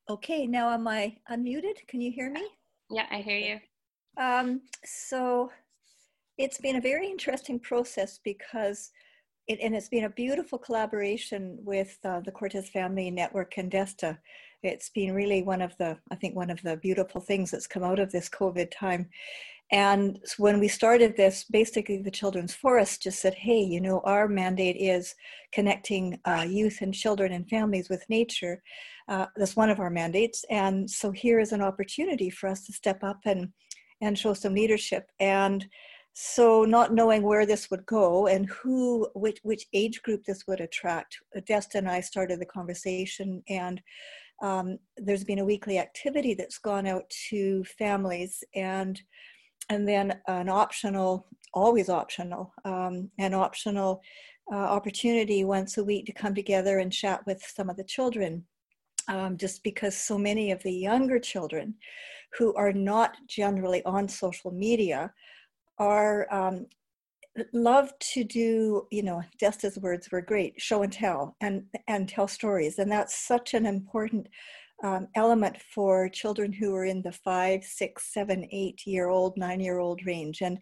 Okay, 0.09 0.47
now 0.47 0.69
am 0.69 0.87
I 0.87 1.17
unmuted? 1.29 1.87
Can 1.87 2.01
you 2.01 2.11
hear 2.11 2.29
me? 2.29 2.47
Yeah, 2.89 3.05
I 3.11 3.17
hear 3.17 3.37
you. 3.37 3.59
Um, 4.21 4.61
so 4.83 5.51
it's 6.37 6.57
been 6.57 6.75
a 6.75 6.81
very 6.81 7.07
interesting 7.07 7.59
process 7.59 8.19
because 8.23 8.91
it, 9.47 9.59
and 9.61 9.75
it's 9.75 9.89
been 9.89 10.05
a 10.05 10.09
beautiful 10.09 10.57
collaboration 10.57 11.57
with 11.61 11.97
uh, 12.03 12.19
the 12.21 12.31
Cortes 12.31 12.69
Family 12.69 13.09
Network 13.09 13.57
and 13.57 13.71
DESTA. 13.71 14.17
It's 14.63 14.89
been 14.89 15.13
really 15.13 15.43
one 15.43 15.61
of 15.61 15.75
the, 15.77 15.97
I 16.11 16.15
think, 16.15 16.35
one 16.35 16.49
of 16.49 16.61
the 16.61 16.77
beautiful 16.77 17.21
things 17.21 17.51
that's 17.51 17.67
come 17.67 17.83
out 17.83 17.99
of 17.99 18.11
this 18.11 18.29
COVID 18.29 18.69
time. 18.71 19.09
And 19.71 20.19
when 20.37 20.59
we 20.59 20.67
started 20.67 21.15
this, 21.15 21.45
basically 21.49 22.01
the 22.01 22.11
Children's 22.11 22.53
Forest 22.53 23.03
just 23.03 23.21
said, 23.21 23.33
hey, 23.35 23.61
you 23.61 23.79
know, 23.79 24.01
our 24.03 24.27
mandate 24.27 24.75
is 24.77 25.15
connecting 25.53 26.19
uh, 26.25 26.45
youth 26.47 26.79
and 26.81 26.93
children 26.93 27.31
and 27.31 27.47
families 27.47 27.89
with 27.89 28.03
nature. 28.09 28.61
Uh, 29.07 29.27
that's 29.37 29.55
one 29.55 29.69
of 29.69 29.79
our 29.79 29.89
mandates. 29.89 30.43
And 30.49 30.89
so 30.89 31.11
here 31.11 31.39
is 31.39 31.53
an 31.53 31.61
opportunity 31.61 32.29
for 32.29 32.49
us 32.49 32.65
to 32.65 32.73
step 32.73 33.03
up 33.03 33.19
and 33.25 33.49
and 34.01 34.17
show 34.17 34.33
some 34.33 34.53
leadership. 34.53 35.11
And 35.19 35.65
so 36.13 36.65
not 36.65 36.93
knowing 36.93 37.23
where 37.23 37.45
this 37.45 37.69
would 37.71 37.85
go 37.85 38.27
and 38.27 38.49
who, 38.49 39.07
which, 39.13 39.39
which 39.43 39.67
age 39.73 40.01
group 40.01 40.23
this 40.25 40.45
would 40.47 40.59
attract, 40.59 41.17
Desta 41.47 41.75
and 41.75 41.89
I 41.89 42.01
started 42.01 42.39
the 42.39 42.45
conversation 42.45 43.43
and 43.47 43.81
um, 44.41 44.79
there's 44.97 45.23
been 45.23 45.39
a 45.39 45.45
weekly 45.45 45.77
activity 45.77 46.33
that's 46.33 46.57
gone 46.57 46.87
out 46.87 47.03
to 47.29 47.63
families 47.63 48.43
and 48.55 48.99
and 49.71 49.87
then 49.87 50.19
an 50.27 50.49
optional, 50.49 51.27
always 51.53 51.87
optional, 51.87 52.53
um, 52.65 53.09
an 53.19 53.33
optional 53.33 54.01
uh, 54.51 54.57
opportunity 54.57 55.45
once 55.45 55.77
a 55.77 55.83
week 55.83 56.05
to 56.05 56.11
come 56.11 56.35
together 56.35 56.79
and 56.79 56.91
chat 56.91 57.25
with 57.25 57.41
some 57.41 57.69
of 57.69 57.77
the 57.77 57.85
children. 57.85 58.43
Um, 59.07 59.37
just 59.37 59.63
because 59.63 59.95
so 59.97 60.17
many 60.17 60.51
of 60.51 60.61
the 60.61 60.71
younger 60.71 61.19
children 61.19 61.73
who 62.37 62.53
are 62.55 62.73
not 62.73 63.15
generally 63.27 63.81
on 63.83 64.07
social 64.07 64.51
media 64.51 65.11
are 65.79 66.31
um, 66.31 66.67
love 67.53 67.91
to 68.13 68.23
do 68.23 68.87
you 68.91 69.01
know 69.01 69.23
Desta's 69.39 69.77
words 69.79 70.11
were 70.11 70.21
great 70.21 70.53
show 70.61 70.83
and 70.83 70.93
tell 70.93 71.35
and 71.41 71.63
and 71.87 72.07
tell 72.07 72.27
stories 72.27 72.77
and 72.77 72.91
that's 72.91 73.15
such 73.15 73.53
an 73.53 73.65
important 73.65 74.27
um, 74.83 75.07
element 75.15 75.57
for 75.61 76.09
children 76.09 76.51
who 76.51 76.73
are 76.75 76.85
in 76.85 77.01
the 77.01 77.11
five 77.11 77.63
six 77.63 78.13
seven 78.13 78.47
eight 78.51 78.81
year 78.85 79.09
old 79.09 79.37
nine 79.37 79.59
year 79.59 79.79
old 79.79 80.05
range. 80.05 80.41
And 80.41 80.57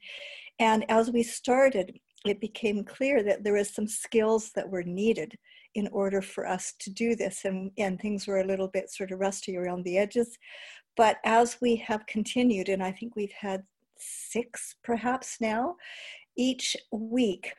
and 0.59 0.85
as 0.89 1.11
we 1.11 1.23
started 1.23 1.97
it 2.25 2.41
became 2.41 2.83
clear 2.83 3.23
that 3.23 3.43
there 3.43 3.53
was 3.53 3.73
some 3.73 3.87
skills 3.87 4.51
that 4.53 4.69
were 4.69 4.83
needed 4.83 5.37
in 5.75 5.87
order 5.89 6.21
for 6.21 6.45
us 6.47 6.73
to 6.79 6.89
do 6.89 7.15
this. 7.15 7.45
And 7.45 7.71
and 7.77 7.99
things 7.99 8.27
were 8.27 8.41
a 8.41 8.47
little 8.47 8.67
bit 8.67 8.89
sort 8.89 9.11
of 9.11 9.19
rusty 9.19 9.55
around 9.57 9.83
the 9.83 9.97
edges. 9.97 10.37
But 10.97 11.17
as 11.23 11.57
we 11.61 11.75
have 11.77 12.05
continued, 12.07 12.69
and 12.69 12.83
I 12.83 12.91
think 12.91 13.15
we've 13.15 13.31
had 13.31 13.63
six 13.97 14.75
perhaps 14.83 15.37
now, 15.39 15.75
each 16.37 16.75
week 16.91 17.53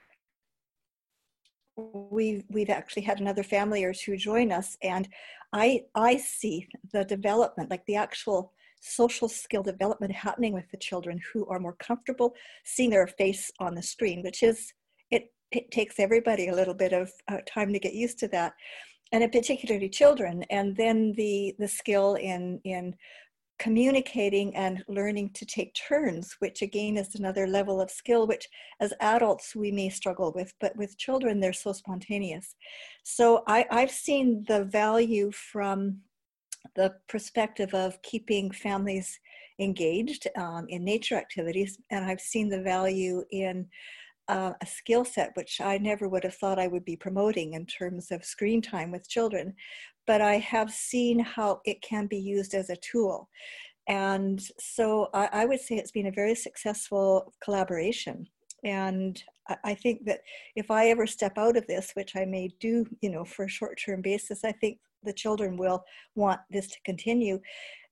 we've 1.76 2.44
we've 2.50 2.70
actually 2.70 3.02
had 3.02 3.20
another 3.20 3.42
family 3.42 3.84
or 3.84 3.94
two 3.94 4.16
join 4.16 4.52
us. 4.52 4.76
And 4.82 5.08
i 5.53 5.80
i 5.94 6.16
see 6.16 6.66
the 6.92 7.05
development 7.05 7.70
like 7.70 7.84
the 7.86 7.96
actual 7.96 8.53
social 8.80 9.28
skill 9.28 9.62
development 9.62 10.12
happening 10.12 10.55
with 10.55 10.70
the 10.70 10.76
children 10.76 11.20
who 11.32 11.46
are 11.48 11.59
more 11.59 11.76
comfortable 11.78 12.34
seeing 12.64 12.90
their 12.90 13.07
face 13.07 13.51
on 13.59 13.74
the 13.74 13.82
screen 13.82 14.22
which 14.22 14.42
is 14.42 14.72
it, 15.11 15.32
it 15.51 15.70
takes 15.70 15.98
everybody 15.98 16.48
a 16.48 16.55
little 16.55 16.74
bit 16.74 16.92
of 16.92 17.11
uh, 17.28 17.38
time 17.46 17.72
to 17.72 17.78
get 17.78 17.94
used 17.94 18.18
to 18.18 18.28
that 18.28 18.55
and 19.12 19.30
particularly 19.32 19.88
children. 19.88 20.44
And 20.51 20.76
then 20.76 21.12
the 21.16 21.55
the 21.59 21.68
skill 21.68 22.14
in 22.14 22.61
in 22.64 22.94
communicating 23.61 24.56
and 24.56 24.82
learning 24.88 25.30
to 25.34 25.44
take 25.44 25.74
turns, 25.74 26.34
which 26.38 26.62
again 26.62 26.96
is 26.96 27.14
another 27.14 27.46
level 27.46 27.78
of 27.80 27.90
skill, 27.90 28.26
which 28.26 28.48
as 28.80 28.94
adults 29.00 29.54
we 29.54 29.70
may 29.70 29.90
struggle 29.90 30.32
with, 30.34 30.52
but 30.61 30.74
with 30.76 30.96
children 30.96 31.38
they're 31.38 31.52
so 31.52 31.72
spontaneous. 31.72 32.56
So 33.04 33.44
I, 33.46 33.66
I've 33.70 33.90
seen 33.90 34.44
the 34.48 34.64
value 34.64 35.30
from 35.30 35.98
the 36.74 36.94
perspective 37.06 37.72
of 37.74 38.00
keeping 38.02 38.50
families 38.50 39.20
engaged 39.58 40.26
um, 40.36 40.64
in 40.70 40.82
nature 40.82 41.16
activities, 41.16 41.78
and 41.90 42.04
I've 42.04 42.20
seen 42.20 42.48
the 42.48 42.62
value 42.62 43.24
in 43.30 43.66
uh, 44.28 44.52
a 44.62 44.66
skill 44.66 45.04
set 45.04 45.32
which 45.34 45.61
I 45.61 45.76
never 45.76 46.08
would 46.08 46.24
have 46.24 46.36
thought 46.36 46.58
I 46.58 46.68
would 46.68 46.84
be 46.84 46.96
promoting 46.96 47.54
in 47.54 47.66
terms 47.66 48.11
of 48.11 48.24
screen 48.24 48.62
time 48.62 48.90
with 48.90 49.08
children, 49.08 49.54
but 50.11 50.20
I 50.20 50.38
have 50.38 50.72
seen 50.72 51.20
how 51.20 51.61
it 51.64 51.80
can 51.82 52.08
be 52.08 52.18
used 52.18 52.52
as 52.54 52.68
a 52.68 52.74
tool. 52.78 53.28
And 53.86 54.42
so 54.58 55.08
I, 55.14 55.28
I 55.32 55.44
would 55.44 55.61
say 55.61 55.76
it's 55.76 55.92
been 55.92 56.08
a 56.08 56.11
very 56.22 56.34
successful 56.34 57.32
collaboration. 57.44 58.26
And 58.64 59.22
I 59.62 59.72
think 59.72 60.04
that 60.06 60.22
if 60.56 60.68
I 60.68 60.88
ever 60.88 61.06
step 61.06 61.38
out 61.38 61.56
of 61.56 61.64
this, 61.68 61.92
which 61.94 62.16
I 62.16 62.24
may 62.24 62.50
do, 62.58 62.88
you 63.00 63.11
know, 63.12 63.24
for 63.24 63.44
a 63.44 63.48
short-term 63.48 64.02
basis, 64.02 64.42
I 64.42 64.50
think 64.50 64.80
the 65.04 65.12
children 65.12 65.56
will 65.56 65.84
want 66.16 66.40
this 66.50 66.66
to 66.66 66.82
continue. 66.84 67.38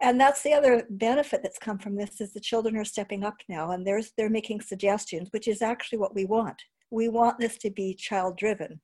And 0.00 0.20
that's 0.20 0.42
the 0.42 0.54
other 0.54 0.88
benefit 0.90 1.44
that's 1.44 1.56
come 1.56 1.78
from 1.78 1.94
this 1.94 2.20
is 2.20 2.32
the 2.32 2.40
children 2.40 2.76
are 2.76 2.84
stepping 2.84 3.22
up 3.22 3.36
now 3.48 3.70
and 3.70 3.86
there's 3.86 4.10
they're 4.16 4.28
making 4.28 4.62
suggestions, 4.62 5.28
which 5.30 5.46
is 5.46 5.62
actually 5.62 5.98
what 5.98 6.16
we 6.16 6.24
want. 6.24 6.60
We 6.90 7.10
want 7.10 7.38
this 7.38 7.58
to 7.58 7.70
be 7.70 7.94
child 7.94 8.36
driven 8.36 8.80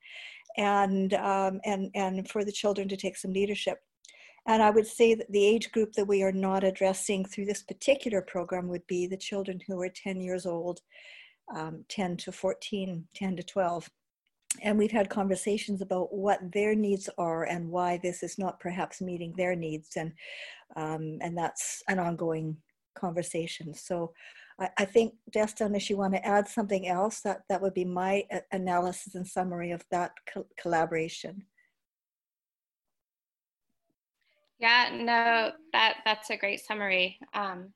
and 0.57 1.15
um, 1.15 1.61
and 1.65 1.91
and 1.95 2.29
for 2.29 2.45
the 2.45 2.53
children 2.53 2.89
to 2.89 2.97
take 2.97 3.17
some 3.17 3.33
leadership. 3.33 3.79
And 4.47 4.63
I 4.63 4.71
would 4.71 4.87
say 4.87 5.15
that 5.15 5.31
the 5.33 5.45
age 5.45 5.73
group 5.73 5.95
that 5.95 6.07
we 6.07 6.23
are 6.23 6.33
not 6.33 6.65
addressing 6.65 7.25
through 7.25 7.47
this 7.47 7.63
particular 7.63 8.21
program 8.21 8.69
would 8.69 8.87
be 8.87 9.07
the 9.07 9.17
children 9.17 9.59
who 9.67 9.81
are 9.81 9.89
10 9.89 10.21
years 10.21 10.45
old, 10.45 10.81
um, 11.55 11.85
10 11.89 12.19
to 12.19 12.33
14, 12.33 13.07
10 13.15 13.37
to 13.37 13.43
12. 13.43 13.89
And 14.63 14.79
we've 14.79 14.91
had 14.91 15.09
conversations 15.09 15.81
about 15.81 16.13
what 16.13 16.41
their 16.53 16.75
needs 16.75 17.09
are 17.17 17.45
and 17.45 17.71
why 17.71 17.99
this 18.03 18.23
is 18.23 18.39
not 18.39 18.61
perhaps 18.61 19.01
meeting 19.01 19.33
their 19.37 19.57
needs. 19.57 19.97
And, 19.97 20.13
um, 20.77 21.19
and 21.23 21.37
that's 21.37 21.83
an 21.89 21.99
ongoing 21.99 22.59
conversation. 22.95 23.75
So 23.75 24.13
I, 24.59 24.69
I 24.79 24.85
think, 24.85 25.15
Desta, 25.31 25.67
unless 25.67 25.91
you 25.91 25.97
want 25.97 26.15
to 26.15 26.27
add 26.27 26.49
something 26.49 26.87
else, 26.89 27.21
that, 27.21 27.43
that 27.49 27.61
would 27.61 27.75
be 27.75 27.85
my 27.85 28.25
analysis 28.53 29.15
and 29.15 29.27
summary 29.27 29.73
of 29.73 29.85
that 29.91 30.13
co 30.33 30.47
collaboration. 30.57 31.45
Yeah, 34.61 34.91
no, 34.93 35.51
that 35.73 35.97
that's 36.05 36.31
a 36.31 36.37
great 36.37 36.61
summary. 36.61 37.19
Um, 37.35 37.73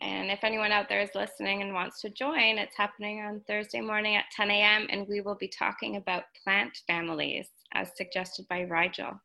and 0.00 0.30
if 0.30 0.44
anyone 0.44 0.70
out 0.70 0.88
there 0.88 1.00
is 1.00 1.14
listening 1.14 1.62
and 1.62 1.72
wants 1.72 2.02
to 2.02 2.10
join, 2.10 2.58
it's 2.58 2.76
happening 2.76 3.20
on 3.22 3.40
Thursday 3.46 3.80
morning 3.80 4.16
at 4.16 4.26
10 4.36 4.50
a.m. 4.50 4.86
And 4.90 5.08
we 5.08 5.22
will 5.22 5.36
be 5.36 5.48
talking 5.48 5.96
about 5.96 6.24
plant 6.42 6.76
families 6.86 7.48
as 7.72 7.90
suggested 7.96 8.46
by 8.48 8.60
Rigel. 8.62 9.18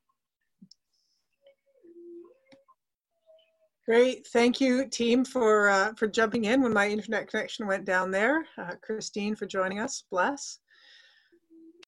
Great, 3.89 4.27
thank 4.27 4.61
you 4.61 4.87
team 4.87 5.25
for 5.25 5.67
uh, 5.67 5.93
for 5.95 6.07
jumping 6.07 6.45
in 6.45 6.61
when 6.61 6.71
my 6.71 6.87
internet 6.87 7.27
connection 7.27 7.65
went 7.65 7.85
down 7.85 8.11
there. 8.11 8.45
Uh, 8.55 8.75
Christine 8.83 9.35
for 9.35 9.47
joining 9.47 9.79
us, 9.79 10.03
bless. 10.11 10.59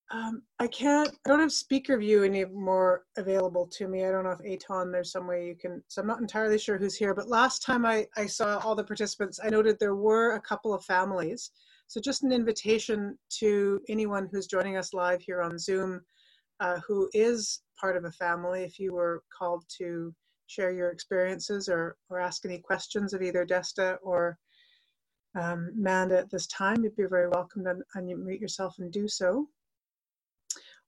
Um, 0.09 0.41
I 0.57 0.65
can't, 0.65 1.11
I 1.23 1.29
don't 1.29 1.41
have 1.41 1.51
speaker 1.51 1.99
view 1.99 2.23
anymore 2.23 3.03
available 3.17 3.67
to 3.73 3.87
me. 3.87 4.03
I 4.03 4.09
don't 4.09 4.23
know 4.23 4.31
if 4.31 4.39
Aton, 4.39 4.91
there's 4.91 5.11
some 5.11 5.27
way 5.27 5.45
you 5.45 5.55
can, 5.55 5.83
so 5.89 6.01
I'm 6.01 6.07
not 6.07 6.21
entirely 6.21 6.57
sure 6.57 6.79
who's 6.79 6.95
here, 6.95 7.13
but 7.13 7.29
last 7.29 7.61
time 7.61 7.85
I, 7.85 8.07
I 8.17 8.25
saw 8.25 8.57
all 8.57 8.73
the 8.73 8.83
participants, 8.83 9.39
I 9.41 9.49
noted 9.49 9.77
there 9.77 9.93
were 9.93 10.31
a 10.31 10.41
couple 10.41 10.73
of 10.73 10.83
families. 10.83 11.51
So 11.87 12.01
just 12.01 12.23
an 12.23 12.31
invitation 12.31 13.15
to 13.41 13.79
anyone 13.89 14.27
who's 14.31 14.47
joining 14.47 14.75
us 14.75 14.95
live 14.95 15.21
here 15.21 15.43
on 15.43 15.59
Zoom 15.59 16.01
uh, 16.61 16.79
who 16.87 17.09
is 17.13 17.61
part 17.79 17.95
of 17.95 18.05
a 18.05 18.11
family, 18.11 18.63
if 18.63 18.79
you 18.79 18.91
were 18.91 19.23
called 19.37 19.65
to 19.77 20.13
share 20.51 20.71
your 20.71 20.89
experiences 20.89 21.69
or, 21.69 21.95
or 22.09 22.19
ask 22.19 22.45
any 22.45 22.57
questions 22.57 23.13
of 23.13 23.21
either 23.21 23.45
Desta 23.45 23.97
or 24.03 24.37
um, 25.39 25.71
Manda 25.75 26.19
at 26.19 26.29
this 26.29 26.45
time, 26.47 26.83
you'd 26.83 26.95
be 26.97 27.05
very 27.05 27.29
welcome 27.29 27.63
to 27.63 27.75
unmute 27.95 28.41
yourself 28.41 28.75
and 28.79 28.91
do 28.91 29.07
so. 29.07 29.47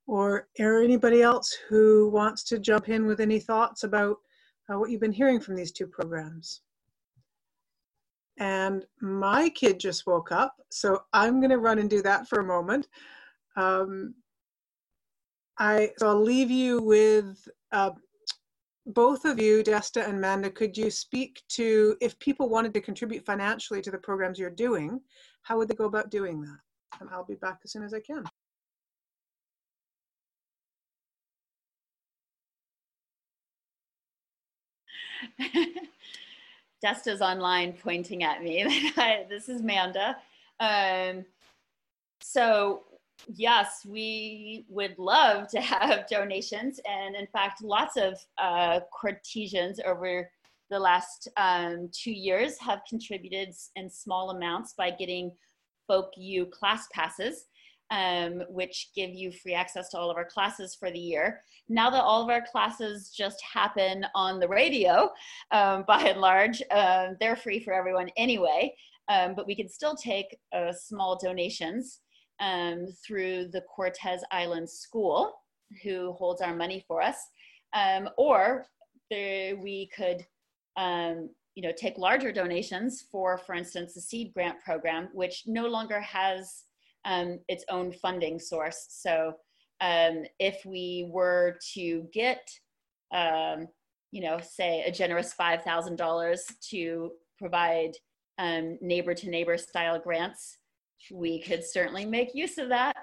Or, 0.05 0.49
or 0.59 0.81
anybody 0.81 1.21
else 1.21 1.55
who 1.69 2.09
wants 2.09 2.43
to 2.45 2.59
jump 2.59 2.89
in 2.89 3.05
with 3.05 3.21
any 3.21 3.39
thoughts 3.39 3.85
about 3.85 4.17
uh, 4.69 4.77
what 4.77 4.89
you've 4.89 4.99
been 4.99 5.13
hearing 5.13 5.39
from 5.39 5.55
these 5.55 5.71
two 5.71 5.87
programs. 5.87 6.61
And 8.37 8.85
my 8.99 9.47
kid 9.49 9.79
just 9.79 10.05
woke 10.05 10.33
up, 10.33 10.55
so 10.69 11.03
I'm 11.13 11.39
going 11.39 11.51
to 11.51 11.57
run 11.59 11.79
and 11.79 11.89
do 11.89 12.01
that 12.01 12.27
for 12.27 12.39
a 12.39 12.45
moment. 12.45 12.87
Um, 13.55 14.15
I 15.57 15.91
so 15.97 16.07
I'll 16.07 16.21
leave 16.21 16.49
you 16.49 16.81
with 16.81 17.47
uh, 17.71 17.91
both 18.85 19.25
of 19.25 19.39
you, 19.39 19.63
Desta 19.63 20.07
and 20.07 20.19
Manda. 20.19 20.49
Could 20.49 20.77
you 20.77 20.91
speak 20.91 21.41
to 21.49 21.95
if 22.01 22.17
people 22.19 22.49
wanted 22.49 22.73
to 22.73 22.81
contribute 22.81 23.25
financially 23.25 23.81
to 23.81 23.91
the 23.91 23.97
programs 23.97 24.37
you're 24.37 24.49
doing, 24.49 24.99
how 25.41 25.57
would 25.57 25.67
they 25.69 25.75
go 25.75 25.85
about 25.85 26.11
doing 26.11 26.41
that? 26.41 26.59
And 26.99 27.09
I'll 27.09 27.25
be 27.25 27.35
back 27.35 27.59
as 27.63 27.71
soon 27.71 27.83
as 27.83 27.93
I 27.93 28.01
can. 28.01 28.23
Desta's 36.83 37.21
online 37.21 37.73
pointing 37.73 38.23
at 38.23 38.43
me. 38.43 38.91
this 39.29 39.47
is 39.47 39.61
Manda. 39.61 40.17
Um, 40.59 41.25
so 42.21 42.83
yes, 43.27 43.85
we 43.85 44.65
would 44.69 44.97
love 44.97 45.47
to 45.49 45.61
have 45.61 46.07
donations. 46.07 46.79
And 46.89 47.15
in 47.15 47.27
fact, 47.27 47.63
lots 47.63 47.97
of 47.97 48.17
uh, 48.37 48.81
Cortesians 48.91 49.79
over 49.85 50.29
the 50.69 50.79
last 50.79 51.27
um, 51.37 51.89
two 51.91 52.11
years 52.11 52.57
have 52.59 52.81
contributed 52.89 53.53
in 53.75 53.89
small 53.89 54.31
amounts 54.31 54.73
by 54.73 54.91
getting 54.91 55.31
Folk 55.87 56.11
U 56.15 56.45
class 56.45 56.87
passes 56.93 57.47
um, 57.93 58.43
which 58.49 58.89
give 58.95 59.11
you 59.13 59.31
free 59.31 59.53
access 59.53 59.89
to 59.89 59.97
all 59.97 60.09
of 60.09 60.17
our 60.17 60.25
classes 60.25 60.75
for 60.75 60.89
the 60.89 60.99
year. 60.99 61.41
Now 61.69 61.89
that 61.91 62.01
all 62.01 62.23
of 62.23 62.29
our 62.29 62.43
classes 62.51 63.09
just 63.15 63.41
happen 63.41 64.05
on 64.15 64.39
the 64.39 64.47
radio, 64.47 65.11
um, 65.51 65.83
by 65.87 66.01
and 66.01 66.19
large, 66.19 66.61
uh, 66.71 67.09
they're 67.19 67.35
free 67.35 67.59
for 67.59 67.73
everyone 67.73 68.09
anyway, 68.17 68.73
um, 69.09 69.35
but 69.35 69.45
we 69.45 69.55
can 69.55 69.69
still 69.69 69.95
take 69.95 70.37
uh, 70.53 70.71
small 70.71 71.19
donations 71.21 71.99
um, 72.43 72.87
through 73.05 73.47
the 73.47 73.61
Cortes 73.61 74.23
Island 74.31 74.69
School, 74.69 75.33
who 75.83 76.11
holds 76.13 76.41
our 76.41 76.55
money 76.55 76.83
for 76.87 77.01
us, 77.01 77.17
um, 77.73 78.09
or 78.17 78.65
there, 79.09 79.55
we 79.55 79.89
could 79.95 80.25
um, 80.75 81.29
you 81.55 81.61
know, 81.61 81.71
take 81.75 81.97
larger 81.97 82.31
donations 82.31 83.05
for, 83.11 83.37
for 83.37 83.53
instance, 83.53 83.93
the 83.93 84.01
seed 84.01 84.33
grant 84.33 84.59
program, 84.61 85.09
which 85.13 85.43
no 85.45 85.67
longer 85.67 85.99
has 85.99 86.63
um, 87.05 87.39
its 87.47 87.63
own 87.69 87.91
funding 87.91 88.39
source. 88.39 88.87
So 88.89 89.33
um, 89.81 90.23
if 90.39 90.65
we 90.65 91.07
were 91.09 91.57
to 91.73 92.07
get, 92.11 92.49
um, 93.13 93.67
you 94.11 94.21
know, 94.21 94.39
say 94.41 94.83
a 94.83 94.91
generous 94.91 95.33
$5,000 95.39 96.39
to 96.69 97.11
provide 97.37 97.91
neighbor 98.81 99.13
to 99.13 99.29
neighbor 99.29 99.57
style 99.57 99.99
grants, 99.99 100.57
we 101.11 101.41
could 101.41 101.63
certainly 101.63 102.05
make 102.05 102.35
use 102.35 102.57
of 102.57 102.69
that. 102.69 102.95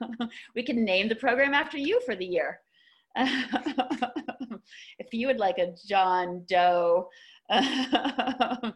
we 0.54 0.62
could 0.62 0.76
name 0.76 1.08
the 1.08 1.16
program 1.16 1.54
after 1.54 1.78
you 1.78 2.00
for 2.04 2.14
the 2.14 2.24
year. 2.24 2.60
if 3.16 5.12
you 5.12 5.26
would 5.26 5.38
like 5.38 5.58
a 5.58 5.74
John 5.86 6.44
Doe 6.48 7.08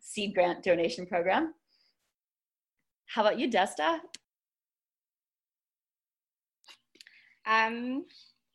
seed 0.00 0.34
grant 0.34 0.62
donation 0.62 1.06
program, 1.06 1.54
how 3.06 3.22
about 3.22 3.38
you, 3.38 3.50
Desta? 3.50 3.98
Um, 7.46 8.06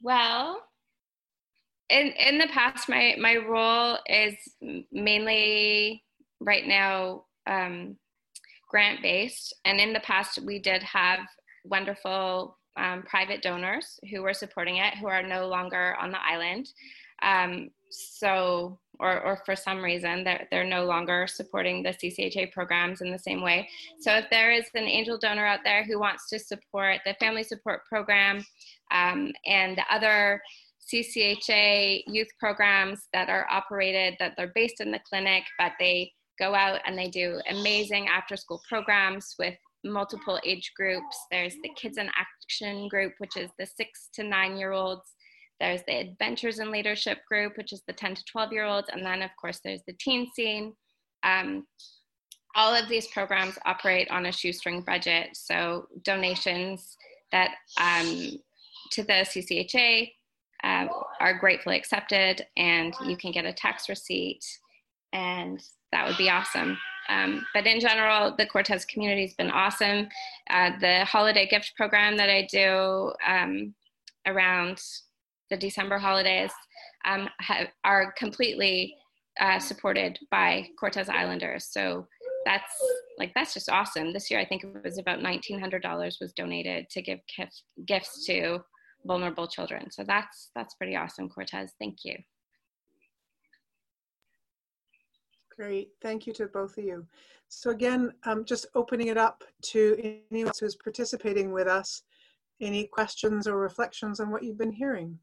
well, 0.02 0.64
in 1.90 2.08
in 2.08 2.38
the 2.38 2.48
past, 2.48 2.90
my 2.90 3.16
my 3.20 3.38
role 3.38 3.98
is 4.08 4.36
mainly 4.92 6.04
right 6.40 6.66
now 6.66 7.26
um, 7.48 7.98
grant 8.70 9.02
based, 9.02 9.54
and 9.66 9.80
in 9.80 9.92
the 9.94 10.00
past, 10.02 10.40
we 10.46 10.60
did 10.60 10.82
have 10.84 11.20
wonderful 11.66 12.58
um, 12.78 13.04
private 13.04 13.42
donors 13.42 14.00
who 14.10 14.22
were 14.22 14.34
supporting 14.34 14.78
it, 14.78 14.96
who 14.96 15.08
are 15.08 15.24
no 15.24 15.48
longer 15.48 15.96
on 16.00 16.12
the 16.12 16.26
island. 16.26 16.70
Um, 17.22 17.70
so 17.90 18.80
or, 19.00 19.22
or 19.22 19.42
for 19.46 19.56
some 19.56 19.82
reason 19.82 20.24
they're, 20.24 20.48
they're 20.52 20.66
no 20.66 20.86
longer 20.86 21.26
supporting 21.28 21.82
the 21.82 21.90
CCHA 21.90 22.52
programs 22.52 23.02
in 23.02 23.12
the 23.12 23.20
same 23.20 23.42
way. 23.42 23.68
So 24.00 24.14
if 24.14 24.26
there 24.30 24.52
is 24.52 24.66
an 24.76 24.84
angel 24.84 25.18
donor 25.18 25.46
out 25.46 25.62
there 25.64 25.84
who 25.84 26.00
wants 26.00 26.30
to 26.30 26.40
support 26.40 27.00
the 27.06 27.16
family 27.20 27.44
support 27.44 27.86
program 27.88 28.46
um, 28.92 29.32
and 29.46 29.78
the 29.78 29.86
other 29.90 30.42
CCHA 30.94 32.04
youth 32.08 32.30
programs 32.40 33.08
that 33.14 33.30
are 33.30 33.48
operated, 33.50 34.16
that 34.20 34.34
they're 34.36 34.52
based 34.54 34.82
in 34.82 34.92
the 34.92 35.00
clinic, 35.08 35.44
but 35.58 35.74
they 35.80 36.12
go 36.40 36.56
out 36.56 36.80
and 36.86 36.98
they 36.98 37.10
do 37.10 37.42
amazing 37.50 38.08
after 38.08 38.36
school 38.36 38.62
programs 38.68 39.36
with 39.38 39.56
multiple 39.84 40.40
age 40.46 40.72
groups. 40.76 41.18
There's 41.32 41.56
the 41.64 41.72
Kids 41.76 41.98
in 41.98 42.10
Action 42.18 42.88
group, 42.88 43.14
which 43.20 43.38
is 43.38 43.50
the 43.58 43.66
six 43.66 44.10
to 44.14 44.24
nine 44.24 44.58
year 44.58 44.72
olds 44.72 45.16
there's 45.60 45.84
the 45.84 45.98
Adventures 45.98 46.60
in 46.60 46.72
Leadership 46.72 47.20
group, 47.28 47.58
which 47.58 47.74
is 47.74 47.84
the 47.86 47.94
10 47.94 48.16
to 48.16 48.24
12 48.26 48.54
year 48.54 48.66
olds. 48.66 48.90
And 48.92 49.06
then, 49.06 49.22
of 49.22 49.32
course, 49.40 49.60
there's 49.64 49.84
the 49.86 49.96
teen 50.00 50.32
scene. 50.34 50.74
Um, 51.24 51.68
all 52.56 52.74
of 52.74 52.88
these 52.88 53.08
programs 53.08 53.60
operate 53.66 54.10
on 54.10 54.26
a 54.26 54.32
shoestring 54.32 54.82
budget. 54.82 55.30
So 55.34 55.88
donations 56.04 56.98
that 57.32 57.52
um, 57.80 58.40
to 58.92 59.04
the 59.04 59.26
CCHA 59.26 60.12
uh, 60.64 60.88
are 61.20 61.38
gratefully 61.38 61.78
accepted, 61.78 62.46
and 62.58 62.94
you 63.06 63.16
can 63.18 63.32
get 63.32 63.46
a 63.46 63.54
tax 63.54 63.88
receipt, 63.88 64.44
and 65.14 65.62
that 65.92 66.08
would 66.08 66.18
be 66.18 66.30
awesome. 66.30 66.78
Um, 67.10 67.46
but 67.54 67.66
in 67.66 67.80
general, 67.80 68.36
the 68.38 68.46
Cortes 68.46 68.86
community 68.86 69.24
has 69.24 69.34
been 69.34 69.50
awesome. 69.50 70.08
Uh, 70.50 70.72
the 70.80 71.06
holiday 71.06 71.48
gift 71.48 71.74
program 71.76 72.16
that 72.18 72.30
I 72.30 72.48
do 72.52 73.12
um, 73.28 73.74
around 74.28 74.80
the 75.50 75.58
December 75.58 75.98
holidays 75.98 76.52
um, 77.06 77.28
have, 77.40 77.68
are 77.84 78.14
completely 78.18 78.96
uh, 79.40 79.58
supported 79.58 80.20
by 80.30 80.68
Cortes 80.80 81.10
Islanders. 81.10 81.66
So 81.72 82.08
that's 82.46 82.74
like 83.18 83.34
that's 83.34 83.54
just 83.54 83.70
awesome. 83.70 84.14
This 84.14 84.30
year, 84.30 84.40
I 84.40 84.46
think 84.46 84.64
it 84.64 84.84
was 84.84 84.98
about 84.98 85.22
nineteen 85.22 85.60
hundred 85.60 85.82
dollars 85.82 86.20
was 86.22 86.32
donated 86.34 86.90
to 86.92 87.02
give 87.02 87.20
gift, 87.36 87.64
gifts 87.86 88.26
to 88.28 88.60
vulnerable 89.06 89.48
children. 89.48 89.90
So 89.92 90.04
that's 90.04 90.52
that's 90.56 90.76
pretty 90.76 90.96
awesome, 90.96 91.30
Cortes. 91.30 91.72
Thank 91.80 91.98
you. 92.04 92.16
Great, 95.60 95.90
thank 96.02 96.26
you 96.26 96.32
to 96.32 96.48
both 96.48 96.78
of 96.78 96.86
you. 96.86 97.06
So 97.50 97.72
again, 97.72 98.14
just 98.46 98.68
opening 98.76 99.08
it 99.08 99.18
up 99.18 99.44
to 99.64 100.22
anyone 100.32 100.54
who's 100.58 100.78
participating 100.78 101.52
with 101.52 101.68
us. 101.68 102.04
Any 102.62 102.88
questions 102.88 103.46
or 103.46 103.58
reflections 103.58 104.22
on 104.22 104.32
what 104.32 104.42
you've 104.42 104.58
been 104.58 104.72
hearing? 104.72 105.20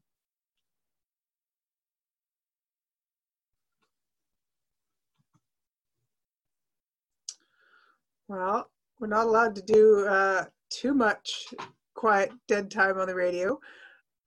Well, 8.27 8.69
we're 8.99 9.07
not 9.07 9.25
allowed 9.25 9.55
to 9.55 9.63
do 9.63 10.05
uh, 10.07 10.45
too 10.69 10.93
much 10.93 11.47
quiet 11.95 12.31
dead 12.47 12.69
time 12.69 12.99
on 12.99 13.07
the 13.07 13.15
radio. 13.15 13.59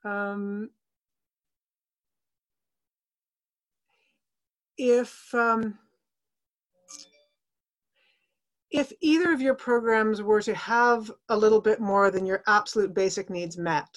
Um, 0.02 0.70
if 4.76 5.32
um, 5.34 5.78
if 8.70 8.92
either 9.00 9.32
of 9.32 9.40
your 9.40 9.54
programs 9.54 10.22
were 10.22 10.42
to 10.42 10.54
have 10.54 11.10
a 11.28 11.36
little 11.36 11.60
bit 11.60 11.80
more 11.80 12.10
than 12.10 12.26
your 12.26 12.42
absolute 12.46 12.94
basic 12.94 13.28
needs 13.28 13.58
met, 13.58 13.88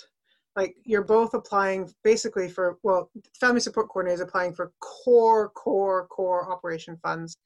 like 0.55 0.76
you're 0.84 1.03
both 1.03 1.34
applying 1.34 1.91
basically 2.03 2.49
for 2.49 2.78
well, 2.84 3.09
family 3.39 3.59
support 3.59 3.89
coordinator 3.89 4.15
is 4.15 4.21
applying 4.21 4.53
for 4.53 4.71
core, 4.80 5.49
core, 5.49 6.07
core 6.07 6.51
operation 6.51 6.97
funds, 7.03 7.38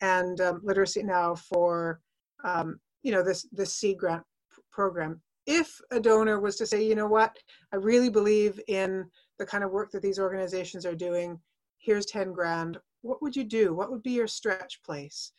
and 0.00 0.40
um, 0.40 0.60
Literacy 0.62 1.02
Now 1.02 1.34
for, 1.34 2.00
um, 2.44 2.78
you 3.02 3.12
know, 3.12 3.22
this, 3.22 3.46
this 3.52 3.74
seed 3.74 3.98
grant 3.98 4.22
program. 4.70 5.20
If 5.46 5.80
a 5.90 6.00
donor 6.00 6.40
was 6.40 6.56
to 6.56 6.66
say, 6.66 6.86
you 6.86 6.94
know 6.94 7.06
what, 7.06 7.36
I 7.72 7.76
really 7.76 8.10
believe 8.10 8.60
in 8.68 9.04
the 9.38 9.46
kind 9.46 9.64
of 9.64 9.70
work 9.70 9.90
that 9.90 10.02
these 10.02 10.18
organizations 10.18 10.86
are 10.86 10.94
doing, 10.94 11.38
here's 11.78 12.06
10 12.06 12.32
grand, 12.32 12.78
what 13.02 13.20
would 13.22 13.34
you 13.34 13.44
do? 13.44 13.74
What 13.74 13.90
would 13.90 14.02
be 14.02 14.12
your 14.12 14.28
stretch 14.28 14.80
place? 14.84 15.32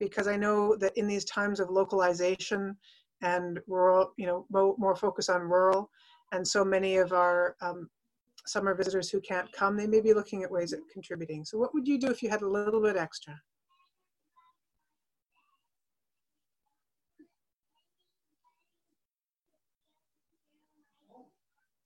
Because 0.00 0.26
I 0.26 0.36
know 0.36 0.74
that 0.76 0.96
in 0.96 1.06
these 1.06 1.24
times 1.26 1.60
of 1.60 1.70
localization 1.70 2.76
and 3.22 3.60
rural, 3.68 4.12
you 4.16 4.26
know, 4.26 4.46
more, 4.50 4.74
more 4.78 4.96
focus 4.96 5.28
on 5.28 5.42
rural, 5.42 5.90
and 6.32 6.46
so 6.46 6.64
many 6.64 6.96
of 6.96 7.12
our 7.12 7.54
um, 7.60 7.88
summer 8.46 8.74
visitors 8.74 9.10
who 9.10 9.20
can't 9.20 9.50
come, 9.52 9.76
they 9.76 9.86
may 9.86 10.00
be 10.00 10.14
looking 10.14 10.42
at 10.42 10.50
ways 10.50 10.72
of 10.72 10.80
contributing. 10.92 11.44
So 11.44 11.58
what 11.58 11.74
would 11.74 11.86
you 11.86 11.98
do 11.98 12.08
if 12.08 12.22
you 12.22 12.30
had 12.30 12.42
a 12.42 12.48
little 12.48 12.80
bit 12.80 12.96
extra? 12.96 13.38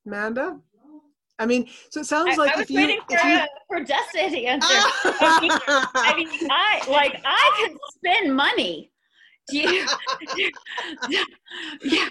Amanda? 0.06 0.60
I 1.39 1.47
mean, 1.47 1.68
so 1.91 2.01
it 2.01 2.07
sounds 2.07 2.39
I, 2.39 2.43
like 2.43 2.53
I 2.53 2.57
was 2.57 2.64
if 2.64 2.70
you, 2.70 2.80
waiting 2.80 3.01
for, 3.09 3.16
if 3.16 3.24
you 3.24 3.30
uh, 3.30 3.47
for 3.68 3.80
Dustin 3.80 4.30
to 4.30 4.45
answer. 4.45 4.68
I 4.70 5.39
mean, 5.43 5.51
I 5.95 6.14
mean, 6.16 6.28
I 6.51 6.82
like 6.89 7.20
I 7.24 7.66
can 7.66 7.76
spend 7.97 8.35
money. 8.35 8.91
Do 9.49 9.59
you? 9.59 9.87
yeah. 11.82 12.07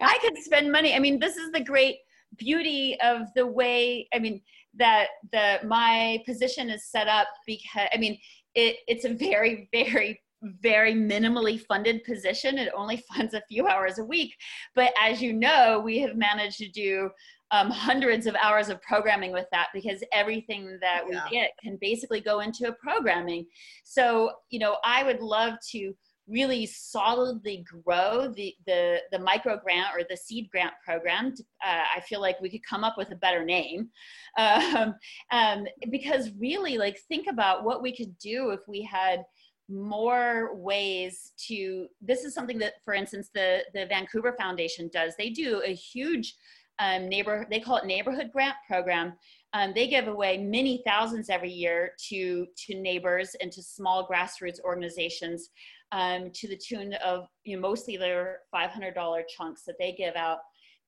I 0.00 0.18
could 0.22 0.38
spend 0.38 0.70
money. 0.70 0.94
I 0.94 0.98
mean, 0.98 1.18
this 1.18 1.36
is 1.36 1.50
the 1.52 1.60
great 1.60 1.96
beauty 2.36 2.96
of 3.02 3.26
the 3.34 3.46
way. 3.46 4.08
I 4.14 4.18
mean, 4.18 4.40
that 4.74 5.08
the 5.32 5.58
my 5.66 6.22
position 6.26 6.70
is 6.70 6.86
set 6.86 7.08
up 7.08 7.26
because 7.46 7.88
I 7.92 7.98
mean, 7.98 8.18
it, 8.54 8.76
it's 8.86 9.04
a 9.04 9.14
very, 9.14 9.68
very 9.72 10.20
very 10.42 10.94
minimally 10.94 11.60
funded 11.66 12.02
position. 12.04 12.58
It 12.58 12.72
only 12.74 13.02
funds 13.14 13.34
a 13.34 13.42
few 13.48 13.66
hours 13.66 13.98
a 13.98 14.04
week. 14.04 14.34
But 14.74 14.92
as 15.00 15.20
you 15.20 15.32
know, 15.32 15.80
we 15.84 15.98
have 15.98 16.16
managed 16.16 16.58
to 16.58 16.68
do 16.68 17.10
um, 17.50 17.70
hundreds 17.70 18.26
of 18.26 18.34
hours 18.36 18.68
of 18.68 18.80
programming 18.82 19.32
with 19.32 19.46
that 19.52 19.68
because 19.74 20.02
everything 20.12 20.78
that 20.80 21.04
we 21.06 21.14
Yeah. 21.14 21.28
get 21.30 21.50
can 21.62 21.78
basically 21.80 22.20
go 22.20 22.40
into 22.40 22.68
a 22.68 22.72
programming. 22.72 23.46
So, 23.84 24.32
you 24.50 24.58
know, 24.58 24.78
I 24.84 25.02
would 25.02 25.20
love 25.20 25.54
to 25.72 25.94
really 26.30 26.64
solidly 26.64 27.64
grow 27.84 28.32
the 28.34 28.54
the 28.66 29.00
the 29.10 29.18
micro 29.18 29.58
grant 29.58 29.88
or 29.94 30.02
the 30.08 30.16
seed 30.16 30.48
grant 30.50 30.72
program. 30.84 31.34
Uh, 31.64 31.82
I 31.96 32.00
feel 32.00 32.20
like 32.20 32.40
we 32.40 32.50
could 32.50 32.64
come 32.64 32.84
up 32.84 32.96
with 32.96 33.10
a 33.10 33.16
better 33.16 33.44
name, 33.44 33.88
um, 34.38 34.94
um, 35.32 35.66
because 35.90 36.30
really, 36.38 36.78
like, 36.78 36.98
think 37.08 37.26
about 37.28 37.64
what 37.64 37.82
we 37.82 37.94
could 37.94 38.16
do 38.18 38.50
if 38.50 38.60
we 38.68 38.82
had 38.82 39.24
more 39.68 40.56
ways 40.56 41.32
to. 41.48 41.86
This 42.00 42.24
is 42.24 42.32
something 42.34 42.58
that, 42.58 42.74
for 42.84 42.94
instance, 42.94 43.30
the 43.34 43.62
the 43.74 43.86
Vancouver 43.86 44.34
Foundation 44.38 44.88
does. 44.92 45.14
They 45.16 45.30
do 45.30 45.62
a 45.64 45.74
huge 45.74 46.34
um, 46.80 47.08
neighbor. 47.08 47.46
They 47.50 47.60
call 47.60 47.76
it 47.76 47.84
neighborhood 47.84 48.30
grant 48.32 48.56
program. 48.66 49.12
Um, 49.52 49.72
they 49.74 49.86
give 49.86 50.08
away 50.08 50.38
many 50.38 50.82
thousands 50.86 51.28
every 51.28 51.52
year 51.52 51.92
to 52.08 52.46
to 52.66 52.74
neighbors 52.74 53.36
and 53.40 53.52
to 53.52 53.62
small 53.62 54.08
grassroots 54.08 54.60
organizations 54.64 55.50
um, 55.92 56.30
to 56.34 56.48
the 56.48 56.56
tune 56.56 56.94
of 57.04 57.26
you 57.44 57.56
know, 57.56 57.62
mostly 57.62 57.96
their 57.96 58.40
$500 58.54 59.22
chunks 59.36 59.62
that 59.66 59.76
they 59.78 59.92
give 59.92 60.14
out 60.16 60.38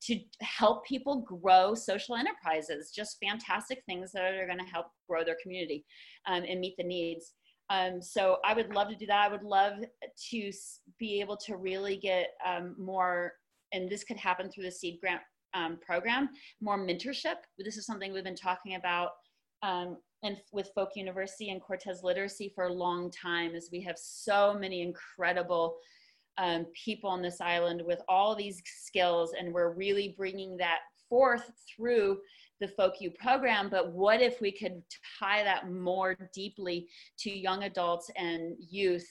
to 0.03 0.19
help 0.41 0.85
people 0.85 1.21
grow 1.21 1.75
social 1.75 2.17
enterprises, 2.17 2.91
just 2.95 3.19
fantastic 3.23 3.83
things 3.87 4.11
that 4.13 4.35
are 4.35 4.47
going 4.47 4.59
to 4.59 4.65
help 4.65 4.87
grow 5.09 5.25
their 5.25 5.37
community 5.43 5.85
um, 6.27 6.43
and 6.49 6.61
meet 6.61 6.75
the 6.77 6.85
needs. 6.85 7.35
Um, 7.71 8.03
so 8.03 8.39
I 8.45 8.55
would 8.55 8.75
love 8.75 8.89
to 8.89 8.97
do 8.97 9.07
that. 9.07 9.29
I 9.29 9.33
would 9.33 9.45
love 9.45 9.75
to 10.31 10.53
be 10.99 11.21
able 11.21 11.37
to 11.39 11.57
really 11.57 11.97
get 11.97 12.31
um, 12.45 12.75
more, 12.79 13.33
and 13.73 13.89
this 13.89 14.05
could 14.05 14.17
happen 14.17 14.51
through 14.51 14.65
the 14.65 14.73
seed 14.73 14.99
grant 15.01 15.23
um, 15.55 15.79
program, 15.85 16.29
more 16.61 16.79
mentorship. 16.79 17.37
This 17.59 17.77
is 17.77 17.87
something 17.87 18.13
we've 18.13 18.25
been 18.25 18.35
talking 18.35 18.75
about 18.75 19.11
um, 19.63 19.97
and 20.23 20.37
with 20.53 20.71
Folk 20.75 20.91
University 20.95 21.51
and 21.51 21.61
Cortes 21.61 22.03
Literacy 22.03 22.53
for 22.55 22.67
a 22.67 22.73
long 22.73 23.11
time, 23.11 23.55
as 23.55 23.69
we 23.73 23.81
have 23.83 23.97
so 23.99 24.55
many 24.55 24.83
incredible 24.83 25.77
um, 26.39 26.67
people 26.73 27.11
on 27.11 27.23
this 27.23 27.41
island 27.41 27.83
with 27.85 28.01
all 28.09 28.35
these 28.35 28.63
skills, 28.65 29.35
and 29.39 29.53
we're 29.53 29.75
really 29.75 30.15
bringing 30.17 30.57
that 30.59 30.79
forth 31.09 31.51
through 31.69 32.19
the 32.61 32.69
Folk 32.69 33.01
U 33.01 33.11
program. 33.11 33.69
But 33.69 33.93
what 33.93 34.23
if 34.23 34.41
we 34.41 34.53
could 34.53 34.83
tie 35.19 35.43
that 35.43 35.71
more 35.71 36.17
deeply 36.33 36.89
to 37.19 37.31
young 37.31 37.65
adults 37.65 38.11
and 38.17 38.57
youth 38.59 39.07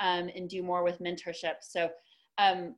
um, 0.00 0.28
and 0.34 0.48
do 0.48 0.62
more 0.62 0.82
with 0.82 0.98
mentorship? 0.98 1.54
So, 1.62 1.88
um, 2.38 2.74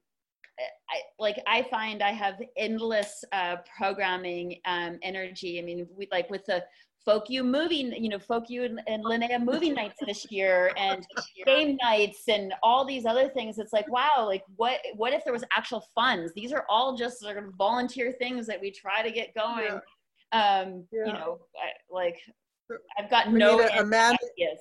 I, 0.90 1.00
like 1.18 1.40
I 1.46 1.62
find 1.62 2.02
I 2.02 2.10
have 2.10 2.40
endless 2.56 3.24
uh, 3.32 3.56
programming 3.76 4.60
um, 4.64 4.98
energy. 5.02 5.58
I 5.58 5.62
mean, 5.62 5.86
we 5.96 6.08
like 6.10 6.30
with 6.30 6.44
the 6.46 6.64
Folk 7.04 7.30
U 7.30 7.42
movie, 7.42 7.94
you 7.98 8.08
know, 8.08 8.18
Folk 8.18 8.50
U 8.50 8.64
and, 8.64 8.80
and 8.86 9.02
Linnea 9.04 9.42
movie 9.42 9.70
nights 9.70 9.98
this 10.06 10.30
year 10.30 10.72
and 10.76 11.06
game 11.46 11.78
nights 11.80 12.24
and 12.28 12.52
all 12.62 12.84
these 12.84 13.06
other 13.06 13.28
things. 13.28 13.58
It's 13.58 13.72
like, 13.72 13.90
wow, 13.90 14.24
like 14.26 14.42
what, 14.56 14.80
what 14.94 15.14
if 15.14 15.24
there 15.24 15.32
was 15.32 15.44
actual 15.56 15.84
funds? 15.94 16.32
These 16.34 16.52
are 16.52 16.66
all 16.68 16.96
just 16.96 17.20
sort 17.20 17.38
of 17.38 17.44
volunteer 17.56 18.12
things 18.12 18.46
that 18.48 18.60
we 18.60 18.70
try 18.70 19.02
to 19.02 19.10
get 19.10 19.34
going. 19.34 19.80
Um, 20.32 20.84
Yeah. 20.92 21.06
you 21.06 21.12
know, 21.14 21.38
like 21.90 22.18
I've 22.98 23.10
got 23.10 23.30
We 23.32 23.38
no 23.38 23.60
a- 23.60 23.66
a 23.66 23.72
end 23.80 23.90
man- 23.90 24.16
ideas. 24.32 24.58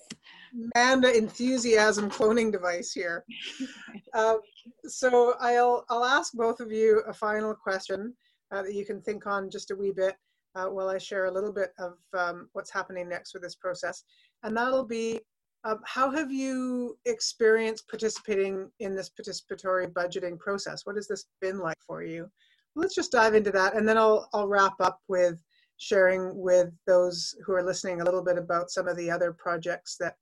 Amanda 0.76 1.16
enthusiasm 1.16 2.10
cloning 2.10 2.52
device 2.52 2.92
here. 2.92 3.24
Um, 4.14 4.40
so 4.86 5.36
I'll 5.40 5.86
I'll 5.90 6.06
ask 6.06 6.34
both 6.34 6.60
of 6.60 6.72
you 6.72 7.02
a 7.08 7.14
final 7.14 7.54
question 7.54 8.14
uh, 8.52 8.64
that 8.64 8.74
you 8.74 8.86
can 8.86 9.02
think 9.02 9.28
on 9.28 9.50
just 9.50 9.70
a 9.70 9.76
wee 9.76 9.92
bit 9.92 10.16
uh, 10.56 10.66
while 10.68 10.90
I 10.90 10.98
share 10.98 11.26
a 11.26 11.32
little 11.32 11.52
bit 11.54 11.72
of 11.78 11.94
um, 12.18 12.50
what's 12.54 12.72
happening 12.72 13.08
next 13.08 13.34
with 13.34 13.44
this 13.44 13.56
process, 13.56 14.04
and 14.44 14.56
that'll 14.58 14.86
be. 14.86 15.20
Um, 15.66 15.80
how 15.86 16.10
have 16.12 16.32
you 16.32 16.98
experienced 17.06 17.88
participating 17.90 18.72
in 18.80 18.96
this 18.96 19.10
participatory 19.10 19.92
budgeting 19.92 20.40
process? 20.40 20.86
What 20.86 20.96
has 20.96 21.08
this 21.08 21.26
been 21.42 21.60
like 21.60 21.78
for 21.86 22.02
you? 22.04 22.30
Let's 22.76 22.96
just 22.96 23.12
dive 23.12 23.36
into 23.36 23.52
that, 23.52 23.76
and 23.76 23.88
then 23.88 23.98
I'll 23.98 24.30
I'll 24.34 24.48
wrap 24.48 24.76
up 24.80 25.00
with 25.10 25.44
sharing 25.78 26.36
with 26.36 26.72
those 26.86 27.36
who 27.46 27.54
are 27.54 27.64
listening 27.64 28.02
a 28.02 28.04
little 28.04 28.24
bit 28.24 28.38
about 28.38 28.70
some 28.70 28.88
of 28.88 28.98
the 28.98 29.10
other 29.10 29.32
projects 29.32 29.96
that 30.00 30.16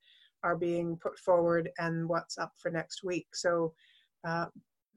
are 0.44 0.56
being 0.56 0.98
put 1.02 1.18
forward 1.18 1.70
and 1.80 2.08
what's 2.08 2.38
up 2.38 2.54
for 2.58 2.70
next 2.70 3.04
week. 3.04 3.28
So, 3.34 3.74
uh, 4.28 4.46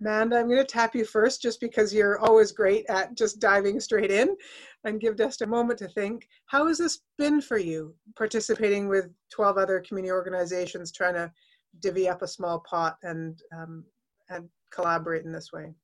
Manda, 0.01 0.37
I'm 0.37 0.47
going 0.47 0.59
to 0.59 0.65
tap 0.65 0.95
you 0.95 1.05
first 1.05 1.43
just 1.43 1.61
because 1.61 1.93
you're 1.93 2.21
always 2.21 2.53
great 2.53 2.87
at 2.89 3.17
just 3.17 3.41
diving 3.41 3.81
straight 3.81 4.13
in 4.13 4.37
and 4.85 5.01
give 5.01 5.17
Dest 5.17 5.43
a 5.43 5.47
moment 5.47 5.79
to 5.81 5.89
think. 5.89 6.29
How 6.47 6.67
has 6.69 6.79
this 6.79 7.01
been 7.17 7.41
for 7.41 7.59
you, 7.59 7.95
participating 8.17 8.89
with 8.89 9.11
12 9.33 9.59
other 9.59 9.81
community 9.81 10.13
organizations, 10.13 10.93
trying 10.93 11.15
to 11.15 11.33
divvy 11.81 12.09
up 12.09 12.23
a 12.23 12.29
small 12.29 12.61
pot 12.61 12.97
and, 13.03 13.43
um, 13.57 13.85
and 14.29 14.49
collaborate 14.71 15.25
in 15.25 15.33
this 15.33 15.53
way? 15.53 15.75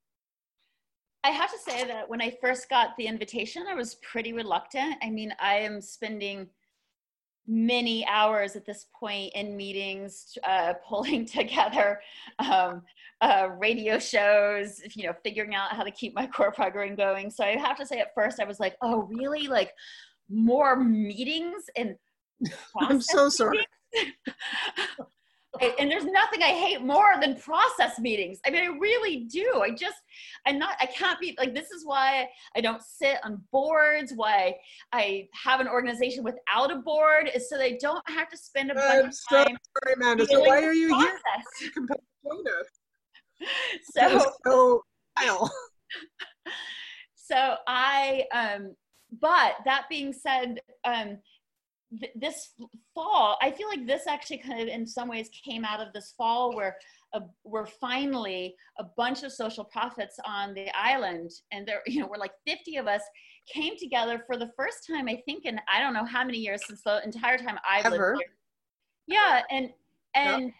I 1.25 1.31
have 1.31 1.51
to 1.51 1.59
say 1.59 1.85
that 1.85 2.09
when 2.09 2.20
I 2.20 2.37
first 2.41 2.68
got 2.68 2.91
the 2.99 3.07
invitation, 3.07 3.64
I 3.68 3.75
was 3.75 3.97
pretty 3.97 4.35
reluctant. 4.35 4.97
I 5.03 5.09
mean, 5.09 5.35
I 5.41 5.55
am 5.57 5.81
spending 5.81 6.49
many 7.47 8.07
hours 8.07 8.57
at 8.57 8.66
this 8.66 8.87
point 8.95 9.33
in 9.35 9.57
meetings, 9.57 10.37
uh, 10.47 10.75
pulling 10.89 11.25
together 11.27 12.01
um, 12.39 12.83
uh, 13.22 13.49
radio 13.59 13.99
shows, 13.99 14.83
you 14.95 15.07
know, 15.07 15.14
figuring 15.25 15.55
out 15.55 15.72
how 15.72 15.83
to 15.83 15.91
keep 15.91 16.14
my 16.14 16.27
core 16.27 16.53
program 16.53 16.95
going. 16.95 17.31
So 17.31 17.43
I 17.43 17.57
have 17.57 17.79
to 17.79 17.87
say, 17.87 18.01
at 18.01 18.14
first, 18.14 18.39
I 18.39 18.45
was 18.45 18.61
like, 18.61 18.77
"Oh, 18.83 19.09
really? 19.11 19.49
Like 19.49 19.72
more 20.29 20.77
meetings 20.77 21.64
and 21.77 21.97
I'm 22.81 23.01
so 23.01 23.29
sorry. 23.29 23.66
and 25.61 25.91
there's 25.91 26.05
nothing 26.05 26.43
I 26.43 26.49
hate 26.49 26.83
more 26.83 27.15
than 27.21 27.37
process 27.37 27.99
meetings. 27.99 28.41
I 28.47 28.51
mean, 28.51 28.63
I 28.63 28.77
really 28.79 29.25
do. 29.25 29.63
I 29.63 29.71
just, 29.71 29.97
I'm 30.47 30.59
not, 30.59 30.77
I 30.81 30.87
can't 30.87 31.21
be 31.21 31.37
like, 31.39 31.55
this 31.55 31.71
is 31.71 31.85
why 31.85 32.29
I 32.57 32.61
don't 32.61 32.83
sit 32.83 33.19
on 33.25 33.43
boards, 33.53 34.13
why 34.15 34.57
I 34.93 35.29
have 35.33 35.61
an 35.61 35.69
organization 35.69 36.25
without 36.25 36.73
a 36.73 36.77
board, 36.77 37.31
is 37.35 37.49
so 37.49 37.57
they 37.57 37.77
don't 37.77 38.09
have 38.09 38.29
to 38.31 38.37
spend 38.37 38.71
a 38.71 38.75
bunch 38.75 39.03
I'm 39.03 39.07
of 39.07 39.15
so 39.15 39.37
time. 39.37 39.57
sorry, 39.83 39.95
Amanda. 39.97 40.27
So 40.27 40.41
why 40.41 40.63
are 40.63 40.73
you 40.73 40.89
here? 40.89 40.97
process. 40.97 41.47
You 41.61 41.71
can 41.71 41.87
come 41.87 41.99
join 42.25 42.45
us. 42.61 42.67
So, 43.93 44.33
so 44.47 44.83
so 47.15 47.57
I, 47.67 48.25
um, 48.35 48.75
but 49.21 49.57
that 49.65 49.85
being 49.89 50.13
said, 50.13 50.61
um, 50.85 51.19
th- 52.01 52.13
this 52.15 52.51
fall, 52.95 53.39
I 53.43 53.51
feel 53.51 53.69
like 53.69 53.87
this 53.87 54.07
actually 54.07 54.39
kind 54.39 54.61
of 54.61 54.69
in 54.69 54.87
some 54.87 55.09
ways 55.09 55.29
came 55.45 55.65
out 55.65 55.81
of 55.81 55.93
this 55.93 56.15
fall 56.17 56.55
where 56.55 56.77
uh, 57.13 57.21
we're 57.45 57.67
finally 57.67 58.55
a 58.79 58.85
bunch 58.97 59.23
of 59.23 59.33
social 59.33 59.65
profits 59.65 60.19
on 60.27 60.55
the 60.55 60.69
island, 60.77 61.31
and 61.53 61.67
there, 61.67 61.81
you 61.87 62.01
know, 62.01 62.09
we're 62.11 62.19
like 62.19 62.35
50 62.47 62.77
of 62.77 62.87
us 62.87 63.03
came 63.53 63.77
together 63.77 64.23
for 64.27 64.37
the 64.37 64.51
first 64.57 64.87
time, 64.87 65.09
I 65.09 65.23
think, 65.27 65.45
in 65.45 65.61
I 65.73 65.81
don't 65.81 65.95
know 65.95 66.05
how 66.05 66.25
many 66.25 66.39
years 66.39 66.63
since 66.67 66.83
the 66.83 67.03
entire 67.05 67.39
time 67.39 67.59
I've 67.69 67.87
Ever. 67.87 68.17
lived 68.17 68.23
here. 68.23 69.17
Yeah, 69.19 69.43
and 69.51 69.71
and 70.15 70.53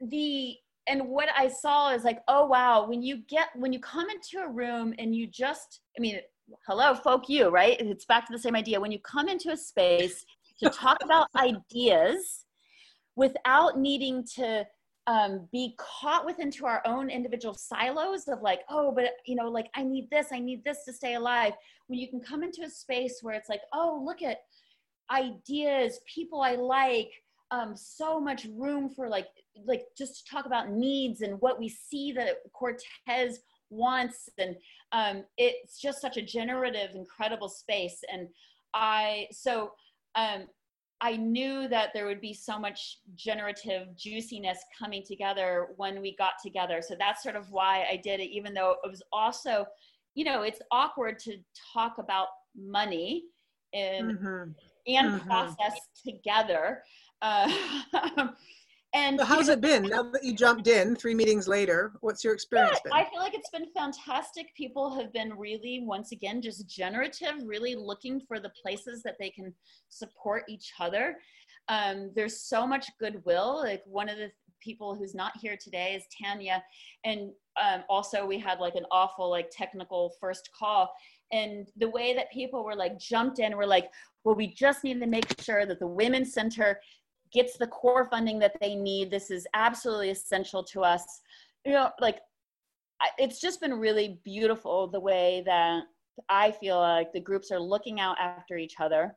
the 0.00 0.56
and 0.86 1.08
what 1.08 1.28
I 1.36 1.48
saw 1.48 1.92
is 1.94 2.04
like, 2.04 2.20
oh 2.28 2.46
wow, 2.46 2.86
when 2.86 3.02
you 3.02 3.22
get 3.28 3.48
when 3.54 3.72
you 3.72 3.80
come 3.80 4.08
into 4.10 4.44
a 4.44 4.48
room 4.48 4.94
and 4.98 5.14
you 5.14 5.26
just, 5.26 5.80
I 5.96 6.00
mean, 6.00 6.18
hello, 6.66 6.94
Folk 6.94 7.28
U, 7.28 7.48
right? 7.48 7.76
It's 7.80 8.04
back 8.04 8.26
to 8.26 8.32
the 8.32 8.38
same 8.38 8.56
idea. 8.56 8.80
When 8.80 8.92
you 8.92 8.98
come 9.00 9.28
into 9.28 9.50
a 9.50 9.56
space 9.56 10.24
to 10.62 10.70
talk 10.70 10.98
about 11.02 11.28
ideas 11.36 12.44
without 13.16 13.78
needing 13.78 14.24
to 14.36 14.66
um, 15.06 15.48
be 15.52 15.76
caught 15.78 16.24
within 16.24 16.50
to 16.50 16.66
our 16.66 16.82
own 16.86 17.10
individual 17.10 17.54
silos 17.54 18.26
of 18.28 18.40
like, 18.40 18.60
oh, 18.70 18.92
but 18.92 19.10
you 19.26 19.34
know, 19.34 19.48
like 19.48 19.68
I 19.74 19.82
need 19.82 20.08
this, 20.10 20.28
I 20.32 20.38
need 20.38 20.64
this 20.64 20.84
to 20.86 20.92
stay 20.92 21.14
alive. 21.14 21.52
When 21.88 21.98
you 21.98 22.08
can 22.08 22.20
come 22.20 22.42
into 22.42 22.62
a 22.62 22.70
space 22.70 23.18
where 23.22 23.34
it's 23.34 23.48
like, 23.48 23.60
oh, 23.72 24.02
look 24.04 24.22
at 24.22 24.38
ideas, 25.10 26.00
people 26.12 26.40
I 26.40 26.54
like, 26.54 27.10
um, 27.50 27.76
so 27.76 28.18
much 28.18 28.46
room 28.56 28.88
for 28.88 29.08
like, 29.08 29.28
like 29.66 29.82
just 29.96 30.24
to 30.24 30.32
talk 30.32 30.46
about 30.46 30.70
needs 30.70 31.20
and 31.20 31.40
what 31.40 31.58
we 31.58 31.68
see 31.68 32.10
that 32.12 32.36
Cortes 32.52 33.38
wants 33.70 34.28
and 34.38 34.56
um, 34.92 35.24
it's 35.36 35.80
just 35.80 36.00
such 36.00 36.16
a 36.16 36.22
generative 36.22 36.94
incredible 36.94 37.48
space 37.48 38.02
and 38.12 38.28
i 38.74 39.26
so 39.30 39.72
um, 40.16 40.46
i 41.00 41.16
knew 41.16 41.68
that 41.68 41.90
there 41.92 42.06
would 42.06 42.20
be 42.20 42.32
so 42.32 42.58
much 42.58 42.98
generative 43.14 43.96
juiciness 43.96 44.58
coming 44.78 45.02
together 45.06 45.68
when 45.76 46.00
we 46.00 46.14
got 46.16 46.34
together 46.42 46.80
so 46.80 46.94
that's 46.98 47.22
sort 47.22 47.36
of 47.36 47.50
why 47.50 47.84
i 47.90 47.96
did 47.96 48.20
it 48.20 48.30
even 48.30 48.54
though 48.54 48.76
it 48.84 48.90
was 48.90 49.02
also 49.12 49.66
you 50.14 50.24
know 50.24 50.42
it's 50.42 50.60
awkward 50.70 51.18
to 51.18 51.36
talk 51.72 51.98
about 51.98 52.28
money 52.56 53.24
and 53.72 54.12
Mhm. 54.12 54.54
and 54.86 55.12
Mhm. 55.12 55.26
process 55.26 55.88
together 56.06 56.82
uh, 57.22 57.48
and 58.94 59.18
So 59.18 59.24
how's 59.26 59.40
you 59.40 59.46
know, 59.48 59.52
it 59.54 59.60
been 59.60 59.82
now 59.82 60.02
that 60.04 60.22
you 60.22 60.32
jumped 60.32 60.68
in 60.68 60.94
three 60.94 61.14
meetings 61.14 61.48
later? 61.48 61.92
What's 62.00 62.22
your 62.22 62.32
experience 62.32 62.78
been? 62.84 62.92
I 62.92 63.04
feel 63.10 63.20
like 63.20 63.34
it's 63.34 63.50
been 63.50 63.66
fantastic. 63.76 64.54
People 64.54 64.94
have 64.94 65.12
been 65.12 65.34
really, 65.36 65.80
once 65.84 66.12
again, 66.12 66.40
just 66.40 66.68
generative, 66.68 67.34
really 67.44 67.74
looking 67.74 68.20
for 68.20 68.38
the 68.38 68.50
places 68.62 69.02
that 69.02 69.16
they 69.18 69.30
can 69.30 69.52
support 69.88 70.44
each 70.48 70.72
other. 70.78 71.16
Um, 71.68 72.12
there's 72.14 72.40
so 72.40 72.66
much 72.66 72.86
goodwill. 73.00 73.58
Like 73.58 73.82
one 73.84 74.08
of 74.08 74.16
the 74.16 74.30
people 74.60 74.94
who's 74.94 75.14
not 75.14 75.32
here 75.40 75.56
today 75.60 75.94
is 75.94 76.04
Tanya, 76.22 76.62
and 77.04 77.32
um, 77.62 77.82
also 77.88 78.24
we 78.24 78.38
had 78.38 78.60
like 78.60 78.76
an 78.76 78.86
awful 78.90 79.28
like 79.28 79.50
technical 79.50 80.14
first 80.20 80.50
call. 80.58 80.92
And 81.32 81.68
the 81.76 81.88
way 81.88 82.14
that 82.14 82.30
people 82.30 82.64
were 82.64 82.76
like 82.76 82.98
jumped 82.98 83.40
in, 83.40 83.56
were 83.56 83.66
like, 83.66 83.90
well, 84.22 84.34
we 84.34 84.46
just 84.46 84.84
need 84.84 85.00
to 85.00 85.06
make 85.06 85.40
sure 85.40 85.66
that 85.66 85.80
the 85.80 85.86
Women's 85.86 86.32
Center 86.32 86.80
gets 87.34 87.58
the 87.58 87.66
core 87.66 88.06
funding 88.06 88.38
that 88.38 88.56
they 88.60 88.74
need. 88.74 89.10
This 89.10 89.30
is 89.30 89.46
absolutely 89.54 90.10
essential 90.10 90.62
to 90.64 90.82
us. 90.82 91.04
You 91.64 91.72
know, 91.72 91.90
like 92.00 92.20
it's 93.18 93.40
just 93.40 93.60
been 93.60 93.74
really 93.74 94.20
beautiful 94.24 94.88
the 94.88 95.00
way 95.00 95.42
that 95.46 95.82
I 96.28 96.52
feel 96.52 96.78
like 96.78 97.12
the 97.12 97.20
groups 97.20 97.50
are 97.50 97.60
looking 97.60 98.00
out 98.00 98.16
after 98.20 98.56
each 98.56 98.74
other. 98.80 99.16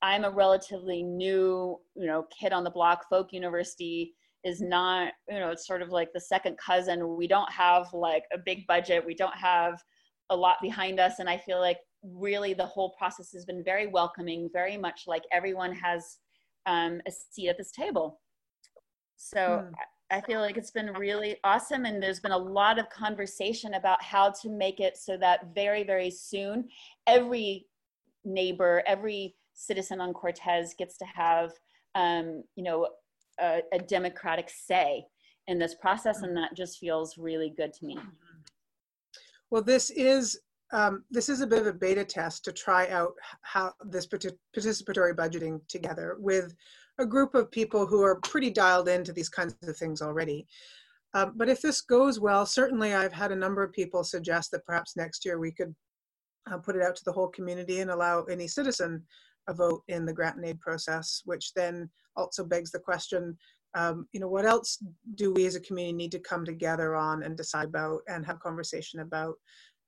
I'm 0.00 0.24
a 0.24 0.30
relatively 0.30 1.02
new, 1.02 1.78
you 1.94 2.06
know, 2.06 2.26
kid 2.36 2.52
on 2.52 2.64
the 2.64 2.70
block. 2.70 3.08
Folk 3.08 3.32
University 3.32 4.14
is 4.44 4.60
not, 4.60 5.12
you 5.28 5.38
know, 5.38 5.50
it's 5.50 5.66
sort 5.66 5.82
of 5.82 5.90
like 5.90 6.12
the 6.12 6.20
second 6.20 6.56
cousin. 6.56 7.16
We 7.16 7.26
don't 7.26 7.50
have 7.50 7.92
like 7.92 8.22
a 8.32 8.38
big 8.38 8.66
budget. 8.66 9.04
We 9.04 9.14
don't 9.14 9.36
have 9.36 9.82
a 10.30 10.36
lot 10.36 10.56
behind 10.62 11.00
us. 11.00 11.18
And 11.18 11.28
I 11.28 11.36
feel 11.36 11.58
like 11.58 11.78
really 12.02 12.54
the 12.54 12.66
whole 12.66 12.94
process 12.96 13.32
has 13.32 13.44
been 13.44 13.64
very 13.64 13.88
welcoming, 13.88 14.48
very 14.52 14.76
much 14.76 15.02
like 15.06 15.24
everyone 15.32 15.72
has 15.72 16.18
um, 16.68 17.00
a 17.08 17.10
seat 17.10 17.48
at 17.48 17.58
this 17.58 17.72
table. 17.72 18.20
So 19.16 19.62
Hmm. 19.66 19.74
I 20.10 20.20
feel 20.22 20.40
like 20.40 20.56
it's 20.56 20.70
been 20.70 20.92
really 20.94 21.36
awesome. 21.44 21.84
And 21.84 22.02
there's 22.02 22.20
been 22.20 22.32
a 22.32 22.38
lot 22.38 22.78
of 22.78 22.88
conversation 22.88 23.74
about 23.74 24.02
how 24.02 24.30
to 24.42 24.48
make 24.48 24.80
it 24.80 24.96
so 24.96 25.16
that 25.18 25.54
very, 25.54 25.82
very 25.82 26.10
soon, 26.10 26.68
every 27.06 27.66
neighbor, 28.24 28.82
every 28.86 29.34
citizen 29.52 30.00
on 30.00 30.14
Cortes 30.14 30.74
gets 30.78 30.96
to 30.98 31.04
have, 31.04 31.50
um, 31.94 32.42
you 32.54 32.62
know, 32.62 32.88
a, 33.40 33.60
a 33.72 33.78
democratic 33.78 34.48
say 34.48 35.04
in 35.46 35.58
this 35.58 35.74
process. 35.74 36.22
And 36.22 36.36
that 36.36 36.56
just 36.56 36.78
feels 36.78 37.18
really 37.18 37.52
good 37.54 37.74
to 37.74 37.84
me. 37.84 37.98
Well, 39.50 39.62
this 39.62 39.90
is 39.90 40.38
um, 40.72 41.04
this 41.10 41.28
is 41.28 41.40
a 41.40 41.46
bit 41.46 41.60
of 41.60 41.66
a 41.66 41.72
beta 41.72 42.04
test 42.04 42.44
to 42.44 42.52
try 42.52 42.88
out 42.88 43.12
how 43.42 43.72
this 43.84 44.06
participatory 44.06 45.14
budgeting 45.14 45.60
together 45.68 46.16
with 46.18 46.54
a 46.98 47.06
group 47.06 47.34
of 47.34 47.50
people 47.50 47.86
who 47.86 48.02
are 48.02 48.20
pretty 48.20 48.50
dialed 48.50 48.88
into 48.88 49.12
these 49.12 49.28
kinds 49.28 49.54
of 49.62 49.76
things 49.76 50.02
already. 50.02 50.46
Um, 51.14 51.32
but 51.36 51.48
if 51.48 51.62
this 51.62 51.80
goes 51.80 52.20
well, 52.20 52.44
certainly 52.44 52.94
I've 52.94 53.12
had 53.12 53.32
a 53.32 53.36
number 53.36 53.62
of 53.62 53.72
people 53.72 54.04
suggest 54.04 54.50
that 54.50 54.66
perhaps 54.66 54.96
next 54.96 55.24
year 55.24 55.38
we 55.38 55.52
could 55.52 55.74
uh, 56.50 56.58
put 56.58 56.76
it 56.76 56.82
out 56.82 56.96
to 56.96 57.04
the 57.04 57.12
whole 57.12 57.28
community 57.28 57.80
and 57.80 57.90
allow 57.90 58.24
any 58.24 58.46
citizen 58.46 59.02
a 59.48 59.54
vote 59.54 59.82
in 59.88 60.04
the 60.04 60.12
grant 60.12 60.36
and 60.36 60.44
aid 60.44 60.60
process, 60.60 61.22
which 61.24 61.54
then 61.54 61.88
also 62.16 62.44
begs 62.44 62.70
the 62.70 62.78
question, 62.78 63.36
um, 63.74 64.06
you 64.12 64.20
know, 64.20 64.28
what 64.28 64.44
else 64.44 64.82
do 65.14 65.32
we 65.32 65.46
as 65.46 65.54
a 65.54 65.60
community 65.60 65.94
need 65.94 66.12
to 66.12 66.18
come 66.18 66.44
together 66.44 66.94
on 66.94 67.22
and 67.22 67.36
decide 67.36 67.68
about 67.68 68.00
and 68.08 68.26
have 68.26 68.40
conversation 68.40 69.00
about, 69.00 69.34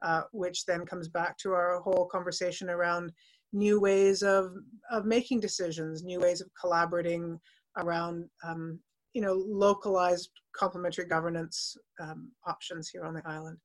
uh, 0.03 0.23
which 0.33 0.65
then 0.67 0.85
comes 0.87 1.09
back 1.09 1.37
to 1.39 1.53
our 1.53 1.81
whole 1.81 2.07
conversation 2.07 2.71
around 2.71 3.13
new 3.53 3.81
ways 3.81 4.23
of, 4.23 4.53
of 4.91 5.05
making 5.05 5.41
decisions, 5.41 6.03
new 6.03 6.21
ways 6.21 6.41
of 6.41 6.49
collaborating 6.61 7.39
around, 7.79 8.25
um, 8.47 8.79
you 9.13 9.21
know, 9.21 9.35
localized 9.47 10.31
complementary 10.57 11.05
governance 11.05 11.77
um, 12.01 12.31
options 12.47 12.89
here 12.89 13.05
on 13.05 13.15
the 13.15 13.23
island. 13.27 13.59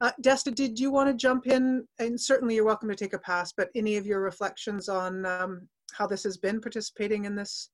Uh, 0.00 0.10
Desta, 0.22 0.54
did 0.54 0.78
you 0.78 0.90
want 0.90 1.08
to 1.08 1.14
jump 1.14 1.46
in? 1.46 1.86
And 1.98 2.20
certainly 2.20 2.56
you're 2.56 2.64
welcome 2.64 2.88
to 2.88 2.96
take 2.96 3.14
a 3.14 3.18
pass, 3.18 3.52
but 3.56 3.70
any 3.74 3.96
of 3.96 4.06
your 4.06 4.20
reflections 4.20 4.88
on 4.88 5.24
um, 5.24 5.68
how 5.92 6.06
this 6.06 6.24
has 6.24 6.36
been 6.36 6.60
participating 6.60 7.24
in 7.24 7.34
this 7.34 7.70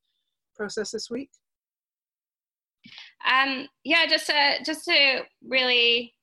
process 0.55 0.91
this 0.91 1.11
week? 1.11 1.31
Um, 3.31 3.67
yeah, 3.85 4.07
just 4.07 4.27
to 4.27 4.57
just 4.65 4.85
to 4.87 5.23
really 5.47 6.15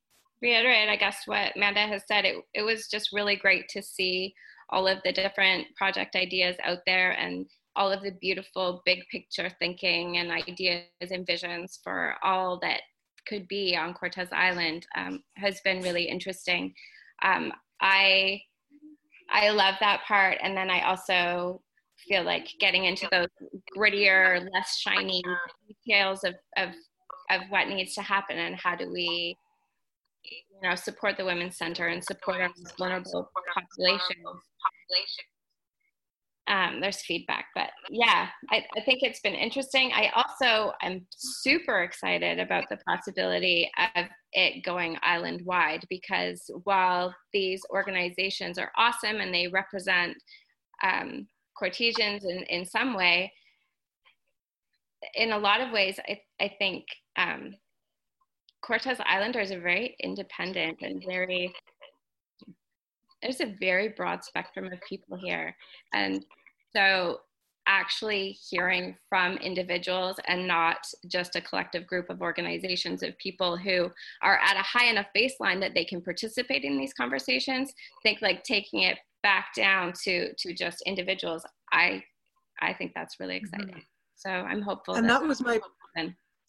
reiterate, 0.41 0.89
I 0.89 0.95
guess 0.95 1.23
what 1.25 1.55
Amanda 1.55 1.81
has 1.81 2.03
said, 2.07 2.25
it 2.25 2.35
it 2.53 2.63
was 2.63 2.87
just 2.87 3.13
really 3.13 3.35
great 3.35 3.67
to 3.69 3.81
see 3.81 4.33
all 4.69 4.87
of 4.87 4.99
the 5.03 5.11
different 5.11 5.67
project 5.75 6.15
ideas 6.15 6.55
out 6.63 6.79
there 6.85 7.11
and 7.11 7.45
all 7.75 7.91
of 7.91 8.01
the 8.01 8.11
beautiful 8.19 8.81
big 8.85 8.99
picture 9.11 9.49
thinking 9.59 10.17
and 10.17 10.31
ideas 10.31 10.83
and 11.11 11.25
visions 11.25 11.79
for 11.83 12.15
all 12.23 12.59
that 12.59 12.81
could 13.27 13.47
be 13.47 13.77
on 13.77 13.93
Cortes 13.93 14.29
Island 14.31 14.85
um, 14.95 15.21
has 15.35 15.61
been 15.63 15.81
really 15.81 16.03
interesting. 16.03 16.73
Um, 17.23 17.53
I 17.81 18.41
I 19.29 19.49
love 19.49 19.75
that 19.81 20.03
part, 20.07 20.37
and 20.41 20.55
then 20.55 20.69
I 20.69 20.87
also 20.87 21.61
feel 22.07 22.23
like 22.23 22.47
getting 22.59 22.85
into 22.85 23.07
those 23.11 23.27
grittier, 23.75 24.47
less 24.53 24.77
shiny 24.77 25.21
details 25.67 26.23
of, 26.23 26.35
of 26.57 26.69
of 27.29 27.41
what 27.49 27.67
needs 27.67 27.93
to 27.95 28.01
happen 28.01 28.37
and 28.37 28.55
how 28.55 28.75
do 28.75 28.89
we 28.91 29.35
you 30.61 30.69
know 30.69 30.75
support 30.75 31.17
the 31.17 31.25
women's 31.25 31.57
center 31.57 31.87
and 31.87 32.03
support 32.03 32.41
our 32.41 32.49
most 32.57 32.77
vulnerable 32.77 33.29
populations 33.53 34.41
um, 36.47 36.79
there's 36.79 37.01
feedback 37.01 37.45
but 37.55 37.69
yeah 37.89 38.27
I, 38.51 38.63
I 38.77 38.81
think 38.81 38.99
it's 39.01 39.19
been 39.19 39.33
interesting. 39.35 39.91
I 39.93 40.11
also 40.15 40.71
am 40.81 41.05
super 41.09 41.83
excited 41.83 42.39
about 42.39 42.65
the 42.69 42.77
possibility 42.87 43.69
of 43.95 44.05
it 44.31 44.63
going 44.63 44.97
island 45.01 45.41
wide 45.43 45.83
because 45.89 46.49
while 46.63 47.13
these 47.33 47.61
organizations 47.69 48.57
are 48.57 48.71
awesome 48.77 49.17
and 49.17 49.33
they 49.33 49.47
represent 49.47 50.15
um, 50.83 51.27
Cortesians 51.61 52.23
in, 52.23 52.43
in 52.49 52.65
some 52.65 52.95
way 52.95 53.31
in 55.15 55.31
a 55.31 55.37
lot 55.37 55.61
of 55.61 55.71
ways, 55.71 55.99
I, 56.07 56.19
I 56.41 56.55
think 56.59 56.85
um, 57.17 57.55
Cortes 58.61 58.99
Islanders 59.05 59.51
are 59.51 59.59
very 59.59 59.95
independent 60.01 60.77
and 60.81 61.03
very, 61.05 61.53
there's 63.21 63.41
a 63.41 63.55
very 63.59 63.89
broad 63.89 64.23
spectrum 64.23 64.71
of 64.71 64.79
people 64.87 65.17
here. 65.17 65.55
And 65.93 66.25
so 66.75 67.21
actually 67.67 68.37
hearing 68.49 68.95
from 69.09 69.35
individuals 69.37 70.17
and 70.27 70.47
not 70.47 70.77
just 71.07 71.35
a 71.35 71.41
collective 71.41 71.85
group 71.85 72.09
of 72.09 72.21
organizations 72.21 73.03
of 73.03 73.17
people 73.17 73.57
who 73.57 73.91
are 74.21 74.39
at 74.39 74.55
a 74.55 74.61
high 74.61 74.87
enough 74.87 75.07
baseline 75.15 75.59
that 75.59 75.73
they 75.73 75.83
can 75.83 76.01
participate 76.01 76.63
in 76.63 76.77
these 76.77 76.93
conversations, 76.93 77.73
think 78.03 78.21
like 78.21 78.43
taking 78.43 78.83
it 78.83 78.97
back 79.21 79.53
down 79.55 79.91
to, 80.03 80.33
to 80.35 80.53
just 80.53 80.81
individuals, 80.85 81.45
I, 81.71 82.03
I 82.61 82.73
think 82.73 82.93
that's 82.95 83.19
really 83.19 83.35
exciting. 83.35 83.67
Mm-hmm. 83.67 83.79
So 84.15 84.29
I'm 84.29 84.61
hopeful. 84.61 84.95
And 84.95 85.07
that, 85.09 85.19
that 85.21 85.27
was 85.27 85.41
my 85.41 85.59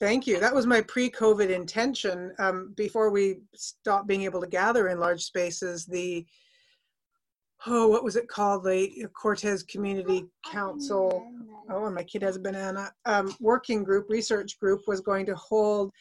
thank 0.00 0.26
you. 0.26 0.40
That 0.40 0.54
was 0.54 0.66
my 0.66 0.80
pre-COVID 0.80 1.50
intention. 1.50 2.32
Um, 2.38 2.72
before 2.76 3.10
we 3.10 3.38
stopped 3.54 4.06
being 4.06 4.22
able 4.22 4.40
to 4.40 4.46
gather 4.46 4.88
in 4.88 4.98
large 4.98 5.22
spaces, 5.22 5.86
the 5.86 6.26
oh, 7.66 7.88
what 7.88 8.04
was 8.04 8.16
it 8.16 8.28
called? 8.28 8.64
The 8.64 9.06
Cortes 9.12 9.62
Community 9.64 10.26
Council. 10.46 11.26
Oh, 11.70 11.86
and 11.86 11.94
my 11.94 12.04
kid 12.04 12.22
has 12.22 12.36
a 12.36 12.40
banana. 12.40 12.92
Um, 13.04 13.34
working 13.40 13.82
group, 13.84 14.06
research 14.08 14.58
group 14.60 14.82
was 14.86 15.00
going 15.00 15.26
to 15.26 15.34
hold 15.34 15.92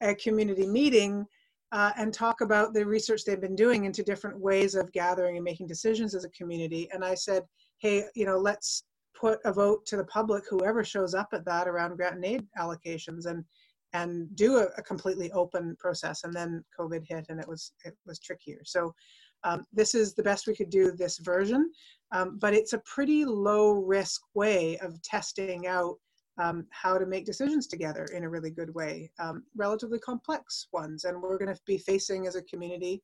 a 0.00 0.14
community 0.14 0.66
meeting 0.66 1.26
uh, 1.72 1.92
and 1.96 2.12
talk 2.12 2.40
about 2.40 2.74
the 2.74 2.84
research 2.84 3.24
they've 3.24 3.40
been 3.40 3.56
doing 3.56 3.84
into 3.84 4.02
different 4.02 4.38
ways 4.38 4.74
of 4.74 4.92
gathering 4.92 5.36
and 5.36 5.44
making 5.44 5.66
decisions 5.66 6.14
as 6.14 6.24
a 6.24 6.30
community. 6.30 6.88
And 6.92 7.04
I 7.04 7.14
said, 7.14 7.42
hey, 7.78 8.04
you 8.14 8.26
know, 8.26 8.38
let's 8.38 8.84
put 9.18 9.38
a 9.44 9.52
vote 9.52 9.86
to 9.86 9.96
the 9.96 10.04
public, 10.04 10.44
whoever 10.48 10.84
shows 10.84 11.14
up 11.14 11.28
at 11.32 11.44
that 11.44 11.68
around 11.68 11.96
grant 11.96 12.16
and 12.16 12.24
aid 12.24 12.46
allocations 12.58 13.26
and 13.26 13.44
and 13.92 14.34
do 14.36 14.58
a, 14.58 14.66
a 14.78 14.82
completely 14.82 15.32
open 15.32 15.76
process. 15.80 16.22
And 16.22 16.32
then 16.32 16.64
COVID 16.78 17.04
hit 17.06 17.26
and 17.28 17.40
it 17.40 17.48
was 17.48 17.72
it 17.84 17.96
was 18.06 18.18
trickier. 18.18 18.60
So 18.64 18.94
um, 19.42 19.64
this 19.72 19.94
is 19.94 20.14
the 20.14 20.22
best 20.22 20.46
we 20.46 20.54
could 20.54 20.70
do 20.70 20.92
this 20.92 21.18
version, 21.18 21.70
um, 22.12 22.38
but 22.40 22.54
it's 22.54 22.74
a 22.74 22.78
pretty 22.80 23.24
low 23.24 23.72
risk 23.72 24.20
way 24.34 24.76
of 24.78 25.00
testing 25.02 25.66
out 25.66 25.96
um, 26.38 26.66
how 26.70 26.98
to 26.98 27.06
make 27.06 27.24
decisions 27.24 27.66
together 27.66 28.06
in 28.14 28.24
a 28.24 28.28
really 28.28 28.50
good 28.50 28.74
way, 28.74 29.10
um, 29.18 29.42
relatively 29.56 29.98
complex 29.98 30.68
ones. 30.72 31.04
And 31.04 31.20
we're 31.20 31.38
going 31.38 31.54
to 31.54 31.60
be 31.66 31.78
facing 31.78 32.26
as 32.26 32.36
a 32.36 32.42
community 32.42 33.02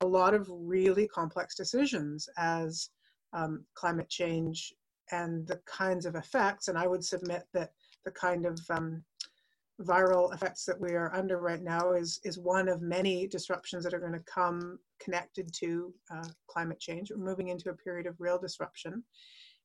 a 0.00 0.06
lot 0.06 0.34
of 0.34 0.48
really 0.50 1.06
complex 1.08 1.54
decisions 1.54 2.28
as 2.36 2.90
um, 3.32 3.64
climate 3.74 4.08
change 4.08 4.72
and 5.12 5.46
the 5.46 5.60
kinds 5.66 6.06
of 6.06 6.14
effects. 6.14 6.68
And 6.68 6.78
I 6.78 6.86
would 6.86 7.04
submit 7.04 7.44
that 7.52 7.72
the 8.04 8.10
kind 8.10 8.46
of 8.46 8.58
um, 8.70 9.02
viral 9.80 10.32
effects 10.32 10.64
that 10.64 10.80
we 10.80 10.92
are 10.92 11.14
under 11.14 11.38
right 11.40 11.62
now 11.62 11.92
is, 11.92 12.20
is 12.24 12.38
one 12.38 12.68
of 12.68 12.80
many 12.80 13.26
disruptions 13.26 13.84
that 13.84 13.94
are 13.94 14.00
going 14.00 14.12
to 14.12 14.20
come 14.20 14.78
connected 15.00 15.52
to 15.60 15.92
uh, 16.14 16.28
climate 16.46 16.80
change. 16.80 17.10
We're 17.10 17.24
moving 17.24 17.48
into 17.48 17.70
a 17.70 17.76
period 17.76 18.06
of 18.06 18.20
real 18.20 18.38
disruption. 18.38 19.02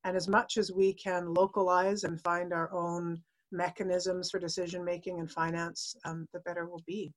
And 0.03 0.15
as 0.15 0.27
much 0.27 0.57
as 0.57 0.71
we 0.71 0.93
can 0.93 1.33
localize 1.33 2.03
and 2.05 2.21
find 2.21 2.53
our 2.53 2.71
own 2.73 3.21
mechanisms 3.51 4.31
for 4.31 4.39
decision 4.39 4.83
making 4.83 5.19
and 5.19 5.29
finance, 5.29 5.95
um, 6.05 6.27
the 6.33 6.39
better 6.39 6.65
we'll 6.65 6.83
be. 6.87 7.11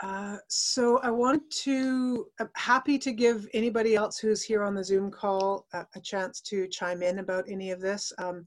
Uh, 0.00 0.36
so 0.48 0.98
I 0.98 1.10
want 1.10 1.42
to, 1.62 2.26
I'm 2.38 2.50
happy 2.54 2.98
to 2.98 3.12
give 3.12 3.48
anybody 3.52 3.96
else 3.96 4.18
who's 4.18 4.42
here 4.42 4.62
on 4.62 4.74
the 4.74 4.84
Zoom 4.84 5.10
call 5.10 5.66
a, 5.72 5.86
a 5.96 6.00
chance 6.00 6.40
to 6.42 6.68
chime 6.68 7.02
in 7.02 7.18
about 7.18 7.46
any 7.48 7.72
of 7.72 7.80
this. 7.80 8.12
Um, 8.18 8.46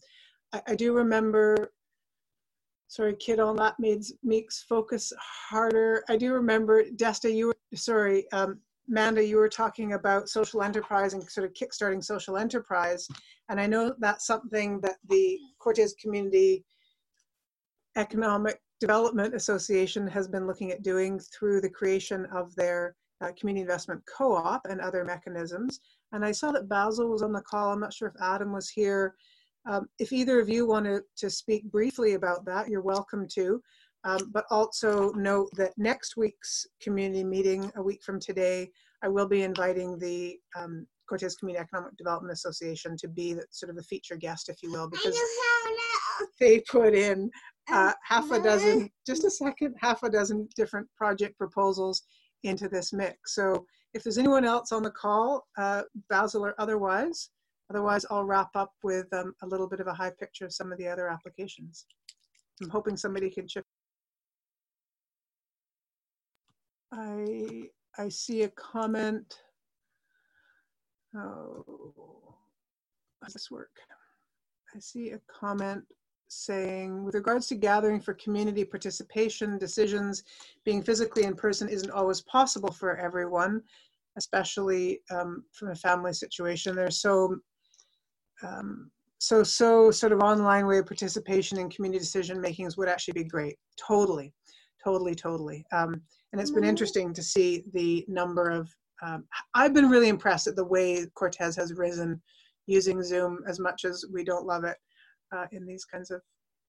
I, 0.54 0.62
I, 0.68 0.76
do 0.76 0.94
remember, 0.94 1.74
sorry, 2.88 3.16
kid 3.18 3.42
on 3.42 3.58
that 3.58 3.76
makes, 3.80 4.14
makes 4.24 4.64
focus 4.64 5.12
harder. 5.20 6.04
I 6.08 6.16
do 6.16 6.34
remember, 6.34 6.86
Desta, 6.96 7.34
you 7.34 7.48
were, 7.48 7.58
sorry, 7.76 8.32
um, 8.32 8.60
Manda, 8.88 9.24
you 9.24 9.36
were 9.36 9.50
talking 9.50 9.94
about 9.94 10.30
social 10.30 10.64
enterprise 10.64 11.14
and 11.14 11.24
sort 11.30 11.46
of 11.46 11.54
kickstarting 11.54 12.04
social 12.04 12.38
enterprise. 12.38 13.08
And 13.50 13.60
I 13.60 13.68
know 13.68 13.94
that's 14.00 14.26
something 14.26 14.80
that 14.82 14.98
the 15.10 15.38
Cortes 15.60 15.96
Community 16.02 16.64
Economic 17.98 18.62
Development 18.82 19.36
Association 19.36 20.08
has 20.08 20.28
been 20.28 20.48
looking 20.48 20.72
at 20.72 20.82
doing 20.82 21.20
through 21.20 21.62
the 21.62 21.70
creation 21.70 22.26
of 22.34 22.54
their 22.56 22.96
uh, 23.22 23.32
community 23.40 23.62
investment 23.62 24.02
co-op 24.18 24.66
and 24.66 24.82
other 24.82 25.06
mechanisms. 25.06 25.80
And 26.12 26.26
I 26.26 26.32
saw 26.32 26.52
that 26.52 26.68
Basil 26.68 27.08
was 27.08 27.22
on 27.22 27.32
the 27.32 27.42
call. 27.42 27.72
I'm 27.72 27.80
not 27.80 27.94
sure 27.94 28.08
if 28.08 28.20
Adam 28.20 28.52
was 28.52 28.70
here. 28.70 29.14
Um, 29.70 29.88
if 30.00 30.12
either 30.12 30.40
of 30.40 30.50
you 30.50 30.68
wanted 30.68 31.04
to 31.18 31.30
speak 31.30 31.72
briefly 31.72 32.16
about 32.16 32.44
that, 32.46 32.70
you're 32.70 32.82
welcome 32.82 33.28
to. 33.36 33.62
Um, 34.04 34.32
but 34.34 34.46
also 34.50 35.12
note 35.12 35.50
that 35.58 35.78
next 35.78 36.18
week's 36.18 36.66
community 36.82 37.24
meeting, 37.24 37.72
a 37.76 37.84
week 37.84 38.02
from 38.04 38.20
today, 38.20 38.72
I 39.04 39.10
will 39.10 39.28
be 39.28 39.44
inviting 39.44 40.00
the 40.00 40.40
um, 40.58 40.88
Cortes 41.08 41.36
Community 41.36 41.62
Economic 41.62 41.96
Development 41.98 42.34
Association 42.34 42.98
to 42.98 43.08
be 43.08 43.34
the, 43.36 43.46
sort 43.52 43.70
of 43.70 43.76
the 43.76 43.84
feature 43.84 44.16
guest, 44.16 44.50
if 44.50 44.64
you 44.64 44.72
will, 44.72 44.90
because 44.90 45.16
they 46.40 46.62
put 46.62 46.96
in 46.96 47.30
uh, 47.72 47.94
half 48.04 48.32
a 48.32 48.42
dozen, 48.42 48.90
just 49.06 49.24
a 49.24 49.32
second, 49.32 49.76
half 49.80 50.04
a 50.04 50.10
dozen 50.10 50.48
different 50.56 50.88
project 50.96 51.38
proposals 51.38 52.04
into 52.44 52.68
this 52.68 52.92
mix. 52.94 53.36
So 53.36 53.66
if 53.94 54.04
there's 54.04 54.18
anyone 54.18 54.46
else 54.46 54.72
on 54.72 54.84
the 54.84 54.92
call, 54.92 55.48
uh, 55.58 55.84
Basil 56.10 56.46
or 56.46 56.56
otherwise, 56.58 57.30
otherwise 57.70 58.06
I'll 58.10 58.26
wrap 58.26 58.50
up 58.56 58.74
with 58.84 59.12
um, 59.14 59.34
a 59.42 59.48
little 59.48 59.68
bit 59.68 59.80
of 59.80 59.88
a 59.88 59.94
high 59.94 60.12
picture 60.20 60.46
of 60.46 60.54
some 60.54 60.72
of 60.72 60.78
the 60.78 60.88
other 60.88 61.08
applications. 61.08 61.86
I'm 62.62 62.70
hoping 62.70 62.98
somebody 62.98 63.30
can 63.30 63.48
chip. 63.48 63.66
I 66.94 67.70
I 67.98 68.10
see 68.10 68.44
a 68.44 68.50
comment. 68.50 69.40
Oh, 71.16 71.64
how 73.22 73.28
does 73.28 73.34
this 73.34 73.52
work? 73.52 73.72
I 74.76 74.80
see 74.80 75.12
a 75.12 75.20
comment 75.28 75.84
saying, 76.32 77.04
with 77.04 77.16
regards 77.16 77.48
to 77.48 77.56
gathering 77.56 78.00
for 78.00 78.14
community 78.14 78.64
participation, 78.64 79.58
decisions 79.58 80.24
being 80.64 80.82
physically 80.82 81.24
in 81.24 81.36
person 81.36 81.68
isn't 81.68 81.92
always 81.92 82.22
possible 82.22 82.72
for 82.72 82.96
everyone, 82.98 83.62
especially 84.18 85.02
um, 85.12 85.44
from 85.52 85.70
a 85.72 85.76
family 85.76 86.14
situation. 86.14 86.76
There's 86.76 87.02
so, 87.02 87.38
um, 88.44 88.90
so, 89.18 89.44
so 89.44 89.92
sort 89.92 90.14
of 90.14 90.22
online 90.22 90.68
way 90.68 90.80
of 90.80 90.86
participation 90.86 91.60
in 91.60 91.70
community 91.70 92.00
decision 92.00 92.40
makings 92.40 92.78
would 92.78 92.88
actually 92.88 93.22
be 93.22 93.26
great. 93.26 93.58
Totally, 93.78 94.34
totally, 94.84 95.16
totally. 95.16 95.66
Um, 95.74 96.02
and 96.32 96.40
it's 96.40 96.52
been 96.52 96.64
interesting 96.64 97.14
to 97.14 97.22
see 97.22 97.66
the 97.74 98.06
number 98.08 98.50
of, 98.50 98.74
um, 99.04 99.26
I've 99.54 99.74
been 99.74 99.90
really 99.90 100.08
impressed 100.08 100.48
at 100.48 100.56
the 100.56 100.66
way 100.66 101.06
Cortes 101.14 101.58
has 101.58 101.74
risen 101.74 102.22
using 102.68 103.04
Zoom 103.04 103.40
as 103.48 103.60
much 103.60 103.84
as 103.84 104.06
we 104.14 104.24
don't 104.24 104.46
love 104.46 104.64
it 104.64 104.78
uh, 105.32 105.46
in 105.52 105.66
these 105.66 105.86
kinds 105.86 106.12
of 106.12 106.22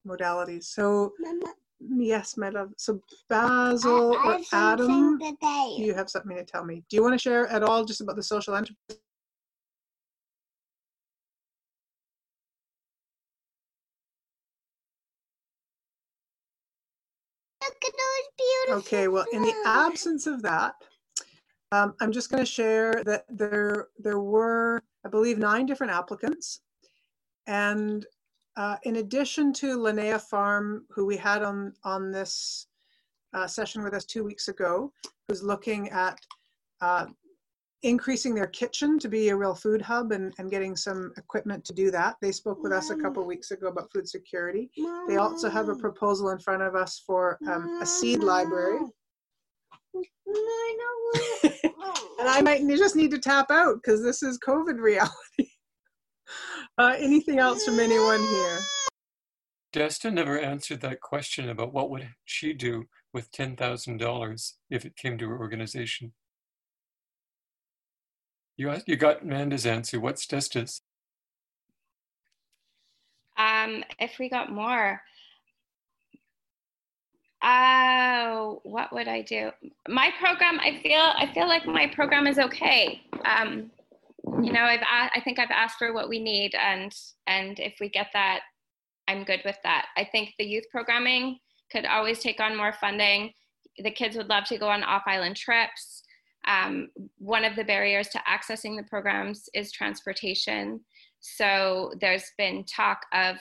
modalities. 0.07 0.65
So, 0.65 1.13
Mama. 1.19 1.53
yes, 1.79 2.37
my 2.37 2.49
love. 2.49 2.69
So, 2.77 3.01
Basil 3.29 4.17
I, 4.17 4.27
or 4.27 4.39
Adam, 4.53 5.19
you 5.77 5.93
have 5.93 6.09
something 6.09 6.35
to 6.35 6.43
tell 6.43 6.65
me. 6.65 6.83
Do 6.89 6.95
you 6.95 7.03
want 7.03 7.13
to 7.13 7.19
share 7.19 7.47
at 7.47 7.63
all 7.63 7.85
just 7.85 8.01
about 8.01 8.15
the 8.15 8.23
social 8.23 8.55
enterprise? 8.55 8.97
Look 17.61 17.75
at 17.85 17.93
those 17.93 18.27
beautiful 18.37 18.79
Okay, 18.79 19.07
well, 19.07 19.25
in 19.31 19.41
the 19.41 19.55
absence 19.65 20.27
of 20.27 20.41
that, 20.41 20.75
um, 21.71 21.95
I'm 22.01 22.11
just 22.11 22.29
going 22.29 22.43
to 22.43 22.49
share 22.49 23.01
that 23.05 23.25
there 23.29 23.87
there 23.97 24.19
were, 24.19 24.83
I 25.05 25.09
believe, 25.09 25.37
nine 25.39 25.65
different 25.65 25.93
applicants, 25.93 26.61
and 27.47 28.05
uh, 28.55 28.77
in 28.83 28.97
addition 28.97 29.53
to 29.53 29.77
Linnea 29.77 30.21
Farm, 30.21 30.85
who 30.89 31.05
we 31.05 31.17
had 31.17 31.43
on, 31.43 31.73
on 31.83 32.11
this 32.11 32.67
uh, 33.33 33.47
session 33.47 33.83
with 33.83 33.93
us 33.93 34.05
two 34.05 34.23
weeks 34.23 34.47
ago, 34.47 34.91
who's 35.27 35.43
looking 35.43 35.89
at 35.89 36.19
uh, 36.81 37.05
increasing 37.83 38.33
their 38.33 38.47
kitchen 38.47 38.97
to 38.97 39.09
be 39.09 39.29
a 39.29 39.35
real 39.35 39.53
food 39.53 39.81
hub 39.81 40.11
and, 40.11 40.33
and 40.37 40.49
getting 40.49 40.75
some 40.75 41.11
equipment 41.17 41.65
to 41.65 41.73
do 41.73 41.91
that. 41.91 42.15
They 42.21 42.31
spoke 42.31 42.63
with 42.63 42.71
us 42.71 42.89
a 42.89 42.95
couple 42.95 43.25
weeks 43.25 43.51
ago 43.51 43.67
about 43.67 43.91
food 43.91 44.07
security. 44.07 44.69
They 45.07 45.17
also 45.17 45.49
have 45.49 45.69
a 45.69 45.75
proposal 45.75 46.29
in 46.29 46.39
front 46.39 46.61
of 46.61 46.75
us 46.75 47.03
for 47.05 47.37
um, 47.47 47.79
a 47.81 47.85
seed 47.85 48.23
library. 48.23 48.79
and 51.43 52.29
I 52.29 52.41
might 52.41 52.65
just 52.67 52.95
need 52.95 53.11
to 53.11 53.19
tap 53.19 53.51
out 53.51 53.75
because 53.75 54.01
this 54.01 54.23
is 54.23 54.39
COVID 54.39 54.79
reality. 54.79 55.49
Uh, 56.77 56.95
anything 56.97 57.39
else 57.39 57.65
from 57.65 57.79
anyone 57.79 58.19
here? 58.19 58.59
Desta 59.73 60.11
never 60.11 60.39
answered 60.39 60.81
that 60.81 61.01
question 61.01 61.49
about 61.49 61.73
what 61.73 61.89
would 61.89 62.09
she 62.25 62.53
do 62.53 62.85
with 63.13 63.31
$10,000 63.31 64.53
if 64.69 64.85
it 64.85 64.95
came 64.95 65.17
to 65.17 65.29
her 65.29 65.39
organization. 65.39 66.13
You, 68.57 68.73
you 68.85 68.95
got 68.95 69.25
Manda's 69.25 69.65
answer. 69.65 69.99
What's 69.99 70.27
Desta's? 70.27 70.81
Um, 73.37 73.83
if 73.99 74.19
we 74.19 74.29
got 74.29 74.51
more, 74.51 75.01
oh, 77.43 78.61
what 78.63 78.93
would 78.93 79.07
I 79.07 79.21
do? 79.21 79.51
My 79.87 80.11
program, 80.19 80.59
I 80.59 80.79
feel, 80.83 81.01
I 81.01 81.31
feel 81.33 81.47
like 81.47 81.65
my 81.65 81.87
program 81.87 82.27
is 82.27 82.37
okay. 82.37 83.01
Um, 83.25 83.71
you 84.41 84.51
know 84.53 84.61
i've 84.63 84.83
i 84.83 85.21
think 85.23 85.39
i've 85.39 85.51
asked 85.51 85.77
for 85.77 85.93
what 85.93 86.09
we 86.09 86.19
need 86.19 86.55
and 86.55 86.93
and 87.27 87.59
if 87.59 87.75
we 87.79 87.89
get 87.89 88.07
that 88.13 88.41
i'm 89.07 89.23
good 89.23 89.41
with 89.45 89.57
that. 89.63 89.87
I 89.97 90.05
think 90.05 90.33
the 90.37 90.45
youth 90.45 90.65
programming 90.71 91.39
could 91.71 91.85
always 91.85 92.19
take 92.19 92.39
on 92.39 92.55
more 92.55 92.73
funding. 92.73 93.31
The 93.77 93.91
kids 93.91 94.15
would 94.15 94.29
love 94.29 94.45
to 94.45 94.57
go 94.57 94.69
on 94.69 94.83
off 94.83 95.03
island 95.07 95.35
trips. 95.35 96.03
Um, 96.47 96.89
one 97.17 97.45
of 97.45 97.55
the 97.55 97.63
barriers 97.63 98.09
to 98.09 98.21
accessing 98.29 98.75
the 98.77 98.87
programs 98.89 99.49
is 99.53 99.71
transportation. 99.71 100.81
So 101.19 101.93
there's 102.01 102.31
been 102.37 102.65
talk 102.65 102.99
of 103.13 103.37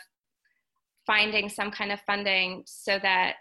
finding 1.06 1.48
some 1.48 1.70
kind 1.70 1.90
of 1.90 2.00
funding 2.06 2.62
so 2.66 2.98
that 3.00 3.36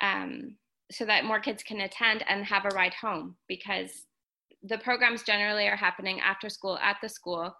um, 0.00 0.56
so 0.92 1.04
that 1.04 1.24
more 1.24 1.40
kids 1.40 1.62
can 1.62 1.80
attend 1.80 2.24
and 2.28 2.44
have 2.44 2.64
a 2.64 2.74
ride 2.74 2.94
home 2.94 3.36
because 3.48 4.06
the 4.62 4.78
programs 4.78 5.22
generally 5.22 5.66
are 5.66 5.76
happening 5.76 6.20
after 6.20 6.48
school 6.48 6.78
at 6.78 6.96
the 7.02 7.08
school 7.08 7.54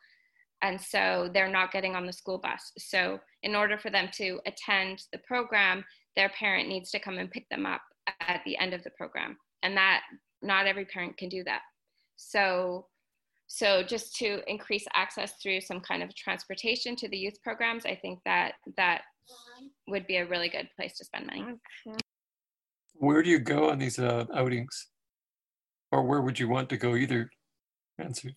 and 0.63 0.79
so 0.79 1.31
they're 1.33 1.51
not 1.51 1.73
getting 1.73 1.97
on 1.97 2.05
the 2.05 2.13
school 2.13 2.37
bus. 2.37 2.73
So 2.77 3.19
in 3.43 3.55
order 3.55 3.79
for 3.79 3.89
them 3.89 4.11
to 4.17 4.41
attend 4.47 5.05
the 5.11 5.19
program 5.27 5.85
their 6.17 6.29
parent 6.31 6.69
needs 6.69 6.91
to 6.91 6.99
come 6.99 7.17
and 7.19 7.31
pick 7.31 7.49
them 7.49 7.65
up 7.65 7.81
at 8.21 8.43
the 8.45 8.59
end 8.59 8.75
of 8.75 8.83
the 8.83 8.91
program. 8.91 9.39
And 9.63 9.77
that 9.77 10.03
not 10.43 10.67
every 10.67 10.85
parent 10.85 11.17
can 11.17 11.29
do 11.29 11.45
that. 11.45 11.63
So 12.17 12.87
so 13.47 13.83
just 13.83 14.15
to 14.17 14.43
increase 14.47 14.85
access 14.95 15.33
through 15.43 15.63
some 15.63 15.81
kind 15.81 16.03
of 16.03 16.15
transportation 16.15 16.95
to 16.95 17.09
the 17.09 17.17
youth 17.17 17.43
programs 17.43 17.85
i 17.85 17.97
think 17.97 18.21
that 18.25 18.53
that 18.77 19.03
would 19.87 20.07
be 20.07 20.17
a 20.17 20.27
really 20.27 20.49
good 20.49 20.69
place 20.77 20.97
to 20.99 21.05
spend 21.05 21.27
money. 21.27 21.45
Where 22.95 23.23
do 23.23 23.31
you 23.31 23.39
go 23.39 23.71
on 23.71 23.79
these 23.79 23.99
uh, 23.99 24.27
outings 24.35 24.89
or 25.93 26.03
where 26.03 26.21
would 26.21 26.39
you 26.39 26.49
want 26.49 26.69
to 26.69 26.77
go 26.77 26.95
either 26.95 27.31
answer 27.99 28.31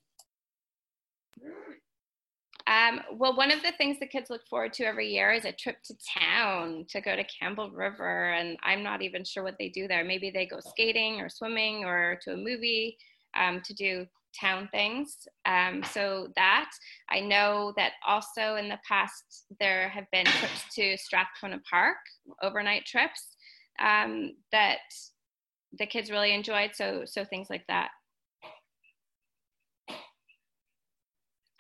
Um, 2.66 3.01
well, 3.14 3.36
one 3.36 3.51
of 3.51 3.62
the 3.62 3.74
things 3.78 3.99
the 3.99 4.08
kids 4.08 4.30
look 4.30 4.47
forward 4.47 4.74
to 4.74 4.86
every 4.86 5.10
year 5.10 5.32
is 5.34 5.43
a 5.43 5.51
trip 5.51 5.78
to 5.84 5.95
town 6.18 6.86
to 6.89 7.01
go 7.01 7.16
to 7.16 7.24
Campbell 7.26 7.70
River. 7.72 8.32
And 8.32 8.58
I'm 8.64 8.84
not 8.84 9.01
even 9.01 9.26
sure 9.26 9.43
what 9.43 9.58
they 9.60 9.68
do 9.68 9.88
there. 9.88 10.04
Maybe 10.06 10.32
they 10.32 10.45
go 10.45 10.60
skating 10.62 11.20
or 11.20 11.28
swimming 11.28 11.84
or 11.84 12.18
to 12.24 12.34
a 12.34 12.38
movie 12.38 12.97
um, 13.36 13.62
to 13.66 13.74
do 13.74 14.06
town 14.39 14.70
things. 14.72 15.28
Um, 15.45 15.84
so 15.84 16.30
that 16.36 16.70
I 17.10 17.20
know 17.20 17.74
that 17.76 17.93
also 18.08 18.56
in 18.56 18.70
the 18.70 18.80
past 18.88 19.45
there 19.60 19.89
have 19.89 20.10
been 20.12 20.26
trips 20.26 20.64
to 20.76 20.97
Strathcona 20.97 21.60
Park, 21.70 21.97
overnight 22.41 22.86
trips 22.86 23.36
um, 23.80 24.36
that 24.51 24.80
the 25.80 25.86
kids 25.86 26.11
really 26.11 26.34
enjoyed. 26.34 26.71
So 26.74 27.03
so 27.05 27.26
things 27.26 27.49
like 27.49 27.65
that. 27.67 27.89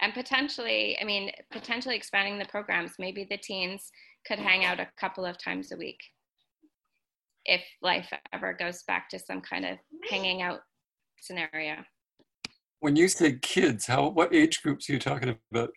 and 0.03 0.13
potentially 0.13 0.97
i 1.01 1.03
mean 1.03 1.31
potentially 1.51 1.95
expanding 1.95 2.37
the 2.37 2.45
programs 2.45 2.93
maybe 2.99 3.25
the 3.29 3.37
teens 3.37 3.89
could 4.27 4.37
hang 4.37 4.65
out 4.65 4.79
a 4.79 4.87
couple 4.99 5.25
of 5.25 5.37
times 5.37 5.71
a 5.71 5.77
week 5.77 5.99
if 7.45 7.61
life 7.81 8.11
ever 8.33 8.53
goes 8.53 8.83
back 8.83 9.09
to 9.09 9.17
some 9.17 9.41
kind 9.41 9.65
of 9.65 9.77
hanging 10.09 10.41
out 10.41 10.59
scenario 11.19 11.75
when 12.81 12.95
you 12.95 13.07
say 13.07 13.37
kids 13.41 13.87
how 13.87 14.09
what 14.09 14.33
age 14.35 14.61
groups 14.61 14.89
are 14.89 14.93
you 14.93 14.99
talking 14.99 15.35
about 15.51 15.69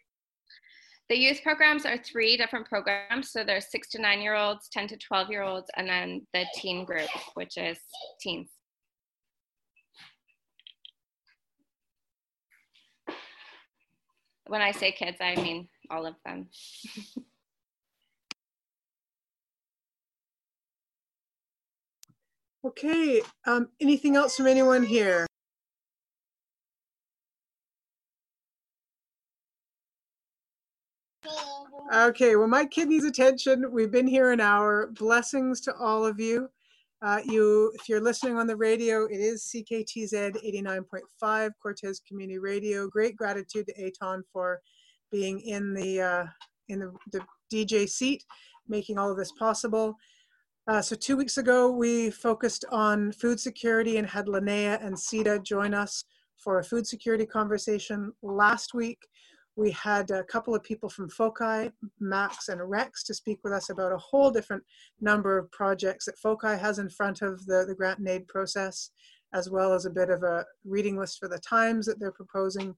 the 1.09 1.17
youth 1.17 1.41
programs 1.43 1.87
are 1.87 1.99
three 1.99 2.37
different 2.37 2.67
programs 2.67 3.31
so 3.31 3.45
there's 3.45 3.71
six 3.71 3.89
to 3.89 4.01
nine 4.01 4.21
year 4.21 4.35
olds 4.35 4.69
10 4.71 4.89
to 4.89 4.97
12 4.97 5.31
year 5.31 5.43
olds 5.43 5.71
and 5.77 5.89
then 5.89 6.27
the 6.33 6.45
teen 6.55 6.85
group 6.85 7.09
which 7.35 7.57
is 7.57 7.79
teens 8.21 8.49
when 14.49 14.63
I 14.63 14.71
say 14.73 14.93
kids, 14.93 15.19
I 15.21 15.35
mean 15.37 15.69
all 15.91 16.07
of 16.07 16.15
them. 16.25 16.49
okay, 22.65 23.21
um, 23.47 23.69
anything 23.81 24.17
else 24.17 24.37
from 24.37 24.47
anyone 24.47 24.85
here? 24.85 25.27
Okay, 31.97 32.37
well, 32.37 32.47
my 32.47 32.67
kid 32.67 32.89
needs 32.89 33.07
attention. 33.07 33.73
We've 33.73 33.91
been 33.91 34.07
here 34.07 34.31
an 34.31 34.39
hour. 34.39 34.89
Blessings 34.99 35.63
to 35.63 35.75
all 35.77 36.05
of 36.05 36.21
you. 36.21 36.51
Uh, 37.01 37.21
you, 37.25 37.73
if 37.75 37.89
you're 37.89 38.03
listening 38.03 38.37
on 38.37 38.47
the 38.47 38.55
radio, 38.55 39.07
it 39.07 39.17
is 39.17 39.45
CKTZ 39.45 40.37
89.5 40.45 41.51
Cortes 41.59 42.01
Community 42.07 42.39
Radio. 42.39 42.87
Great 42.87 43.17
gratitude 43.17 43.67
to 43.69 43.83
Aton 43.83 44.23
for 44.31 44.61
being 45.11 45.41
in 45.41 45.73
the 45.73 46.03
uh, 46.03 46.25
in 46.69 46.81
the, 46.81 46.93
the, 47.13 47.25
DJ 47.51 47.89
seat, 47.89 48.25
making 48.69 48.99
all 48.99 49.11
of 49.11 49.17
this 49.17 49.33
possible. 49.33 49.95
Uh, 50.69 50.83
so 50.83 50.95
two 50.95 51.17
weeks 51.17 51.39
ago, 51.39 51.71
we 51.71 52.11
focused 52.11 52.67
on 52.71 53.11
food 53.13 53.41
security 53.41 53.97
and 53.97 54.07
had 54.07 54.27
Linnea 54.27 54.85
and 54.85 54.99
Sita 54.99 55.39
join 55.39 55.73
us 55.73 56.05
for 56.37 56.59
a 56.59 56.65
food 56.65 56.87
security 56.87 57.25
conversation. 57.25 58.13
Last 58.21 58.75
week, 58.75 58.99
we 59.57 59.71
had 59.71 60.11
a 60.11 60.23
couple 60.25 60.55
of 60.55 60.63
people 60.63 60.89
from 60.89 61.09
FOCI, 61.09 61.73
Max 61.99 62.49
and 62.49 62.61
Rex, 62.69 63.03
to 63.05 63.15
speak 63.15 63.39
with 63.43 63.55
us 63.55 63.71
about 63.71 63.93
a 63.93 63.99
whole 63.99 64.31
different 64.31 64.63
number 65.01 65.39
of 65.39 65.51
projects 65.51 66.05
that 66.05 66.21
FOCI 66.23 66.59
has 66.59 66.79
in 66.79 66.91
front 66.91 67.23
of 67.23 67.45
the, 67.47 67.65
the 67.67 67.75
grant 67.75 67.99
and 67.99 68.09
aid 68.09 68.29
process, 68.29 68.91
as 69.33 69.51
well 69.51 69.73
as 69.73 69.87
a 69.87 69.91
bit 69.91 70.11
of 70.11 70.23
a 70.23 70.45
reading 70.65 70.99
list 70.99 71.19
for 71.19 71.29
the 71.29 71.39
times 71.39 71.87
that 71.87 71.99
they're 71.99 72.13
proposing. 72.13 72.75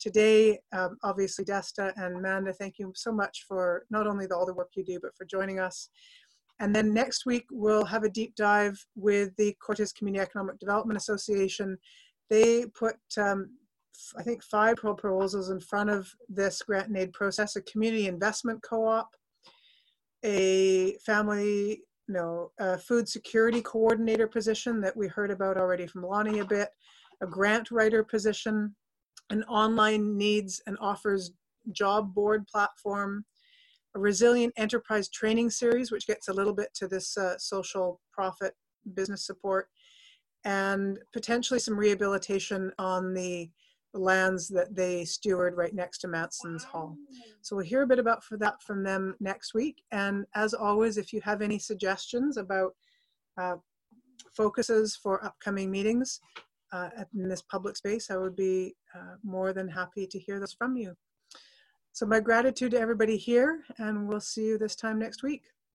Today, 0.00 0.58
um, 0.72 0.98
obviously, 1.04 1.44
Desta 1.44 1.92
and 1.96 2.20
Manda, 2.20 2.52
thank 2.52 2.78
you 2.78 2.92
so 2.96 3.12
much 3.12 3.44
for 3.46 3.86
not 3.88 4.08
only 4.08 4.26
the, 4.26 4.36
all 4.36 4.46
the 4.46 4.52
work 4.52 4.70
you 4.74 4.84
do, 4.84 4.98
but 5.00 5.16
for 5.16 5.24
joining 5.24 5.60
us. 5.60 5.88
And 6.58 6.74
then 6.74 6.92
next 6.92 7.24
week, 7.24 7.44
we'll 7.52 7.84
have 7.84 8.02
a 8.02 8.10
deep 8.10 8.34
dive 8.34 8.84
with 8.96 9.30
the 9.36 9.54
Cortes 9.64 9.92
Community 9.92 10.22
Economic 10.22 10.58
Development 10.58 10.96
Association. 10.98 11.78
They 12.30 12.66
put 12.66 12.96
um, 13.16 13.50
I 14.16 14.22
think, 14.22 14.42
five 14.42 14.76
proposals 14.76 15.50
in 15.50 15.60
front 15.60 15.90
of 15.90 16.10
this 16.28 16.62
grant 16.62 16.88
and 16.88 16.96
aid 16.96 17.12
process, 17.12 17.56
a 17.56 17.62
community 17.62 18.06
investment 18.06 18.62
co-op, 18.62 19.08
a 20.24 20.96
family, 21.04 21.82
no, 22.08 22.52
a 22.58 22.78
food 22.78 23.08
security 23.08 23.60
coordinator 23.60 24.26
position 24.26 24.80
that 24.80 24.96
we 24.96 25.08
heard 25.08 25.30
about 25.30 25.56
already 25.56 25.86
from 25.86 26.02
Lonnie 26.02 26.40
a 26.40 26.44
bit, 26.44 26.68
a 27.20 27.26
grant 27.26 27.70
writer 27.70 28.04
position, 28.04 28.74
an 29.30 29.42
online 29.44 30.16
needs 30.16 30.60
and 30.66 30.76
offers 30.80 31.32
job 31.72 32.14
board 32.14 32.46
platform, 32.46 33.24
a 33.94 33.98
resilient 33.98 34.52
enterprise 34.56 35.08
training 35.08 35.50
series, 35.50 35.90
which 35.90 36.06
gets 36.06 36.28
a 36.28 36.32
little 36.32 36.52
bit 36.54 36.68
to 36.74 36.86
this 36.86 37.16
uh, 37.16 37.36
social 37.38 38.00
profit 38.12 38.54
business 38.94 39.26
support, 39.26 39.68
and 40.44 40.98
potentially 41.12 41.58
some 41.58 41.78
rehabilitation 41.78 42.70
on 42.78 43.14
the 43.14 43.50
lands 43.94 44.48
that 44.48 44.74
they 44.74 45.04
steward 45.04 45.56
right 45.56 45.74
next 45.74 45.98
to 45.98 46.08
Manson's 46.08 46.64
Hall. 46.64 46.96
So 47.42 47.56
we'll 47.56 47.64
hear 47.64 47.82
a 47.82 47.86
bit 47.86 47.98
about 47.98 48.22
for 48.24 48.36
that 48.38 48.62
from 48.62 48.82
them 48.82 49.14
next 49.20 49.54
week. 49.54 49.82
And 49.90 50.24
as 50.34 50.54
always, 50.54 50.98
if 50.98 51.12
you 51.12 51.20
have 51.22 51.42
any 51.42 51.58
suggestions 51.58 52.36
about 52.36 52.72
uh, 53.38 53.56
focuses 54.36 54.96
for 54.96 55.24
upcoming 55.24 55.70
meetings 55.70 56.20
uh, 56.72 56.90
in 57.14 57.28
this 57.28 57.42
public 57.42 57.76
space, 57.76 58.10
I 58.10 58.16
would 58.16 58.36
be 58.36 58.74
uh, 58.94 59.16
more 59.22 59.52
than 59.52 59.68
happy 59.68 60.06
to 60.06 60.18
hear 60.18 60.38
those 60.38 60.52
from 60.52 60.76
you. 60.76 60.94
So 61.92 62.04
my 62.04 62.20
gratitude 62.20 62.72
to 62.72 62.80
everybody 62.80 63.16
here, 63.16 63.64
and 63.78 64.06
we'll 64.06 64.20
see 64.20 64.44
you 64.44 64.58
this 64.58 64.76
time 64.76 64.98
next 64.98 65.22
week. 65.22 65.44